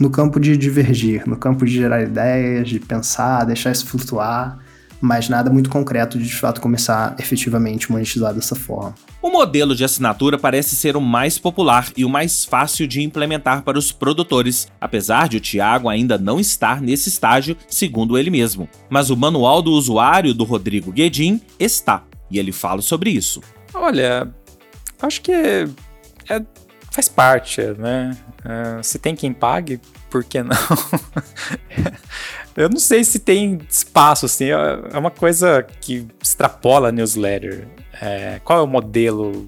no 0.00 0.08
campo 0.08 0.38
de 0.38 0.56
divergir, 0.56 1.28
no 1.28 1.36
campo 1.36 1.66
de 1.66 1.72
gerar 1.72 2.02
ideias, 2.02 2.68
de 2.68 2.78
pensar, 2.78 3.44
deixar 3.44 3.72
isso 3.72 3.86
flutuar, 3.86 4.58
mas 5.00 5.28
nada 5.28 5.50
muito 5.50 5.70
concreto 5.70 6.18
de 6.18 6.28
de 6.28 6.34
fato 6.34 6.60
começar 6.60 7.16
efetivamente 7.18 7.90
monetizar 7.90 8.34
dessa 8.34 8.54
forma. 8.54 8.94
O 9.20 9.30
modelo 9.30 9.74
de 9.74 9.84
assinatura 9.84 10.38
parece 10.38 10.76
ser 10.76 10.96
o 10.96 11.00
mais 11.00 11.38
popular 11.38 11.88
e 11.96 12.04
o 12.04 12.08
mais 12.08 12.44
fácil 12.44 12.86
de 12.86 13.02
implementar 13.02 13.62
para 13.62 13.78
os 13.78 13.90
produtores, 13.90 14.68
apesar 14.80 15.28
de 15.28 15.38
o 15.38 15.40
Thiago 15.40 15.88
ainda 15.88 16.18
não 16.18 16.38
estar 16.38 16.80
nesse 16.80 17.08
estágio, 17.08 17.56
segundo 17.68 18.16
ele 18.16 18.30
mesmo. 18.30 18.68
Mas 18.88 19.10
o 19.10 19.16
manual 19.16 19.62
do 19.62 19.72
usuário 19.72 20.34
do 20.34 20.44
Rodrigo 20.44 20.92
Guedin 20.92 21.40
está, 21.58 22.04
e 22.30 22.38
ele 22.38 22.52
fala 22.52 22.82
sobre 22.82 23.10
isso. 23.10 23.40
Olha, 23.74 24.32
acho 25.02 25.20
que 25.20 25.32
é, 25.32 25.68
é- 26.28 26.42
faz 26.90 27.08
parte, 27.08 27.60
né? 27.78 28.16
É, 28.44 28.82
se 28.82 28.98
tem 28.98 29.14
quem 29.14 29.32
pague, 29.32 29.80
por 30.10 30.24
que 30.24 30.42
não? 30.42 30.56
Eu 32.56 32.68
não 32.68 32.78
sei 32.78 33.04
se 33.04 33.20
tem 33.20 33.58
espaço, 33.68 34.26
assim, 34.26 34.46
é 34.46 34.80
é 34.92 34.98
uma 34.98 35.12
coisa 35.12 35.62
que 35.62 36.06
extrapola 36.20 36.88
a 36.88 36.92
newsletter. 36.92 37.68
É, 38.00 38.40
qual 38.44 38.58
é 38.58 38.62
o 38.62 38.66
modelo 38.66 39.46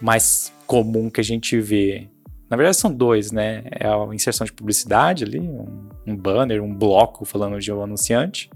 mais 0.00 0.52
comum 0.66 1.08
que 1.08 1.20
a 1.20 1.24
gente 1.24 1.58
vê? 1.58 2.08
Na 2.48 2.56
verdade, 2.56 2.76
são 2.76 2.92
dois, 2.92 3.32
né? 3.32 3.64
É 3.70 3.88
a 3.88 4.14
inserção 4.14 4.44
de 4.44 4.52
publicidade 4.52 5.24
ali, 5.24 5.40
um, 5.40 5.88
um 6.06 6.14
banner, 6.14 6.62
um 6.62 6.72
bloco 6.72 7.24
falando 7.24 7.58
de 7.58 7.72
um 7.72 7.82
anunciante, 7.82 8.50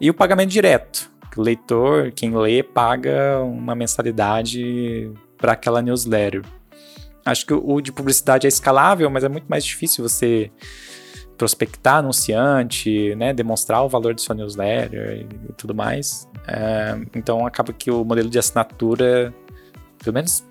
e 0.00 0.10
o 0.10 0.14
pagamento 0.14 0.50
direto. 0.50 1.10
que 1.30 1.38
O 1.38 1.42
leitor, 1.42 2.12
quem 2.12 2.36
lê, 2.36 2.62
paga 2.62 3.40
uma 3.40 3.74
mensalidade 3.74 5.10
para 5.36 5.52
aquela 5.52 5.80
newsletter. 5.80 6.42
Acho 7.28 7.44
que 7.44 7.52
o 7.52 7.80
de 7.80 7.92
publicidade 7.92 8.46
é 8.46 8.48
escalável, 8.48 9.10
mas 9.10 9.24
é 9.24 9.28
muito 9.28 9.46
mais 9.46 9.64
difícil 9.64 10.06
você 10.06 10.50
prospectar 11.36 11.98
anunciante, 11.98 13.14
né, 13.14 13.32
demonstrar 13.32 13.84
o 13.84 13.88
valor 13.88 14.12
de 14.12 14.22
sua 14.22 14.34
newsletter 14.34 15.18
e, 15.18 15.50
e 15.50 15.52
tudo 15.52 15.74
mais. 15.74 16.28
É, 16.46 16.98
então 17.14 17.46
acaba 17.46 17.72
que 17.72 17.90
o 17.90 18.04
modelo 18.04 18.28
de 18.28 18.38
assinatura, 18.38 19.32
pelo 20.02 20.14
menos, 20.14 20.44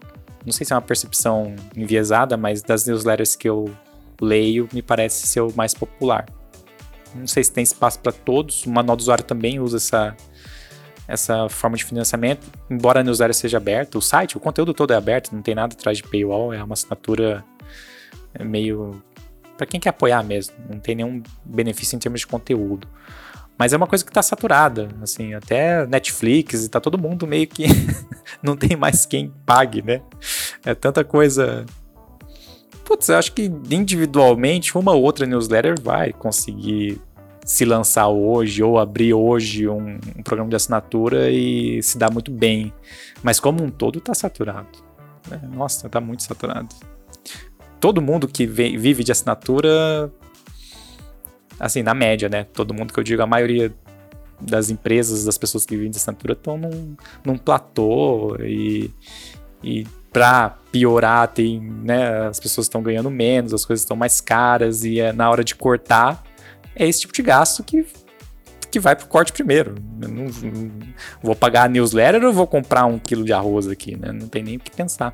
não 0.45 0.53
sei 0.53 0.65
se 0.65 0.71
é 0.71 0.75
uma 0.75 0.81
percepção 0.81 1.55
enviesada, 1.75 2.37
mas 2.37 2.61
das 2.61 2.85
newsletters 2.85 3.35
que 3.35 3.49
eu 3.49 3.69
leio, 4.21 4.69
me 4.71 4.81
parece 4.81 5.27
ser 5.27 5.41
o 5.41 5.51
mais 5.55 5.73
popular. 5.73 6.25
Não 7.13 7.27
sei 7.27 7.43
se 7.43 7.51
tem 7.51 7.63
espaço 7.63 7.99
para 7.99 8.11
todos, 8.11 8.65
o 8.65 8.69
manual 8.69 8.95
do 8.95 9.01
usuário 9.01 9.23
também 9.23 9.59
usa 9.59 9.77
essa, 9.77 10.15
essa 11.07 11.47
forma 11.47 11.77
de 11.77 11.85
financiamento, 11.85 12.47
embora 12.69 12.99
a 12.99 13.03
newsletter 13.03 13.33
seja 13.33 13.57
aberta, 13.57 13.97
o 13.97 14.01
site, 14.01 14.35
o 14.35 14.39
conteúdo 14.39 14.73
todo 14.73 14.91
é 14.91 14.95
aberto, 14.95 15.33
não 15.33 15.41
tem 15.41 15.55
nada 15.55 15.73
atrás 15.73 15.97
de 15.97 16.03
paywall, 16.03 16.53
é 16.53 16.61
uma 16.61 16.73
assinatura 16.73 17.43
é, 18.33 18.43
meio 18.43 19.01
para 19.57 19.65
quem 19.65 19.79
quer 19.79 19.89
apoiar 19.89 20.23
mesmo, 20.23 20.53
não 20.69 20.79
tem 20.79 20.95
nenhum 20.95 21.23
benefício 21.43 21.95
em 21.95 21.99
termos 21.99 22.21
de 22.21 22.27
conteúdo. 22.27 22.87
Mas 23.57 23.73
é 23.73 23.77
uma 23.77 23.87
coisa 23.87 24.05
que 24.05 24.11
tá 24.11 24.21
saturada, 24.21 24.89
assim, 25.01 25.33
até 25.33 25.87
Netflix 25.87 26.65
e 26.65 26.69
tá 26.69 26.79
todo 26.79 26.97
mundo 26.97 27.25
meio 27.25 27.47
que 27.47 27.65
não 28.43 28.55
tem 28.55 28.77
mais 28.77 29.05
quem 29.07 29.33
pague, 29.47 29.81
né? 29.81 30.01
É 30.63 30.75
tanta 30.75 31.03
coisa. 31.03 31.65
Putz, 32.85 33.09
eu 33.09 33.17
acho 33.17 33.33
que 33.33 33.51
individualmente 33.71 34.77
uma 34.77 34.91
ou 34.93 35.01
outra 35.01 35.25
newsletter 35.25 35.81
vai 35.81 36.13
conseguir 36.13 37.01
se 37.47 37.65
lançar 37.65 38.09
hoje 38.09 38.61
ou 38.61 38.77
abrir 38.77 39.13
hoje 39.13 39.67
um, 39.67 39.97
um 40.17 40.21
programa 40.21 40.49
de 40.49 40.55
assinatura 40.55 41.31
e 41.31 41.81
se 41.81 41.97
dar 41.97 42.11
muito 42.11 42.29
bem. 42.29 42.71
Mas 43.23 43.39
como 43.39 43.63
um 43.63 43.71
todo 43.71 43.99
tá 43.99 44.13
saturado. 44.13 44.67
né? 45.27 45.41
Nossa, 45.51 45.89
tá 45.89 45.99
muito 45.99 46.21
saturado 46.21 46.75
todo 47.79 48.01
mundo 48.01 48.27
que 48.27 48.45
ve- 48.45 48.77
vive 48.77 49.03
de 49.03 49.11
assinatura, 49.11 50.11
assim, 51.59 51.83
na 51.83 51.93
média, 51.93 52.29
né? 52.29 52.43
Todo 52.43 52.73
mundo 52.73 52.93
que 52.93 52.99
eu 52.99 53.03
digo, 53.03 53.21
a 53.21 53.27
maioria 53.27 53.73
das 54.39 54.69
empresas, 54.69 55.25
das 55.25 55.37
pessoas 55.37 55.65
que 55.65 55.75
vivem 55.75 55.91
de 55.91 55.97
assinatura 55.97 56.33
estão 56.33 56.57
num, 56.57 56.95
num 57.25 57.37
platô 57.37 58.35
e, 58.41 58.91
e 59.63 59.85
pra 60.11 60.57
piorar, 60.71 61.27
tem, 61.27 61.59
né, 61.59 62.27
as 62.27 62.39
pessoas 62.39 62.65
estão 62.65 62.81
ganhando 62.81 63.09
menos, 63.09 63.53
as 63.53 63.65
coisas 63.65 63.83
estão 63.83 63.97
mais 63.97 64.21
caras 64.21 64.83
e 64.83 64.99
é 64.99 65.11
na 65.11 65.29
hora 65.29 65.43
de 65.43 65.55
cortar, 65.55 66.23
é 66.77 66.87
esse 66.87 67.01
tipo 67.01 67.13
de 67.13 67.21
gasto 67.21 67.63
que 67.63 67.85
que 68.69 68.81
vai 68.81 68.97
pro 68.97 69.07
corte 69.07 69.31
primeiro. 69.31 69.75
Eu 70.01 70.09
não, 70.09 70.25
não- 70.25 70.71
vou 71.23 71.33
pagar 71.33 71.63
a 71.63 71.69
newsletter 71.69 72.21
ou 72.25 72.33
vou 72.33 72.45
comprar 72.45 72.85
um 72.85 72.99
quilo 72.99 73.23
de 73.23 73.31
arroz 73.31 73.65
aqui, 73.67 73.95
né? 73.95 74.11
Não 74.11 74.27
tem 74.27 74.43
nem 74.43 74.57
o 74.57 74.59
que 74.59 74.69
pensar. 74.69 75.13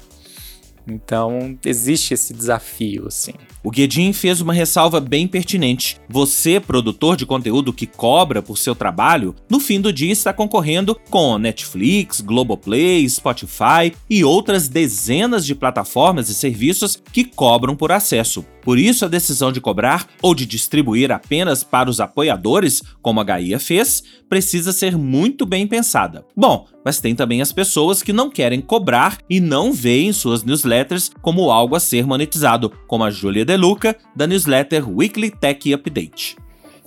Então, 0.87 1.57
existe 1.63 2.15
esse 2.15 2.33
desafio, 2.33 3.07
assim. 3.07 3.33
O 3.63 3.71
Guedin 3.71 4.11
fez 4.11 4.41
uma 4.41 4.51
ressalva 4.51 4.99
bem 4.99 5.25
pertinente. 5.25 5.97
Você, 6.09 6.59
produtor 6.59 7.15
de 7.15 7.25
conteúdo 7.25 7.71
que 7.71 7.87
cobra 7.87 8.41
por 8.41 8.57
seu 8.57 8.75
trabalho, 8.75 9.33
no 9.49 9.57
fim 9.57 9.79
do 9.79 9.93
dia 9.93 10.11
está 10.11 10.33
concorrendo 10.33 10.99
com 11.09 11.37
Netflix, 11.37 12.19
Globoplay, 12.19 13.07
Spotify 13.07 13.93
e 14.09 14.21
outras 14.21 14.67
dezenas 14.67 15.45
de 15.45 15.55
plataformas 15.55 16.27
e 16.27 16.33
serviços 16.33 17.01
que 17.13 17.23
cobram 17.23 17.73
por 17.73 17.93
acesso. 17.93 18.45
Por 18.63 18.79
isso, 18.79 19.05
a 19.05 19.09
decisão 19.09 19.51
de 19.51 19.61
cobrar 19.61 20.07
ou 20.21 20.33
de 20.33 20.45
distribuir 20.45 21.11
apenas 21.11 21.63
para 21.63 21.89
os 21.89 21.99
apoiadores, 21.99 22.81
como 23.01 23.19
a 23.19 23.23
Gaia 23.23 23.59
fez, 23.59 24.03
precisa 24.29 24.71
ser 24.71 24.97
muito 24.97 25.45
bem 25.45 25.67
pensada. 25.67 26.25
Bom, 26.35 26.65
mas 26.83 26.99
tem 26.99 27.13
também 27.13 27.41
as 27.41 27.51
pessoas 27.51 28.01
que 28.01 28.13
não 28.13 28.29
querem 28.29 28.61
cobrar 28.61 29.17
e 29.29 29.39
não 29.39 29.73
veem 29.73 30.13
suas 30.13 30.43
newsletters 30.43 31.11
como 31.21 31.51
algo 31.51 31.75
a 31.75 31.79
ser 31.79 32.07
monetizado, 32.07 32.71
como 32.87 33.03
a 33.03 33.11
Júlia 33.11 33.45
Deluca, 33.53 33.95
da 34.15 34.25
newsletter 34.25 34.89
Weekly 34.89 35.29
Tech 35.29 35.71
Update. 35.71 36.35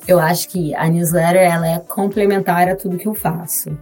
Eu 0.09 0.19
acho 0.19 0.49
que 0.49 0.75
a 0.75 0.89
newsletter 0.89 1.41
ela 1.41 1.65
é 1.65 1.79
complementar 1.79 2.69
a 2.69 2.75
tudo 2.75 2.99
que 2.99 3.07
eu 3.07 3.15
faço. 3.15 3.79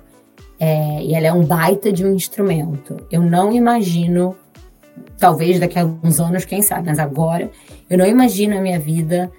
É, 0.61 1.03
e 1.03 1.15
ela 1.15 1.29
é 1.29 1.33
um 1.33 1.43
baita 1.47 1.91
de 1.91 2.05
um 2.05 2.13
instrumento. 2.13 2.99
Eu 3.11 3.23
não 3.23 3.51
imagino, 3.51 4.37
talvez 5.19 5.59
daqui 5.59 5.79
a 5.79 5.83
alguns 5.83 6.21
anos, 6.21 6.45
quem 6.45 6.61
sabe, 6.61 6.89
mas 6.89 6.99
agora, 6.99 7.51
eu 7.89 7.97
não 7.97 8.07
imagino 8.07 8.59
a 8.59 8.61
minha 8.61 8.79
vida 8.79 9.33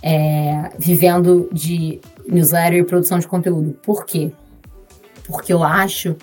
é, 0.00 0.70
vivendo 0.78 1.48
de 1.52 2.00
newsletter 2.28 2.78
e 2.78 2.84
produção 2.84 3.18
de 3.18 3.26
conteúdo. 3.26 3.76
Por 3.82 4.06
quê? 4.06 4.30
Porque 5.26 5.52
eu 5.52 5.64
acho 5.64 6.14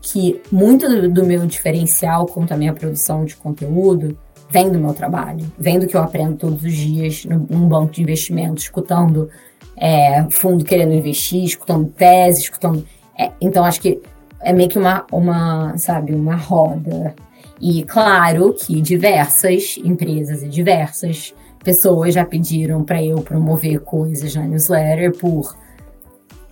que 0.00 0.40
muito 0.52 0.88
do, 0.88 1.10
do 1.10 1.24
meu 1.24 1.44
diferencial 1.46 2.26
quanto 2.26 2.54
à 2.54 2.56
minha 2.56 2.72
produção 2.72 3.24
de 3.24 3.34
conteúdo 3.34 4.16
vem 4.52 4.70
do 4.70 4.78
meu 4.78 4.92
trabalho, 4.92 5.50
vem 5.58 5.78
do 5.78 5.86
que 5.86 5.96
eu 5.96 6.02
aprendo 6.02 6.36
todos 6.36 6.62
os 6.62 6.74
dias 6.74 7.24
num 7.24 7.66
banco 7.66 7.94
de 7.94 8.02
investimentos, 8.02 8.64
escutando 8.64 9.30
é, 9.74 10.26
fundo 10.30 10.62
querendo 10.62 10.92
investir, 10.92 11.42
escutando 11.42 11.88
tese, 11.88 12.42
escutando. 12.42 12.86
é, 13.18 13.32
então 13.40 13.64
acho 13.64 13.80
que 13.80 14.00
é 14.40 14.52
meio 14.52 14.68
que 14.68 14.78
uma, 14.78 15.06
uma, 15.10 15.76
sabe, 15.78 16.14
uma 16.14 16.36
roda. 16.36 17.14
E 17.58 17.82
claro 17.84 18.52
que 18.52 18.82
diversas 18.82 19.78
empresas 19.82 20.42
e 20.42 20.48
diversas 20.48 21.34
pessoas 21.64 22.12
já 22.12 22.24
pediram 22.24 22.84
para 22.84 23.02
eu 23.02 23.22
promover 23.22 23.80
coisas 23.80 24.34
na 24.34 24.42
newsletter 24.42 25.16
por 25.16 25.56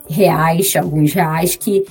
reais, 0.08 0.74
alguns 0.74 1.12
reais, 1.12 1.54
que 1.54 1.84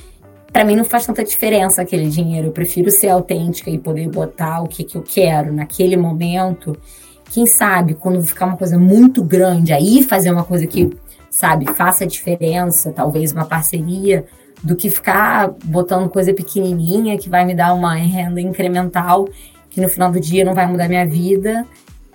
para 0.52 0.66
mim 0.66 0.76
não 0.76 0.84
faz 0.84 1.06
tanta 1.06 1.24
diferença 1.24 1.82
aquele 1.82 2.10
dinheiro. 2.10 2.48
Eu 2.48 2.52
prefiro 2.52 2.90
ser 2.90 3.10
autêntica 3.10 3.70
e 3.70 3.78
poder 3.78 4.10
botar 4.10 4.62
o 4.62 4.68
que, 4.68 4.84
que 4.84 4.96
eu 4.98 5.02
quero 5.02 5.54
naquele 5.54 5.96
momento. 5.96 6.76
Quem 7.32 7.46
sabe, 7.46 7.94
quando 7.94 8.26
ficar 8.26 8.48
uma 8.48 8.58
coisa 8.58 8.78
muito 8.78 9.24
grande, 9.24 9.72
aí 9.72 10.04
fazer 10.04 10.32
uma 10.32 10.44
coisa 10.44 10.66
que, 10.66 10.90
sabe, 11.30 11.72
faça 11.74 12.06
diferença, 12.06 12.92
talvez 12.92 13.32
uma 13.32 13.46
parceria, 13.46 14.26
do 14.64 14.76
que 14.76 14.90
ficar 14.90 15.54
botando 15.64 16.10
coisa 16.10 16.34
pequenininha 16.34 17.18
que 17.18 17.30
vai 17.30 17.46
me 17.46 17.54
dar 17.54 17.74
uma 17.74 17.96
renda 17.96 18.42
incremental, 18.42 19.30
que 19.70 19.80
no 19.80 19.88
final 19.88 20.12
do 20.12 20.20
dia 20.20 20.44
não 20.44 20.54
vai 20.54 20.66
mudar 20.66 20.88
minha 20.88 21.06
vida. 21.06 21.66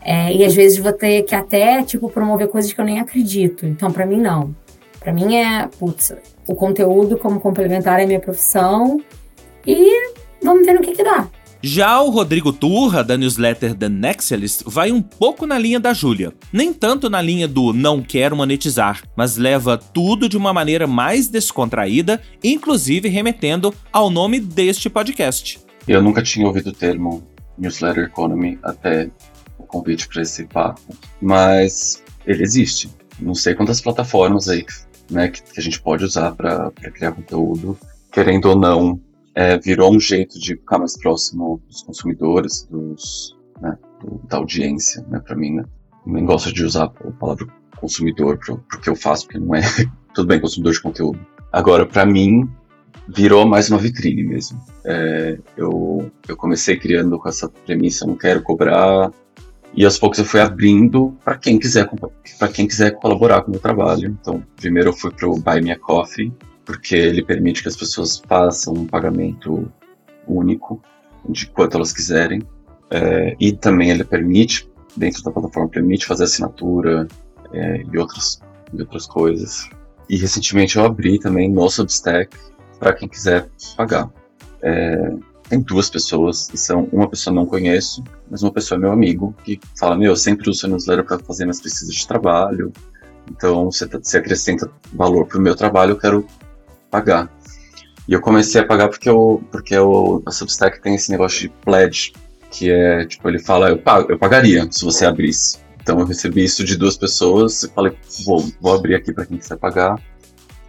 É, 0.00 0.30
e 0.34 0.44
às 0.44 0.54
vezes 0.54 0.78
vou 0.78 0.92
ter 0.92 1.22
que 1.22 1.34
até, 1.34 1.82
tipo, 1.82 2.10
promover 2.10 2.48
coisas 2.48 2.70
que 2.70 2.78
eu 2.78 2.84
nem 2.84 3.00
acredito. 3.00 3.64
Então, 3.64 3.90
para 3.90 4.04
mim, 4.04 4.20
não. 4.20 4.54
Para 5.00 5.12
mim 5.12 5.36
é, 5.36 5.66
putz, 5.78 6.12
o 6.46 6.54
conteúdo 6.54 7.16
como 7.18 7.40
complementar 7.40 8.00
é 8.00 8.06
minha 8.06 8.20
profissão 8.20 9.00
e 9.66 10.10
vamos 10.42 10.66
ver 10.66 10.74
no 10.74 10.80
que 10.80 10.92
que 10.92 11.02
dá. 11.02 11.28
Já 11.66 11.98
o 12.02 12.10
Rodrigo 12.10 12.52
Turra, 12.52 13.02
da 13.02 13.16
newsletter 13.16 13.74
The 13.74 13.88
Nexalist, 13.88 14.64
vai 14.66 14.92
um 14.92 15.00
pouco 15.00 15.46
na 15.46 15.58
linha 15.58 15.80
da 15.80 15.94
Júlia. 15.94 16.30
Nem 16.52 16.74
tanto 16.74 17.08
na 17.08 17.22
linha 17.22 17.48
do 17.48 17.72
não 17.72 18.02
quero 18.02 18.36
monetizar, 18.36 19.02
mas 19.16 19.38
leva 19.38 19.78
tudo 19.78 20.28
de 20.28 20.36
uma 20.36 20.52
maneira 20.52 20.86
mais 20.86 21.26
descontraída, 21.26 22.20
inclusive 22.42 23.08
remetendo 23.08 23.72
ao 23.90 24.10
nome 24.10 24.40
deste 24.40 24.90
podcast. 24.90 25.58
Eu 25.88 26.02
nunca 26.02 26.22
tinha 26.22 26.46
ouvido 26.46 26.68
o 26.68 26.72
termo 26.72 27.26
newsletter 27.56 28.04
economy 28.04 28.58
até 28.62 29.08
o 29.58 29.62
convite 29.62 30.06
para 30.06 30.20
esse 30.20 30.44
papo, 30.44 30.82
mas 31.18 32.02
ele 32.26 32.42
existe. 32.42 32.90
Não 33.18 33.34
sei 33.34 33.54
quantas 33.54 33.80
plataformas 33.80 34.50
aí 34.50 34.66
né, 35.10 35.28
que, 35.28 35.42
que 35.42 35.60
a 35.60 35.62
gente 35.62 35.80
pode 35.80 36.04
usar 36.04 36.32
para 36.32 36.70
criar 36.72 37.12
conteúdo, 37.12 37.76
querendo 38.12 38.46
ou 38.46 38.56
não, 38.56 39.00
é, 39.34 39.58
virou 39.58 39.92
um 39.94 40.00
jeito 40.00 40.38
de 40.38 40.54
ficar 40.56 40.78
mais 40.78 40.96
próximo 40.96 41.60
dos 41.68 41.82
consumidores, 41.82 42.66
dos, 42.70 43.36
né, 43.60 43.76
do- 44.00 44.20
da 44.28 44.36
audiência, 44.38 45.04
né, 45.08 45.20
para 45.20 45.36
mim, 45.36 45.56
né. 45.56 45.64
nem 46.06 46.24
gosto 46.24 46.52
de 46.52 46.64
usar 46.64 46.84
a 46.84 47.12
palavra 47.12 47.46
consumidor 47.76 48.38
para 48.38 48.54
o 48.54 48.80
que 48.80 48.88
eu 48.88 48.96
faço, 48.96 49.26
porque 49.26 49.38
não 49.38 49.54
é 49.54 49.60
tudo 50.14 50.28
bem 50.28 50.40
consumidor 50.40 50.72
de 50.72 50.80
conteúdo. 50.80 51.18
Agora, 51.52 51.84
para 51.86 52.06
mim, 52.06 52.48
virou 53.08 53.46
mais 53.46 53.68
uma 53.70 53.78
vitrine 53.78 54.22
mesmo. 54.22 54.60
É, 54.84 55.38
eu, 55.56 56.10
eu 56.28 56.36
comecei 56.36 56.76
criando 56.76 57.18
com 57.18 57.28
essa 57.28 57.48
premissa, 57.48 58.06
não 58.06 58.16
quero 58.16 58.42
cobrar, 58.42 59.10
e 59.76 59.84
aos 59.84 59.98
poucos 59.98 60.18
eu 60.18 60.24
fui 60.24 60.40
abrindo 60.40 61.16
para 61.24 61.36
quem 61.36 61.58
quiser 61.58 61.88
para 62.38 62.48
quem 62.48 62.66
quiser 62.66 62.92
colaborar 62.92 63.42
com 63.42 63.48
o 63.48 63.50
meu 63.52 63.60
trabalho. 63.60 64.16
Então, 64.20 64.42
primeiro 64.56 64.90
eu 64.90 64.92
fui 64.92 65.10
para 65.10 65.28
o 65.28 65.38
Buy 65.38 65.60
Me 65.60 65.72
a 65.72 65.78
Coffee, 65.78 66.32
porque 66.64 66.94
ele 66.94 67.24
permite 67.24 67.62
que 67.62 67.68
as 67.68 67.76
pessoas 67.76 68.22
façam 68.26 68.74
um 68.74 68.86
pagamento 68.86 69.70
único 70.28 70.80
de 71.28 71.46
quanto 71.46 71.76
elas 71.76 71.92
quiserem. 71.92 72.42
É, 72.90 73.36
e 73.40 73.52
também 73.52 73.90
ele 73.90 74.04
permite, 74.04 74.70
dentro 74.96 75.22
da 75.24 75.32
plataforma, 75.32 75.68
permite 75.68 76.06
fazer 76.06 76.24
assinatura 76.24 77.08
é, 77.52 77.82
e, 77.92 77.98
outras, 77.98 78.40
e 78.72 78.80
outras 78.80 79.06
coisas. 79.06 79.68
E 80.08 80.16
recentemente 80.16 80.76
eu 80.76 80.84
abri 80.84 81.18
também 81.18 81.50
no 81.50 81.68
Substack 81.68 82.36
para 82.78 82.92
quem 82.92 83.08
quiser 83.08 83.48
pagar. 83.76 84.08
É, 84.62 85.14
tem 85.48 85.60
duas 85.60 85.90
pessoas, 85.90 86.48
são 86.54 86.88
uma 86.92 87.08
pessoa 87.08 87.34
não 87.34 87.46
conheço, 87.46 88.02
mas 88.34 88.42
uma 88.42 88.50
pessoa 88.50 88.76
é 88.76 88.80
meu 88.80 88.90
amigo, 88.90 89.32
que 89.44 89.60
fala, 89.78 89.96
meu, 89.96 90.10
eu 90.10 90.16
sempre 90.16 90.50
uso 90.50 90.66
newsletter 90.66 91.04
para 91.04 91.20
fazer 91.20 91.44
minhas 91.44 91.60
pesquisas 91.60 91.94
de 91.94 92.04
trabalho, 92.04 92.72
então 93.30 93.70
você, 93.70 93.86
tá, 93.86 94.00
você 94.02 94.18
acrescenta 94.18 94.68
valor 94.92 95.24
para 95.24 95.38
o 95.38 95.40
meu 95.40 95.54
trabalho, 95.54 95.92
eu 95.92 95.96
quero 95.96 96.26
pagar. 96.90 97.32
E 98.08 98.12
eu 98.12 98.20
comecei 98.20 98.60
a 98.60 98.66
pagar 98.66 98.88
porque, 98.88 99.08
eu, 99.08 99.40
porque 99.52 99.72
eu, 99.72 100.20
a 100.26 100.32
Substack 100.32 100.82
tem 100.82 100.96
esse 100.96 101.12
negócio 101.12 101.42
de 101.42 101.48
pledge, 101.48 102.12
que 102.50 102.72
é, 102.72 103.06
tipo, 103.06 103.28
ele 103.28 103.38
fala, 103.38 103.68
eu, 103.68 103.78
pago, 103.78 104.10
eu 104.10 104.18
pagaria 104.18 104.66
se 104.68 104.84
você 104.84 105.06
abrisse. 105.06 105.58
Então 105.80 106.00
eu 106.00 106.04
recebi 106.04 106.42
isso 106.42 106.64
de 106.64 106.76
duas 106.76 106.96
pessoas 106.96 107.62
e 107.62 107.68
falei, 107.68 107.96
vou, 108.26 108.44
vou 108.60 108.74
abrir 108.74 108.96
aqui 108.96 109.12
para 109.12 109.26
quem 109.26 109.38
quiser 109.38 109.58
pagar. 109.58 110.02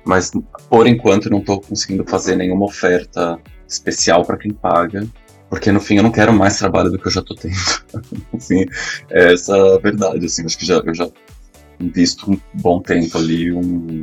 Mas 0.06 0.32
por 0.70 0.86
enquanto 0.86 1.32
não 1.32 1.40
estou 1.40 1.60
conseguindo 1.62 2.06
fazer 2.08 2.36
nenhuma 2.36 2.66
oferta 2.66 3.40
especial 3.68 4.24
para 4.24 4.38
quem 4.38 4.54
paga, 4.54 5.08
porque 5.56 5.72
no 5.72 5.80
fim 5.80 5.96
eu 5.96 6.04
não 6.04 6.12
quero 6.12 6.34
mais 6.34 6.58
trabalho 6.58 6.92
do 6.92 7.00
que 7.00 7.08
eu 7.08 7.12
já 7.12 7.22
estou 7.22 7.38
tendo. 7.38 7.56
assim, 8.36 8.66
é 9.10 9.32
essa 9.32 9.56
a 9.56 9.80
verdade, 9.80 10.26
assim, 10.26 10.44
acho 10.44 10.58
que 10.58 10.66
já, 10.66 10.76
eu 10.86 10.94
já 10.94 11.08
invisto 11.80 12.30
um 12.30 12.38
bom 12.56 12.82
tempo 12.82 13.18
ali, 13.18 13.54
um, 13.54 14.02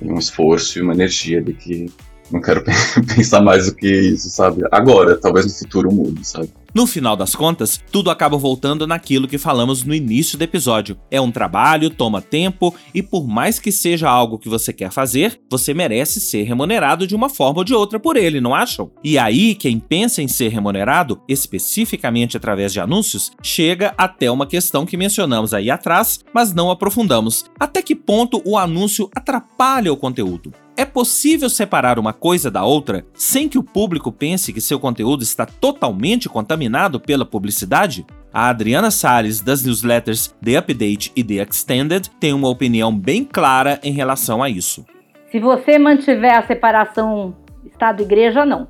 um 0.00 0.18
esforço 0.18 0.78
e 0.78 0.82
uma 0.82 0.94
energia 0.94 1.42
de 1.42 1.52
que 1.52 1.92
não 2.30 2.40
quero 2.40 2.64
pensar 3.14 3.42
mais 3.42 3.66
do 3.66 3.74
que 3.74 3.86
isso, 3.86 4.30
sabe? 4.30 4.62
Agora, 4.72 5.20
talvez 5.20 5.44
no 5.44 5.52
futuro 5.52 5.92
mude, 5.92 6.26
sabe? 6.26 6.48
No 6.74 6.88
final 6.88 7.14
das 7.14 7.36
contas, 7.36 7.80
tudo 7.92 8.10
acaba 8.10 8.36
voltando 8.36 8.84
naquilo 8.84 9.28
que 9.28 9.38
falamos 9.38 9.84
no 9.84 9.94
início 9.94 10.36
do 10.36 10.42
episódio. 10.42 10.98
É 11.08 11.20
um 11.20 11.30
trabalho, 11.30 11.88
toma 11.88 12.20
tempo 12.20 12.74
e 12.92 13.00
por 13.00 13.28
mais 13.28 13.60
que 13.60 13.70
seja 13.70 14.10
algo 14.10 14.40
que 14.40 14.48
você 14.48 14.72
quer 14.72 14.90
fazer, 14.90 15.40
você 15.48 15.72
merece 15.72 16.20
ser 16.20 16.42
remunerado 16.42 17.06
de 17.06 17.14
uma 17.14 17.28
forma 17.28 17.58
ou 17.58 17.64
de 17.64 17.72
outra 17.72 18.00
por 18.00 18.16
ele, 18.16 18.40
não 18.40 18.52
acham? 18.52 18.90
E 19.04 19.16
aí, 19.16 19.54
quem 19.54 19.78
pensa 19.78 20.20
em 20.20 20.26
ser 20.26 20.48
remunerado, 20.48 21.22
especificamente 21.28 22.36
através 22.36 22.72
de 22.72 22.80
anúncios, 22.80 23.30
chega 23.40 23.94
até 23.96 24.28
uma 24.28 24.44
questão 24.44 24.84
que 24.84 24.96
mencionamos 24.96 25.54
aí 25.54 25.70
atrás, 25.70 26.24
mas 26.34 26.52
não 26.52 26.72
aprofundamos. 26.72 27.44
Até 27.56 27.82
que 27.82 27.94
ponto 27.94 28.42
o 28.44 28.58
anúncio 28.58 29.08
atrapalha 29.14 29.92
o 29.92 29.96
conteúdo? 29.96 30.52
É 30.76 30.84
possível 30.84 31.48
separar 31.48 32.00
uma 32.00 32.12
coisa 32.12 32.50
da 32.50 32.64
outra 32.64 33.06
sem 33.14 33.48
que 33.48 33.56
o 33.56 33.62
público 33.62 34.10
pense 34.10 34.52
que 34.52 34.60
seu 34.60 34.80
conteúdo 34.80 35.22
está 35.22 35.46
totalmente 35.46 36.28
contaminado 36.28 36.63
pela 37.00 37.24
publicidade? 37.24 38.06
A 38.32 38.48
Adriana 38.48 38.90
Salles, 38.90 39.40
das 39.40 39.64
newsletters 39.64 40.34
The 40.44 40.56
Update 40.56 41.12
e 41.14 41.22
The 41.22 41.34
Extended, 41.34 42.10
tem 42.18 42.32
uma 42.32 42.48
opinião 42.48 42.96
bem 42.96 43.24
clara 43.24 43.78
em 43.82 43.92
relação 43.92 44.42
a 44.42 44.50
isso. 44.50 44.84
Se 45.30 45.38
você 45.38 45.78
mantiver 45.78 46.36
a 46.36 46.46
separação 46.46 47.34
Estado-Igreja, 47.64 48.44
não. 48.44 48.68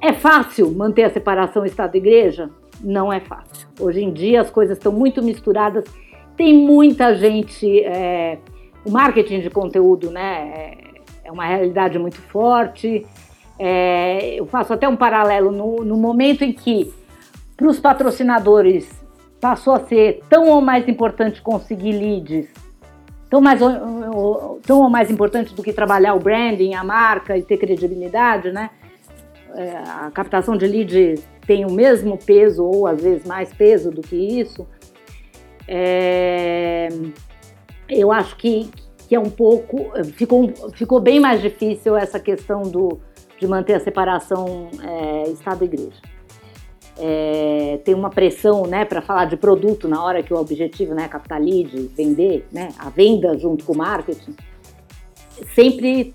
É 0.00 0.12
fácil 0.12 0.72
manter 0.72 1.04
a 1.04 1.10
separação 1.10 1.64
Estado-Igreja? 1.64 2.50
Não 2.80 3.12
é 3.12 3.20
fácil. 3.20 3.68
Hoje 3.78 4.02
em 4.02 4.12
dia 4.12 4.40
as 4.40 4.50
coisas 4.50 4.78
estão 4.78 4.92
muito 4.92 5.22
misturadas. 5.22 5.84
Tem 6.36 6.54
muita 6.54 7.14
gente. 7.14 7.84
É, 7.84 8.38
o 8.84 8.90
marketing 8.90 9.40
de 9.40 9.50
conteúdo, 9.50 10.10
né? 10.10 10.52
É, 10.54 10.78
é 11.24 11.32
uma 11.32 11.44
realidade 11.44 11.98
muito 11.98 12.16
forte. 12.22 13.06
É, 13.58 14.40
eu 14.40 14.46
faço 14.46 14.72
até 14.72 14.88
um 14.88 14.96
paralelo 14.96 15.52
no, 15.52 15.84
no 15.84 15.96
momento 15.96 16.42
em 16.42 16.52
que, 16.52 16.92
para 17.60 17.68
os 17.68 17.78
patrocinadores, 17.78 18.90
passou 19.38 19.74
a 19.74 19.80
ser 19.80 20.22
tão 20.30 20.48
ou 20.48 20.62
mais 20.62 20.88
importante 20.88 21.42
conseguir 21.42 21.92
leads, 21.92 22.48
tão, 23.28 23.38
mais, 23.38 23.60
tão 24.62 24.80
ou 24.80 24.88
mais 24.88 25.10
importante 25.10 25.54
do 25.54 25.62
que 25.62 25.70
trabalhar 25.70 26.14
o 26.14 26.18
branding, 26.18 26.72
a 26.72 26.82
marca 26.82 27.36
e 27.36 27.42
ter 27.42 27.58
credibilidade, 27.58 28.50
né? 28.50 28.70
É, 29.54 29.76
a 29.76 30.10
captação 30.10 30.56
de 30.56 30.66
leads 30.66 31.22
tem 31.46 31.66
o 31.66 31.70
mesmo 31.70 32.16
peso 32.16 32.64
ou 32.64 32.86
às 32.86 33.02
vezes 33.02 33.26
mais 33.26 33.52
peso 33.52 33.90
do 33.90 34.00
que 34.00 34.16
isso. 34.16 34.66
É, 35.68 36.88
eu 37.90 38.10
acho 38.10 38.36
que, 38.36 38.70
que 39.06 39.14
é 39.14 39.20
um 39.20 39.28
pouco. 39.28 39.92
Ficou, 40.14 40.48
ficou 40.72 40.98
bem 40.98 41.20
mais 41.20 41.42
difícil 41.42 41.94
essa 41.94 42.18
questão 42.18 42.62
do, 42.62 42.98
de 43.38 43.46
manter 43.46 43.74
a 43.74 43.80
separação 43.80 44.70
é, 44.82 45.24
Estado 45.28 45.62
e 45.62 45.66
Igreja. 45.66 46.19
É, 47.02 47.80
tem 47.82 47.94
uma 47.94 48.10
pressão 48.10 48.66
né, 48.66 48.84
para 48.84 49.00
falar 49.00 49.24
de 49.24 49.36
produto 49.36 49.88
na 49.88 50.04
hora 50.04 50.22
que 50.22 50.34
o 50.34 50.36
objetivo 50.36 50.94
né, 50.94 51.08
captar 51.08 51.40
lead, 51.40 51.90
vender, 51.96 52.46
né, 52.52 52.68
a 52.78 52.90
venda 52.90 53.38
junto 53.38 53.64
com 53.64 53.72
o 53.72 53.76
marketing, 53.76 54.36
sempre 55.54 56.14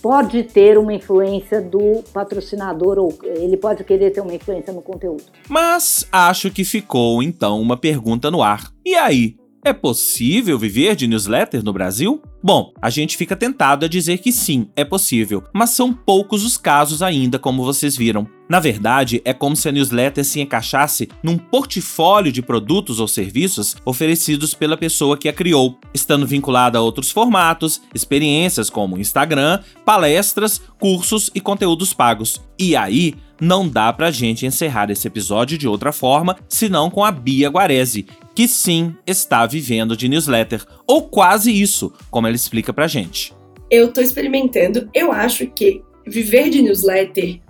pode 0.00 0.42
ter 0.44 0.78
uma 0.78 0.92
influência 0.92 1.60
do 1.62 2.02
patrocinador 2.12 2.98
ou 2.98 3.18
ele 3.24 3.56
pode 3.56 3.84
querer 3.84 4.10
ter 4.10 4.20
uma 4.20 4.34
influência 4.34 4.72
no 4.72 4.82
conteúdo. 4.82 5.24
Mas 5.48 6.06
acho 6.12 6.50
que 6.50 6.64
ficou 6.64 7.22
então 7.22 7.60
uma 7.60 7.76
pergunta 7.76 8.30
no 8.30 8.42
ar. 8.42 8.70
E 8.84 8.94
aí, 8.94 9.36
é 9.64 9.72
possível 9.72 10.58
viver 10.58 10.94
de 10.94 11.06
newsletter 11.06 11.64
no 11.64 11.72
Brasil? 11.72 12.20
Bom, 12.42 12.74
a 12.82 12.90
gente 12.90 13.16
fica 13.16 13.34
tentado 13.34 13.86
a 13.86 13.88
dizer 13.88 14.18
que 14.18 14.30
sim, 14.30 14.68
é 14.76 14.84
possível, 14.84 15.42
mas 15.54 15.70
são 15.70 15.94
poucos 15.94 16.44
os 16.44 16.58
casos 16.58 17.00
ainda, 17.00 17.38
como 17.38 17.64
vocês 17.64 17.96
viram. 17.96 18.28
Na 18.46 18.60
verdade, 18.60 19.22
é 19.24 19.32
como 19.32 19.56
se 19.56 19.66
a 19.66 19.72
newsletter 19.72 20.22
se 20.22 20.42
encaixasse 20.42 21.08
num 21.22 21.38
portfólio 21.38 22.30
de 22.30 22.42
produtos 22.42 23.00
ou 23.00 23.08
serviços 23.08 23.74
oferecidos 23.86 24.52
pela 24.52 24.76
pessoa 24.76 25.16
que 25.16 25.30
a 25.30 25.32
criou, 25.32 25.78
estando 25.94 26.26
vinculada 26.26 26.76
a 26.76 26.82
outros 26.82 27.10
formatos, 27.10 27.80
experiências 27.94 28.68
como 28.68 28.98
Instagram, 28.98 29.60
palestras, 29.82 30.60
cursos 30.78 31.30
e 31.34 31.40
conteúdos 31.40 31.94
pagos. 31.94 32.42
E 32.58 32.76
aí, 32.76 33.14
não 33.40 33.68
dá 33.68 33.92
pra 33.92 34.10
gente 34.10 34.46
encerrar 34.46 34.90
esse 34.90 35.06
episódio 35.06 35.58
de 35.58 35.68
outra 35.68 35.92
forma, 35.92 36.36
senão 36.48 36.90
com 36.90 37.04
a 37.04 37.10
Bia 37.10 37.48
Guarese, 37.48 38.06
que 38.34 38.48
sim 38.48 38.94
está 39.06 39.46
vivendo 39.46 39.96
de 39.96 40.08
newsletter, 40.08 40.64
ou 40.86 41.02
quase 41.02 41.52
isso, 41.52 41.92
como 42.10 42.26
ela 42.26 42.36
explica 42.36 42.72
pra 42.72 42.88
gente. 42.88 43.32
Eu 43.70 43.92
tô 43.92 44.00
experimentando, 44.00 44.88
eu 44.92 45.12
acho 45.12 45.46
que 45.46 45.82
viver 46.06 46.50
de 46.50 46.62
newsletter 46.62 47.40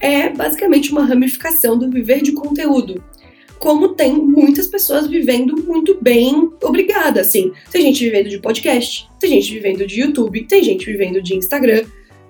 é 0.00 0.28
basicamente 0.28 0.92
uma 0.92 1.04
ramificação 1.04 1.78
do 1.78 1.90
viver 1.90 2.22
de 2.22 2.32
conteúdo. 2.32 3.02
Como 3.58 3.94
tem 3.94 4.12
muitas 4.12 4.66
pessoas 4.66 5.06
vivendo 5.06 5.56
muito 5.64 5.96
bem, 6.00 6.50
obrigada, 6.62 7.22
assim. 7.22 7.52
Tem 7.70 7.82
gente 7.82 8.04
vivendo 8.04 8.28
de 8.28 8.38
podcast, 8.38 9.08
tem 9.18 9.30
gente 9.30 9.54
vivendo 9.54 9.86
de 9.86 10.00
YouTube, 10.00 10.44
tem 10.44 10.62
gente 10.62 10.84
vivendo 10.84 11.22
de 11.22 11.34
Instagram, 11.34 11.84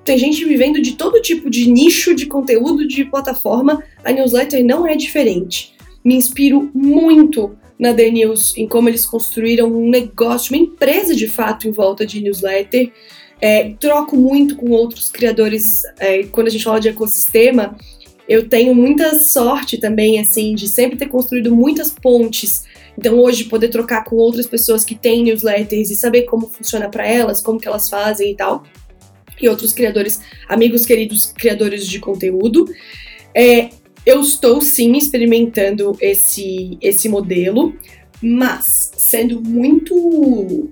tem 0.05 0.19
gente 0.19 0.45
vivendo 0.45 0.81
de 0.81 0.93
todo 0.93 1.21
tipo 1.21 1.49
de 1.49 1.71
nicho 1.71 2.15
de 2.15 2.27
conteúdo, 2.27 2.87
de 2.87 3.05
plataforma. 3.05 3.83
A 4.05 4.13
newsletter 4.13 4.65
não 4.65 4.87
é 4.87 4.95
diferente. 4.95 5.75
Me 6.05 6.15
inspiro 6.15 6.71
muito 6.75 7.57
na 7.79 7.93
The 7.93 8.11
News, 8.11 8.57
em 8.57 8.69
como 8.69 8.89
eles 8.89 9.07
construíram 9.07 9.69
um 9.69 9.89
negócio, 9.89 10.55
uma 10.55 10.63
empresa 10.63 11.15
de 11.15 11.27
fato 11.27 11.67
em 11.67 11.73
volta 11.73 12.07
de 12.07 12.21
newsletter. 12.21 12.93
É, 13.41 13.71
troco 13.81 14.17
muito 14.17 14.57
com 14.57 14.71
outros 14.71 15.09
criadores. 15.09 15.83
É, 15.99 16.25
quando 16.25 16.49
a 16.49 16.51
gente 16.51 16.65
fala 16.65 16.81
de 16.81 16.89
ecossistema, 16.89 17.77
eu 18.29 18.49
tenho 18.49 18.75
muita 18.75 19.19
sorte 19.19 19.79
também, 19.79 20.19
assim, 20.19 20.55
de 20.55 20.69
sempre 20.69 20.97
ter 20.97 21.09
construído 21.09 21.55
muitas 21.55 21.91
pontes. 21.91 22.65
Então, 22.97 23.19
hoje, 23.19 23.45
poder 23.45 23.69
trocar 23.69 24.05
com 24.05 24.17
outras 24.17 24.47
pessoas 24.47 24.85
que 24.85 24.95
têm 24.95 25.25
newsletters 25.25 25.91
e 25.91 25.97
saber 25.97 26.23
como 26.23 26.49
funciona 26.49 26.89
para 26.89 27.07
elas, 27.07 27.41
como 27.41 27.59
que 27.59 27.67
elas 27.67 27.89
fazem 27.89 28.31
e 28.31 28.37
tal. 28.37 28.65
E 29.41 29.49
outros 29.49 29.73
criadores, 29.73 30.21
amigos 30.49 30.87
queridos 30.87 31.27
criadores 31.27 31.87
de 31.87 31.99
conteúdo. 31.99 32.67
É, 33.35 33.71
eu 34.07 34.21
estou 34.21 34.61
sim 34.61 34.93
experimentando 34.97 35.97
esse, 36.01 36.79
esse 36.81 37.09
modelo, 37.09 37.75
mas 38.23 38.93
sendo 38.97 39.41
muito 39.41 40.71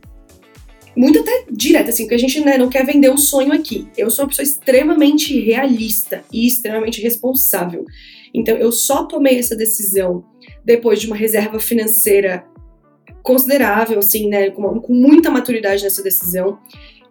muito 0.94 1.20
até 1.20 1.46
direta, 1.50 1.88
assim, 1.88 2.04
porque 2.04 2.14
a 2.14 2.18
gente 2.18 2.38
né, 2.40 2.58
não 2.58 2.68
quer 2.68 2.84
vender 2.84 3.08
o 3.08 3.16
sonho 3.16 3.52
aqui. 3.52 3.88
Eu 3.96 4.10
sou 4.10 4.24
uma 4.24 4.28
pessoa 4.28 4.44
extremamente 4.44 5.38
realista 5.40 6.22
e 6.30 6.46
extremamente 6.46 7.00
responsável. 7.00 7.86
Então, 8.34 8.56
eu 8.56 8.70
só 8.70 9.04
tomei 9.04 9.38
essa 9.38 9.56
decisão 9.56 10.24
depois 10.64 11.00
de 11.00 11.06
uma 11.06 11.16
reserva 11.16 11.58
financeira 11.58 12.44
considerável, 13.22 13.98
assim, 13.98 14.28
né, 14.28 14.50
com, 14.50 14.80
com 14.80 14.92
muita 14.92 15.30
maturidade 15.30 15.82
nessa 15.82 16.02
decisão. 16.02 16.58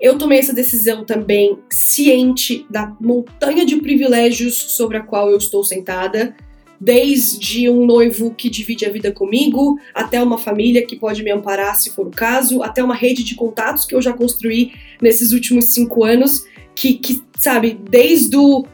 Eu 0.02 0.18
tomei 0.18 0.40
essa 0.40 0.52
decisão 0.52 1.06
também 1.06 1.60
ciente 1.70 2.66
da 2.68 2.92
montanha 3.00 3.64
de 3.64 3.78
privilégios 3.78 4.58
sobre 4.58 4.98
a 4.98 5.02
qual 5.02 5.30
eu 5.30 5.38
estou 5.38 5.64
sentada, 5.64 6.36
desde 6.80 7.70
um 7.70 7.86
noivo 7.86 8.34
que 8.34 8.50
divide 8.50 8.84
a 8.84 8.90
vida 8.90 9.12
comigo, 9.12 9.78
até 9.94 10.22
uma 10.22 10.40
família 10.40 10.84
que 10.84 10.96
pode 10.96 11.22
me 11.22 11.30
amparar 11.30 11.76
se 11.76 11.92
for 11.92 12.08
o 12.08 12.12
caso, 12.12 12.64
até 12.64 12.84
uma 12.84 12.96
rede 12.96 13.24
de 13.24 13.36
contatos 13.36 13.86
que 13.86 13.94
eu 13.94 14.02
já 14.02 14.12
construí 14.12 14.72
nesses 15.00 15.32
últimos 15.32 15.72
cinco 15.72 16.04
anos, 16.04 16.44
que, 16.74 16.96
que 16.96 17.22
sabe, 17.40 17.80
desde 17.88 18.36
o 18.36 18.66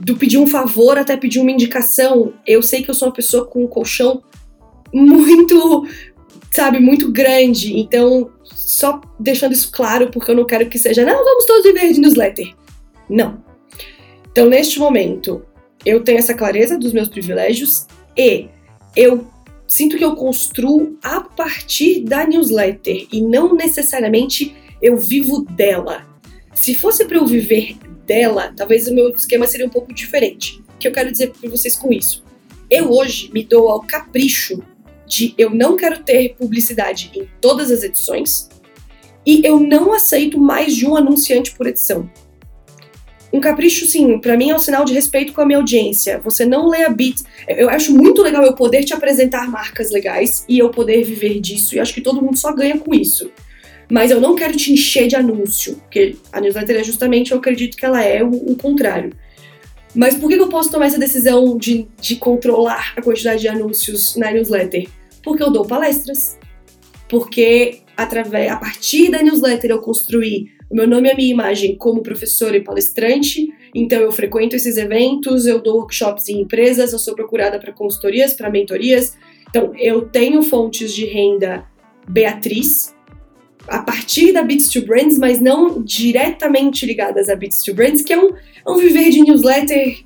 do 0.00 0.16
pedir 0.16 0.38
um 0.38 0.46
favor 0.46 0.98
até 0.98 1.16
pedir 1.16 1.38
uma 1.38 1.52
indicação, 1.52 2.34
eu 2.44 2.60
sei 2.60 2.82
que 2.82 2.90
eu 2.90 2.94
sou 2.94 3.06
uma 3.06 3.14
pessoa 3.14 3.46
com 3.46 3.64
um 3.64 3.68
colchão 3.68 4.22
muito, 4.92 5.86
sabe, 6.54 6.78
muito 6.78 7.10
grande. 7.10 7.76
Então, 7.76 8.30
só 8.44 9.00
deixando 9.18 9.52
isso 9.52 9.72
claro, 9.72 10.08
porque 10.10 10.30
eu 10.30 10.36
não 10.36 10.46
quero 10.46 10.68
que 10.68 10.78
seja, 10.78 11.04
não, 11.04 11.24
vamos 11.24 11.44
todos 11.46 11.64
viver 11.64 11.92
de 11.92 12.00
newsletter. 12.00 12.54
Não. 13.10 13.42
Então, 14.30 14.48
neste 14.48 14.78
momento, 14.78 15.44
eu 15.84 16.04
tenho 16.04 16.18
essa 16.18 16.32
clareza 16.32 16.78
dos 16.78 16.92
meus 16.92 17.08
privilégios 17.08 17.88
e 18.16 18.48
eu 18.94 19.26
sinto 19.66 19.96
que 19.96 20.04
eu 20.04 20.14
construo 20.14 20.96
a 21.02 21.20
partir 21.20 22.04
da 22.04 22.24
newsletter 22.24 23.08
e 23.12 23.20
não 23.20 23.54
necessariamente 23.56 24.54
eu 24.80 24.96
vivo 24.96 25.44
dela. 25.50 26.06
Se 26.54 26.72
fosse 26.72 27.04
para 27.04 27.16
eu 27.16 27.26
viver 27.26 27.76
dela, 28.06 28.52
talvez 28.56 28.86
o 28.86 28.94
meu 28.94 29.10
esquema 29.10 29.48
seria 29.48 29.66
um 29.66 29.70
pouco 29.70 29.92
diferente. 29.92 30.62
O 30.76 30.78
que 30.78 30.86
eu 30.86 30.92
quero 30.92 31.10
dizer 31.10 31.32
para 31.32 31.50
vocês 31.50 31.74
com 31.74 31.92
isso? 31.92 32.22
Eu 32.70 32.92
hoje 32.92 33.28
me 33.32 33.44
dou 33.44 33.68
ao 33.68 33.80
capricho 33.80 34.62
de 35.06 35.34
eu 35.36 35.50
não 35.50 35.76
quero 35.76 36.02
ter 36.02 36.34
publicidade 36.36 37.10
em 37.14 37.28
todas 37.40 37.70
as 37.70 37.82
edições 37.82 38.48
e 39.26 39.40
eu 39.44 39.58
não 39.58 39.92
aceito 39.92 40.38
mais 40.38 40.74
de 40.74 40.86
um 40.86 40.96
anunciante 40.96 41.54
por 41.54 41.66
edição. 41.66 42.08
Um 43.32 43.40
capricho, 43.40 43.84
sim, 43.86 44.20
para 44.20 44.36
mim 44.36 44.50
é 44.50 44.54
um 44.54 44.60
sinal 44.60 44.84
de 44.84 44.94
respeito 44.94 45.32
com 45.32 45.40
a 45.40 45.46
minha 45.46 45.58
audiência. 45.58 46.20
Você 46.20 46.44
não 46.44 46.68
lê 46.68 46.84
a 46.84 46.88
Beat. 46.88 47.16
Eu 47.48 47.68
acho 47.68 47.92
muito 47.92 48.22
legal 48.22 48.44
eu 48.44 48.54
poder 48.54 48.84
te 48.84 48.94
apresentar 48.94 49.50
marcas 49.50 49.90
legais 49.90 50.44
e 50.48 50.60
eu 50.60 50.70
poder 50.70 51.02
viver 51.02 51.40
disso. 51.40 51.74
E 51.74 51.80
acho 51.80 51.92
que 51.92 52.00
todo 52.00 52.22
mundo 52.22 52.38
só 52.38 52.52
ganha 52.52 52.78
com 52.78 52.94
isso. 52.94 53.32
Mas 53.90 54.12
eu 54.12 54.20
não 54.20 54.36
quero 54.36 54.56
te 54.56 54.72
encher 54.72 55.08
de 55.08 55.16
anúncio, 55.16 55.74
porque 55.76 56.16
a 56.32 56.40
newsletter 56.40 56.76
é 56.76 56.84
justamente, 56.84 57.32
eu 57.32 57.38
acredito 57.38 57.76
que 57.76 57.84
ela 57.84 58.02
é 58.02 58.22
o, 58.22 58.30
o 58.30 58.56
contrário. 58.56 59.12
Mas 59.94 60.16
por 60.16 60.28
que 60.28 60.34
eu 60.34 60.48
posso 60.48 60.70
tomar 60.70 60.86
essa 60.86 60.98
decisão 60.98 61.56
de, 61.56 61.86
de 62.00 62.16
controlar 62.16 62.94
a 62.96 63.02
quantidade 63.02 63.42
de 63.42 63.48
anúncios 63.48 64.16
na 64.16 64.32
newsletter? 64.32 64.88
Porque 65.22 65.42
eu 65.42 65.50
dou 65.50 65.64
palestras. 65.64 66.38
Porque 67.08 67.80
através, 67.96 68.50
a 68.50 68.56
partir 68.56 69.10
da 69.10 69.22
newsletter 69.22 69.70
eu 69.70 69.80
construí 69.80 70.48
o 70.70 70.74
meu 70.74 70.88
nome 70.88 71.08
e 71.08 71.12
a 71.12 71.14
minha 71.14 71.30
imagem 71.30 71.76
como 71.76 72.02
professora 72.02 72.56
e 72.56 72.64
palestrante. 72.64 73.48
Então 73.74 74.00
eu 74.00 74.10
frequento 74.10 74.56
esses 74.56 74.76
eventos, 74.76 75.46
eu 75.46 75.60
dou 75.60 75.78
workshops 75.78 76.28
em 76.28 76.40
empresas, 76.40 76.92
eu 76.92 76.98
sou 76.98 77.14
procurada 77.14 77.58
para 77.58 77.72
consultorias, 77.72 78.34
para 78.34 78.50
mentorias. 78.50 79.16
Então 79.48 79.72
eu 79.76 80.08
tenho 80.08 80.42
fontes 80.42 80.92
de 80.92 81.04
renda 81.06 81.64
Beatriz, 82.08 82.93
a 83.68 83.80
partir 83.80 84.32
da 84.32 84.42
Beats 84.42 84.68
to 84.68 84.82
Brands, 84.82 85.18
mas 85.18 85.40
não 85.40 85.82
diretamente 85.82 86.86
ligadas 86.86 87.28
a 87.28 87.36
Beats 87.36 87.62
to 87.62 87.74
Brands, 87.74 88.02
que 88.02 88.12
é 88.12 88.18
um, 88.18 88.28
é 88.30 88.70
um 88.70 88.76
viver 88.76 89.10
de 89.10 89.20
newsletter 89.20 90.04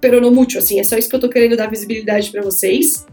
peronomútil, 0.00 0.58
assim, 0.58 0.78
é 0.78 0.84
só 0.84 0.96
isso 0.96 1.08
que 1.08 1.16
eu 1.16 1.20
tô 1.20 1.28
querendo 1.28 1.56
dar 1.56 1.70
visibilidade 1.70 2.30
para 2.30 2.42
vocês. 2.42 3.06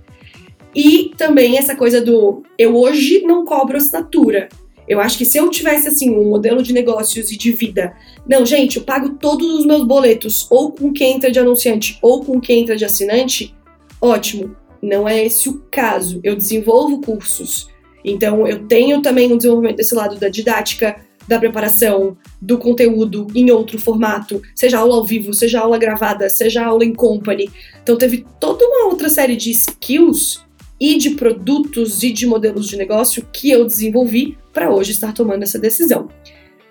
E 0.76 1.12
também 1.18 1.58
essa 1.58 1.76
coisa 1.76 2.02
do 2.02 2.44
eu 2.58 2.76
hoje 2.76 3.22
não 3.22 3.46
cobro 3.46 3.78
assinatura. 3.78 4.50
Eu 4.88 5.00
acho 5.00 5.18
que 5.18 5.26
se 5.26 5.38
eu 5.38 5.50
tivesse 5.50 5.88
assim 5.88 6.12
um 6.12 6.30
modelo 6.30 6.62
de 6.62 6.74
negócios 6.74 7.32
e 7.32 7.38
de 7.38 7.52
vida, 7.52 7.96
não, 8.28 8.46
gente, 8.46 8.78
eu 8.78 8.84
pago 8.84 9.18
todos 9.18 9.48
os 9.52 9.66
meus 9.66 9.84
boletos 9.84 10.46
ou 10.52 10.72
com 10.72 10.94
quem 10.94 11.16
entra 11.16 11.32
de 11.32 11.40
anunciante 11.40 11.98
ou 12.02 12.24
com 12.24 12.40
quem 12.40 12.62
entra 12.62 12.76
de 12.76 12.86
assinante, 12.86 13.56
ótimo. 14.00 14.56
Não 14.82 15.08
é 15.08 15.26
esse 15.26 15.50
o 15.50 15.64
caso. 15.72 16.20
Eu 16.24 16.36
desenvolvo 16.36 17.02
cursos, 17.02 17.70
então, 18.12 18.48
eu 18.48 18.68
tenho 18.68 19.02
também 19.02 19.32
um 19.32 19.38
desenvolvimento 19.38 19.78
desse 19.78 19.96
lado 19.96 20.18
da 20.18 20.30
didática, 20.30 20.96
da 21.28 21.40
preparação, 21.40 22.16
do 22.40 22.58
conteúdo 22.58 23.28
em 23.34 23.50
outro 23.50 23.80
formato, 23.80 24.42
seja 24.56 24.78
aula 24.78 24.96
ao 24.96 25.04
vivo, 25.04 25.34
seja 25.34 25.60
aula 25.60 25.78
gravada, 25.78 26.30
seja 26.30 26.64
aula 26.64 26.86
em 26.86 26.94
company. 26.94 27.50
Então, 27.82 27.98
teve 27.98 28.26
toda 28.40 28.64
uma 28.64 28.86
outra 28.86 29.10
série 29.10 29.36
de 29.36 29.50
skills 29.52 30.46
e 30.80 30.98
de 30.98 31.12
produtos 31.12 32.04
e 32.04 32.12
de 32.12 32.28
modelos 32.28 32.68
de 32.68 32.78
negócio 32.78 33.28
que 33.34 33.50
eu 33.50 33.66
desenvolvi 33.66 34.38
para 34.54 34.70
hoje 34.70 34.92
estar 34.92 35.14
tomando 35.14 35.44
essa 35.44 35.58
decisão. 35.58 36.10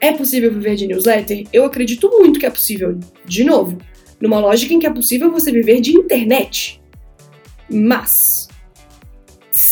É 0.01 0.13
possível 0.13 0.53
viver 0.53 0.77
de 0.77 0.87
newsletter? 0.87 1.45
Eu 1.53 1.65
acredito 1.65 2.11
muito 2.11 2.39
que 2.39 2.47
é 2.47 2.51
possível. 2.51 2.99
De 3.25 3.43
novo, 3.43 3.79
numa 4.21 4.39
lógica 4.39 4.75
em 4.75 4.79
que 4.79 4.87
é 4.87 4.93
possível 4.93 5.31
você 5.31 5.51
viver 5.51 5.81
de 5.81 5.97
internet. 5.97 6.81
Mas 7.71 8.44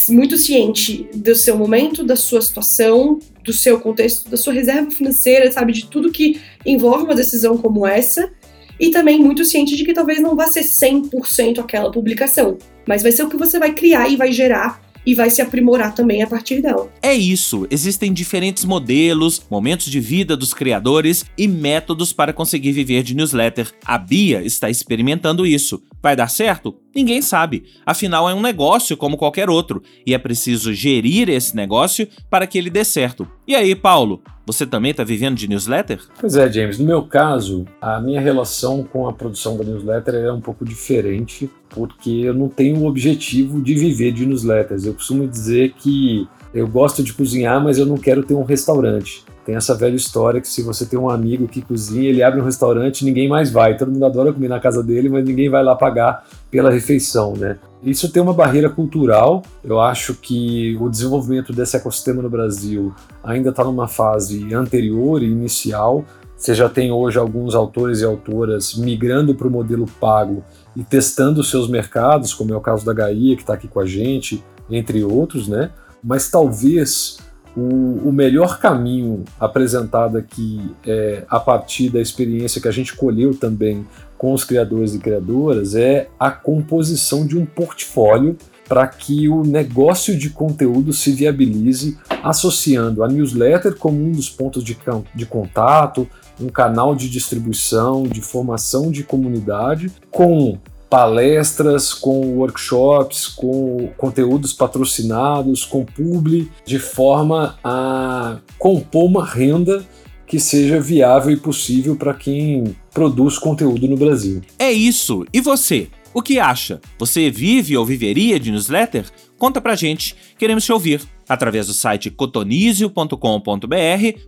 muito 0.09 0.37
ciente 0.37 1.09
do 1.15 1.35
seu 1.35 1.57
momento, 1.57 2.05
da 2.05 2.17
sua 2.17 2.41
situação, 2.41 3.19
do 3.45 3.53
seu 3.53 3.81
contexto, 3.81 4.31
da 4.31 4.37
sua 4.37 4.53
reserva 4.53 4.91
financeira, 4.91 5.51
sabe, 5.51 5.73
de 5.73 5.87
tudo 5.87 6.13
que 6.13 6.41
envolve 6.65 7.05
uma 7.05 7.15
decisão 7.15 7.57
como 7.57 7.87
essa, 7.87 8.31
e 8.79 8.91
também 8.91 9.21
muito 9.21 9.45
ciente 9.45 9.77
de 9.77 9.85
que 9.85 9.93
talvez 9.93 10.21
não 10.21 10.35
vá 10.35 10.47
ser 10.47 10.63
100% 10.63 11.59
aquela 11.59 11.91
publicação, 11.91 12.59
mas 12.87 13.03
vai 13.03 13.13
ser 13.13 13.23
o 13.23 13.29
que 13.29 13.37
você 13.37 13.59
vai 13.59 13.73
criar 13.73 14.09
e 14.09 14.17
vai 14.17 14.33
gerar 14.33 14.81
e 15.05 15.15
vai 15.15 15.31
se 15.31 15.43
aprimorar 15.43 15.95
também 15.95 16.23
a 16.23 16.27
partir 16.27 16.61
dela. 16.61 16.93
É 17.03 17.15
isso, 17.15 17.67
existem 17.71 18.13
diferentes 18.13 18.65
modelos, 18.65 19.43
momentos 19.51 19.87
de 19.87 20.01
vida 20.01 20.37
dos 20.37 20.55
criadores 20.55 21.25
e 21.37 21.49
métodos 21.49 22.13
para 22.13 22.33
conseguir 22.33 22.73
viver 22.73 23.03
de 23.03 23.15
newsletter. 23.15 23.71
A 23.85 23.99
Bia 23.99 24.43
está 24.43 24.71
experimentando 24.71 25.45
isso. 25.45 25.83
Vai 26.01 26.17
dar 26.17 26.29
certo? 26.29 26.77
Ninguém 26.95 27.23
sabe. 27.23 27.65
Afinal, 27.87 28.29
é 28.29 28.35
um 28.35 28.43
negócio 28.43 28.97
como 28.97 29.17
qualquer 29.17 29.49
outro 29.49 29.83
e 30.07 30.15
é 30.15 30.19
preciso 30.19 30.73
gerir 30.73 31.29
esse 31.29 31.57
negócio 31.57 32.07
para 32.29 32.47
que 32.47 32.59
ele 32.59 32.71
dê 32.71 32.85
certo. 32.85 33.27
E 33.47 33.55
aí, 33.55 33.75
Paulo, 33.75 34.23
você 34.47 34.67
também 34.67 34.91
está 34.91 35.05
vivendo 35.05 35.37
de 35.37 35.49
newsletter? 35.49 36.01
Pois 36.21 36.37
é, 36.37 36.51
James. 36.51 36.79
No 36.79 36.85
meu 36.85 37.03
caso, 37.03 37.65
a 37.81 38.01
minha 38.01 38.21
relação 38.21 38.83
com 38.83 39.09
a 39.09 39.13
produção 39.13 39.57
da 39.57 39.65
newsletter 39.65 40.15
é 40.15 40.33
um 40.33 40.41
pouco 40.41 40.65
diferente, 40.65 41.49
porque 41.69 42.11
eu 42.11 42.35
não 42.35 42.49
tenho 42.49 42.79
o 42.79 42.87
objetivo 42.87 43.63
de 43.63 43.75
viver 43.75 44.13
de 44.13 44.27
newsletters. 44.27 44.85
Eu 44.85 44.95
costumo 44.95 45.27
dizer 45.27 45.73
que 45.79 46.29
eu 46.53 46.67
gosto 46.69 47.03
de 47.03 47.15
cozinhar, 47.15 47.63
mas 47.63 47.79
eu 47.79 47.87
não 47.87 47.97
quero 47.97 48.23
ter 48.23 48.35
um 48.35 48.45
restaurante. 48.45 49.25
Tem 49.45 49.57
essa 49.57 49.75
velha 49.75 49.97
história 49.97 50.41
que 50.41 50.47
se 50.47 50.63
você 50.63 50.87
tem 50.87 50.99
um 50.99 51.11
amigo 51.11 51.49
que 51.49 51.63
cozinha, 51.63 52.09
ele 52.09 52.23
abre 52.23 52.41
um 52.41 52.45
restaurante, 52.45 53.05
ninguém 53.05 53.29
mais 53.29 53.51
vai. 53.51 53.77
Todo 53.77 53.91
mundo 53.91 54.07
adora 54.07 54.33
comer 54.33 54.49
na 54.49 54.61
casa 54.61 54.83
dele, 54.83 55.09
mas 55.09 55.25
ninguém 55.25 55.49
vai 55.49 55.65
lá 55.65 55.75
pagar 55.75 56.25
pela 56.51 56.71
refeição, 56.71 57.35
né? 57.35 57.59
Isso 57.83 58.13
tem 58.13 58.23
uma 58.23 58.33
barreira 58.33 58.71
cultural. 58.71 59.43
Eu 59.65 59.81
acho 59.81 60.15
que 60.15 60.77
o 60.81 60.89
desenvolvimento 60.89 61.53
desse 61.53 61.77
ecossistema 61.77 62.23
no 62.23 62.31
Brasil 62.31 62.95
ainda 63.25 63.51
está 63.51 63.65
numa 63.65 63.89
fase 63.89 64.55
anterior 64.55 65.21
e 65.23 65.27
inicial. 65.27 66.05
Você 66.37 66.55
já 66.55 66.69
tem 66.69 66.93
hoje 66.93 67.19
alguns 67.19 67.55
autores 67.55 68.01
e 68.01 68.05
autoras 68.05 68.75
migrando 68.75 69.35
para 69.35 69.49
o 69.49 69.51
modelo 69.51 69.87
pago 70.01 70.45
e 70.77 70.85
testando 70.85 71.43
seus 71.43 71.69
mercados, 71.69 72.33
como 72.33 72.53
é 72.53 72.57
o 72.57 72.61
caso 72.61 72.87
da 72.87 72.93
Gaia, 72.93 73.35
que 73.35 73.43
está 73.43 73.55
aqui 73.55 73.67
com 73.67 73.81
a 73.81 73.87
gente, 73.87 74.43
entre 74.71 75.03
outros, 75.03 75.49
né? 75.49 75.71
Mas 76.03 76.31
talvez 76.31 77.19
o, 77.57 78.09
o, 78.09 78.13
melhor 78.13 78.59
caminho 78.59 79.25
apresentado 79.39 80.17
aqui 80.17 80.75
é, 80.87 81.25
a 81.29 81.39
partir 81.39 81.91
da 81.91 82.01
experiência 82.01 82.61
que 82.61 82.69
a 82.69 82.73
gente 82.73 82.95
colheu 82.95 83.35
também 83.35 83.87
com 84.17 84.33
os 84.33 84.45
criadores 84.45 84.95
e 84.95 84.99
criadoras 84.99 85.75
é 85.75 86.09
a 86.19 86.31
composição 86.31 87.27
de 87.27 87.37
um 87.37 87.45
portfólio 87.45 88.37
para 88.69 88.87
que 88.87 89.29
o 89.29 89.43
negócio 89.43 90.17
de 90.17 90.31
conteúdo 90.31 90.93
se 90.93 91.13
viabilize 91.13 91.99
associando 92.23 93.03
a 93.03 93.09
newsletter 93.09 93.77
como 93.77 94.03
um 94.03 94.13
dos 94.13 94.31
pontos 94.31 94.65
de, 94.65 94.79
de 95.15 95.27
contato, 95.27 96.09
um 96.41 96.49
canal 96.49 96.95
de 96.95 97.11
distribuição, 97.11 98.05
de 98.05 98.23
formação 98.23 98.91
de 98.91 99.03
comunidade, 99.03 99.93
com 100.11 100.59
palestras, 100.93 101.95
com 101.95 102.37
workshops, 102.37 103.27
com 103.27 103.89
conteúdos 103.97 104.53
patrocinados, 104.53 105.65
com 105.65 105.87
publi, 105.87 106.51
de 106.67 106.79
forma 106.79 107.59
a 107.65 108.37
compor 108.59 109.07
uma 109.07 109.25
renda 109.25 109.83
que 110.27 110.39
seja 110.39 110.79
viável 110.79 111.31
e 111.31 111.39
possível 111.39 111.97
para 111.97 112.13
quem 112.13 112.77
produz 112.93 113.39
conteúdo 113.39 113.89
no 113.89 113.97
Brasil. 113.97 114.43
É 114.59 114.71
isso. 114.71 115.25
E 115.33 115.41
você? 115.41 115.89
O 116.13 116.21
que 116.21 116.39
acha? 116.39 116.79
Você 116.99 117.31
vive 117.31 117.75
ou 117.75 117.87
viveria 117.87 118.39
de 118.39 118.51
newsletter? 118.51 119.07
Conta 119.39 119.63
pra 119.63 119.75
gente, 119.75 120.15
queremos 120.39 120.63
te 120.63 120.75
ouvir 120.75 121.01
através 121.27 121.69
do 121.69 121.73
site 121.73 122.11
cotonizio.com.br, 122.11 123.17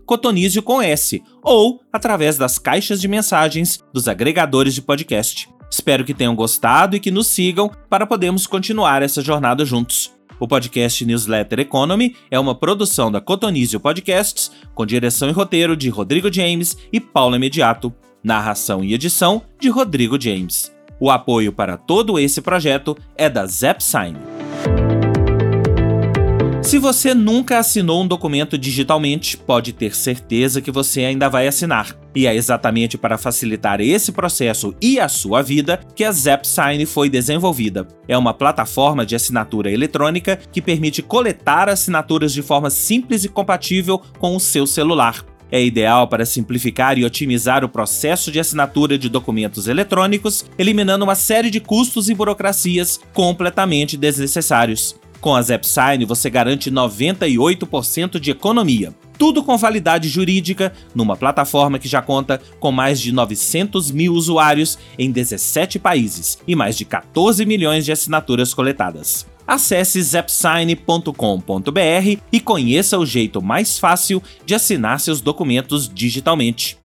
cotonizio 0.07 0.63
com 0.63 0.81
S, 0.81 1.23
ou 1.43 1.83
através 1.93 2.39
das 2.39 2.59
caixas 2.59 3.03
de 3.03 3.07
mensagens 3.07 3.81
dos 3.93 4.09
agregadores 4.09 4.75
de 4.75 4.81
podcast. 4.81 5.54
Espero 5.71 6.05
que 6.05 6.15
tenham 6.15 6.35
gostado 6.35 6.97
e 6.97 7.01
que 7.01 7.11
nos 7.11 7.27
sigam 7.27 7.71
para 7.89 8.07
podermos 8.07 8.47
continuar 8.47 9.03
essa 9.03 9.23
jornada 9.23 9.65
juntos. 9.65 10.13
O 10.39 10.49
podcast 10.49 11.05
Newsletter 11.05 11.61
Economy 11.61 12.17
é 12.31 12.39
uma 12.39 12.55
produção 12.55 13.11
da 13.11 13.21
Cotonizio 13.21 13.79
Podcasts, 13.79 14.51
com 14.75 14.85
direção 14.85 15.29
e 15.29 15.33
roteiro 15.33 15.77
de 15.77 15.89
Rodrigo 15.89 16.33
James 16.33 16.77
e 16.93 17.01
Paula 17.01 17.37
Imediato, 17.37 17.95
narração 18.23 18.83
e 18.83 18.95
edição 18.95 19.43
de 19.61 19.69
Rodrigo 19.69 20.21
James. 20.21 20.73
O 20.99 21.11
apoio 21.11 21.53
para 21.53 21.77
todo 21.77 22.19
esse 22.19 22.41
projeto 22.41 22.97
é 23.17 23.29
da 23.29 23.47
ZapSign. 23.47 24.34
Se 26.65 26.79
você 26.79 27.13
nunca 27.13 27.59
assinou 27.59 28.03
um 28.03 28.09
documento 28.09 28.57
digitalmente, 28.57 29.37
pode 29.37 29.71
ter 29.71 29.95
certeza 29.95 30.63
que 30.63 30.71
você 30.71 31.05
ainda 31.05 31.29
vai 31.29 31.47
assinar. 31.47 31.95
E 32.15 32.27
é 32.27 32.35
exatamente 32.35 32.97
para 32.97 33.19
facilitar 33.19 33.83
esse 33.83 34.11
processo 34.11 34.75
e 34.81 34.99
a 34.99 35.07
sua 35.07 35.43
vida 35.43 35.79
que 35.95 36.03
a 36.03 36.11
ZapSign 36.11 36.87
foi 36.87 37.11
desenvolvida. 37.11 37.87
É 38.09 38.17
uma 38.17 38.33
plataforma 38.33 39.05
de 39.05 39.15
assinatura 39.15 39.71
eletrônica 39.71 40.39
que 40.51 40.63
permite 40.63 41.03
coletar 41.03 41.69
assinaturas 41.69 42.33
de 42.33 42.41
forma 42.41 42.71
simples 42.71 43.25
e 43.25 43.29
compatível 43.29 44.01
com 44.19 44.35
o 44.35 44.41
seu 44.41 44.67
celular. 44.67 45.23
É 45.53 45.63
ideal 45.63 46.09
para 46.09 46.25
simplificar 46.25 46.99
e 46.99 47.05
otimizar 47.05 47.63
o 47.63 47.69
processo 47.69 48.33
de 48.33 48.41
assinatura 48.41 48.97
de 48.97 49.11
documentos 49.11 49.69
eletrônicos, 49.69 50.47
eliminando 50.59 51.05
uma 51.05 51.15
série 51.15 51.51
de 51.51 51.61
custos 51.61 52.09
e 52.09 52.15
burocracias 52.15 52.99
completamente 53.13 53.99
desnecessários. 53.99 54.97
Com 55.25 55.35
a 55.35 55.41
ZapSign 55.41 56.05
você 56.05 56.29
garante 56.29 56.71
98% 56.71 58.21
de 58.21 58.31
economia. 58.31 58.95
Tudo 59.19 59.43
com 59.43 59.57
validade 59.57 60.07
jurídica, 60.07 60.71
numa 60.95 61.17
plataforma 61.17 61.79
que 61.79 61.89
já 61.89 62.03
conta 62.03 62.39
com 62.61 62.71
mais 62.71 63.01
de 63.01 63.11
900 63.11 63.91
mil 63.91 64.13
usuários 64.13 64.79
em 64.99 65.11
17 65.11 65.79
países 65.79 66.39
e 66.47 66.55
mais 66.55 66.77
de 66.77 66.85
14 66.85 67.47
milhões 67.47 67.87
de 67.87 67.93
assinaturas 67.93 68.53
coletadas. 68.53 69.27
Acesse 69.47 70.03
zapsign.com.br 70.03 71.11
e 72.31 72.39
conheça 72.39 72.99
o 72.99 73.07
jeito 73.07 73.41
mais 73.41 73.79
fácil 73.79 74.23
de 74.45 74.55
assinar 74.55 75.01
seus 75.01 75.23
documentos 75.23 75.89
digitalmente. 75.89 76.84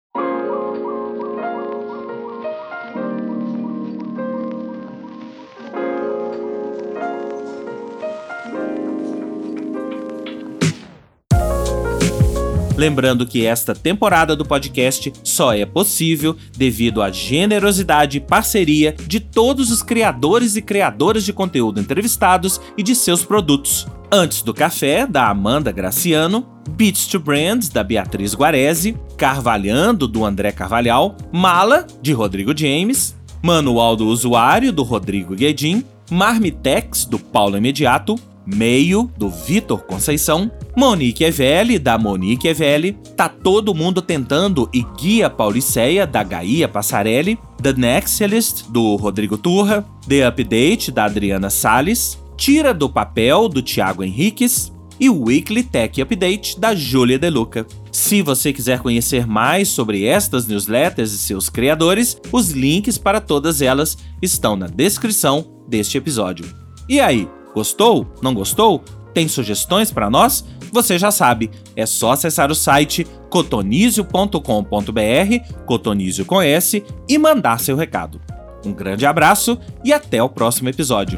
Lembrando 12.78 13.26
que 13.26 13.44
esta 13.44 13.74
temporada 13.74 14.36
do 14.36 14.46
podcast 14.46 15.12
só 15.24 15.52
é 15.52 15.66
possível 15.66 16.38
devido 16.56 17.02
à 17.02 17.10
generosidade 17.10 18.18
e 18.18 18.22
parceria 18.22 18.96
de 19.08 19.20
todos 19.20 19.72
os 19.72 19.82
criadores 19.82 20.56
e 20.56 20.62
criadoras 20.62 21.26
de 21.26 21.34
conteúdo 21.34 21.80
entrevistados 21.80 22.62
e 22.78 22.84
de 22.84 22.94
seus 22.94 23.26
produtos. 23.26 23.88
Antes 24.12 24.44
do 24.44 24.54
Café, 24.54 25.08
da 25.08 25.28
Amanda 25.28 25.72
Graciano, 25.72 26.48
Beats 26.70 27.08
to 27.08 27.20
Brands, 27.20 27.68
da 27.68 27.84
Beatriz 27.84 28.36
Guarese, 28.36 28.96
Carvalhando, 29.18 30.08
do 30.08 30.24
André 30.24 30.52
Carvalhal, 30.52 31.18
Mala, 31.32 31.88
de 32.00 32.14
Rodrigo 32.14 32.56
James, 32.56 33.18
Manual 33.42 33.96
do 33.96 34.06
Usuário, 34.06 34.72
do 34.72 34.84
Rodrigo 34.84 35.36
Guedin, 35.36 35.84
Marmitex, 36.12 37.06
do 37.06 37.18
Paulo 37.18 37.58
Imediato, 37.58 38.16
Meio, 38.48 39.12
do 39.18 39.30
Vitor 39.30 39.84
Conceição, 39.84 40.50
Monique 40.76 41.24
Evelli, 41.24 41.78
da 41.78 41.98
Monique 41.98 42.48
Evelli, 42.48 42.94
Tá 43.16 43.28
Todo 43.28 43.76
Mundo 43.76 44.02
Tentando 44.02 44.70
e 44.74 44.86
Guia 44.98 45.30
Pauliceia, 45.30 46.08
da 46.08 46.24
Gaia 46.24 46.68
Passarelli, 46.68 47.38
The 47.62 47.74
Nexalist, 47.74 48.70
do 48.70 48.96
Rodrigo 48.96 49.38
Turra, 49.38 49.86
The 50.08 50.26
Update, 50.26 50.92
da 50.92 51.06
Adriana 51.06 51.50
Salles, 51.50 52.18
Tira 52.38 52.74
do 52.74 52.88
Papel, 52.88 53.50
do 53.50 53.62
Tiago 53.62 54.04
Henriques, 54.04 54.72
e 55.00 55.10
o 55.10 55.26
Weekly 55.26 55.64
Tech 55.64 56.02
Update 56.02 56.60
da 56.60 56.74
Júlia 56.74 57.20
Deluca. 57.20 57.66
Se 57.92 58.22
você 58.22 58.52
quiser 58.52 58.80
conhecer 58.80 59.28
mais 59.28 59.68
sobre 59.70 60.06
estas 60.06 60.48
newsletters 60.48 61.12
e 61.12 61.18
seus 61.18 61.50
criadores, 61.50 62.18
os 62.32 62.52
links 62.52 62.98
para 62.98 63.22
todas 63.22 63.62
elas 63.62 63.98
estão 64.22 64.56
na 64.56 64.68
descrição 64.68 65.46
deste 65.68 65.98
episódio. 65.98 66.46
E 66.90 67.00
aí, 67.00 67.28
Gostou? 67.58 68.06
Não 68.22 68.36
gostou? 68.36 68.84
Tem 69.16 69.28
sugestões 69.28 69.90
para 69.90 70.12
nós? 70.12 70.46
Você 70.72 71.00
já 71.00 71.10
sabe, 71.10 71.50
é 71.76 71.88
só 71.88 72.12
acessar 72.12 72.52
o 72.52 72.56
site 72.56 73.04
cotonizio.com.br, 73.32 75.64
cotonizio 75.66 76.24
com 76.24 76.40
S, 76.40 76.86
e 77.10 77.18
mandar 77.18 77.60
seu 77.60 77.76
recado. 77.76 78.22
Um 78.64 78.72
grande 78.72 79.08
abraço 79.08 79.58
e 79.84 79.92
até 79.92 80.22
o 80.22 80.30
próximo 80.30 80.70
episódio. 80.70 81.18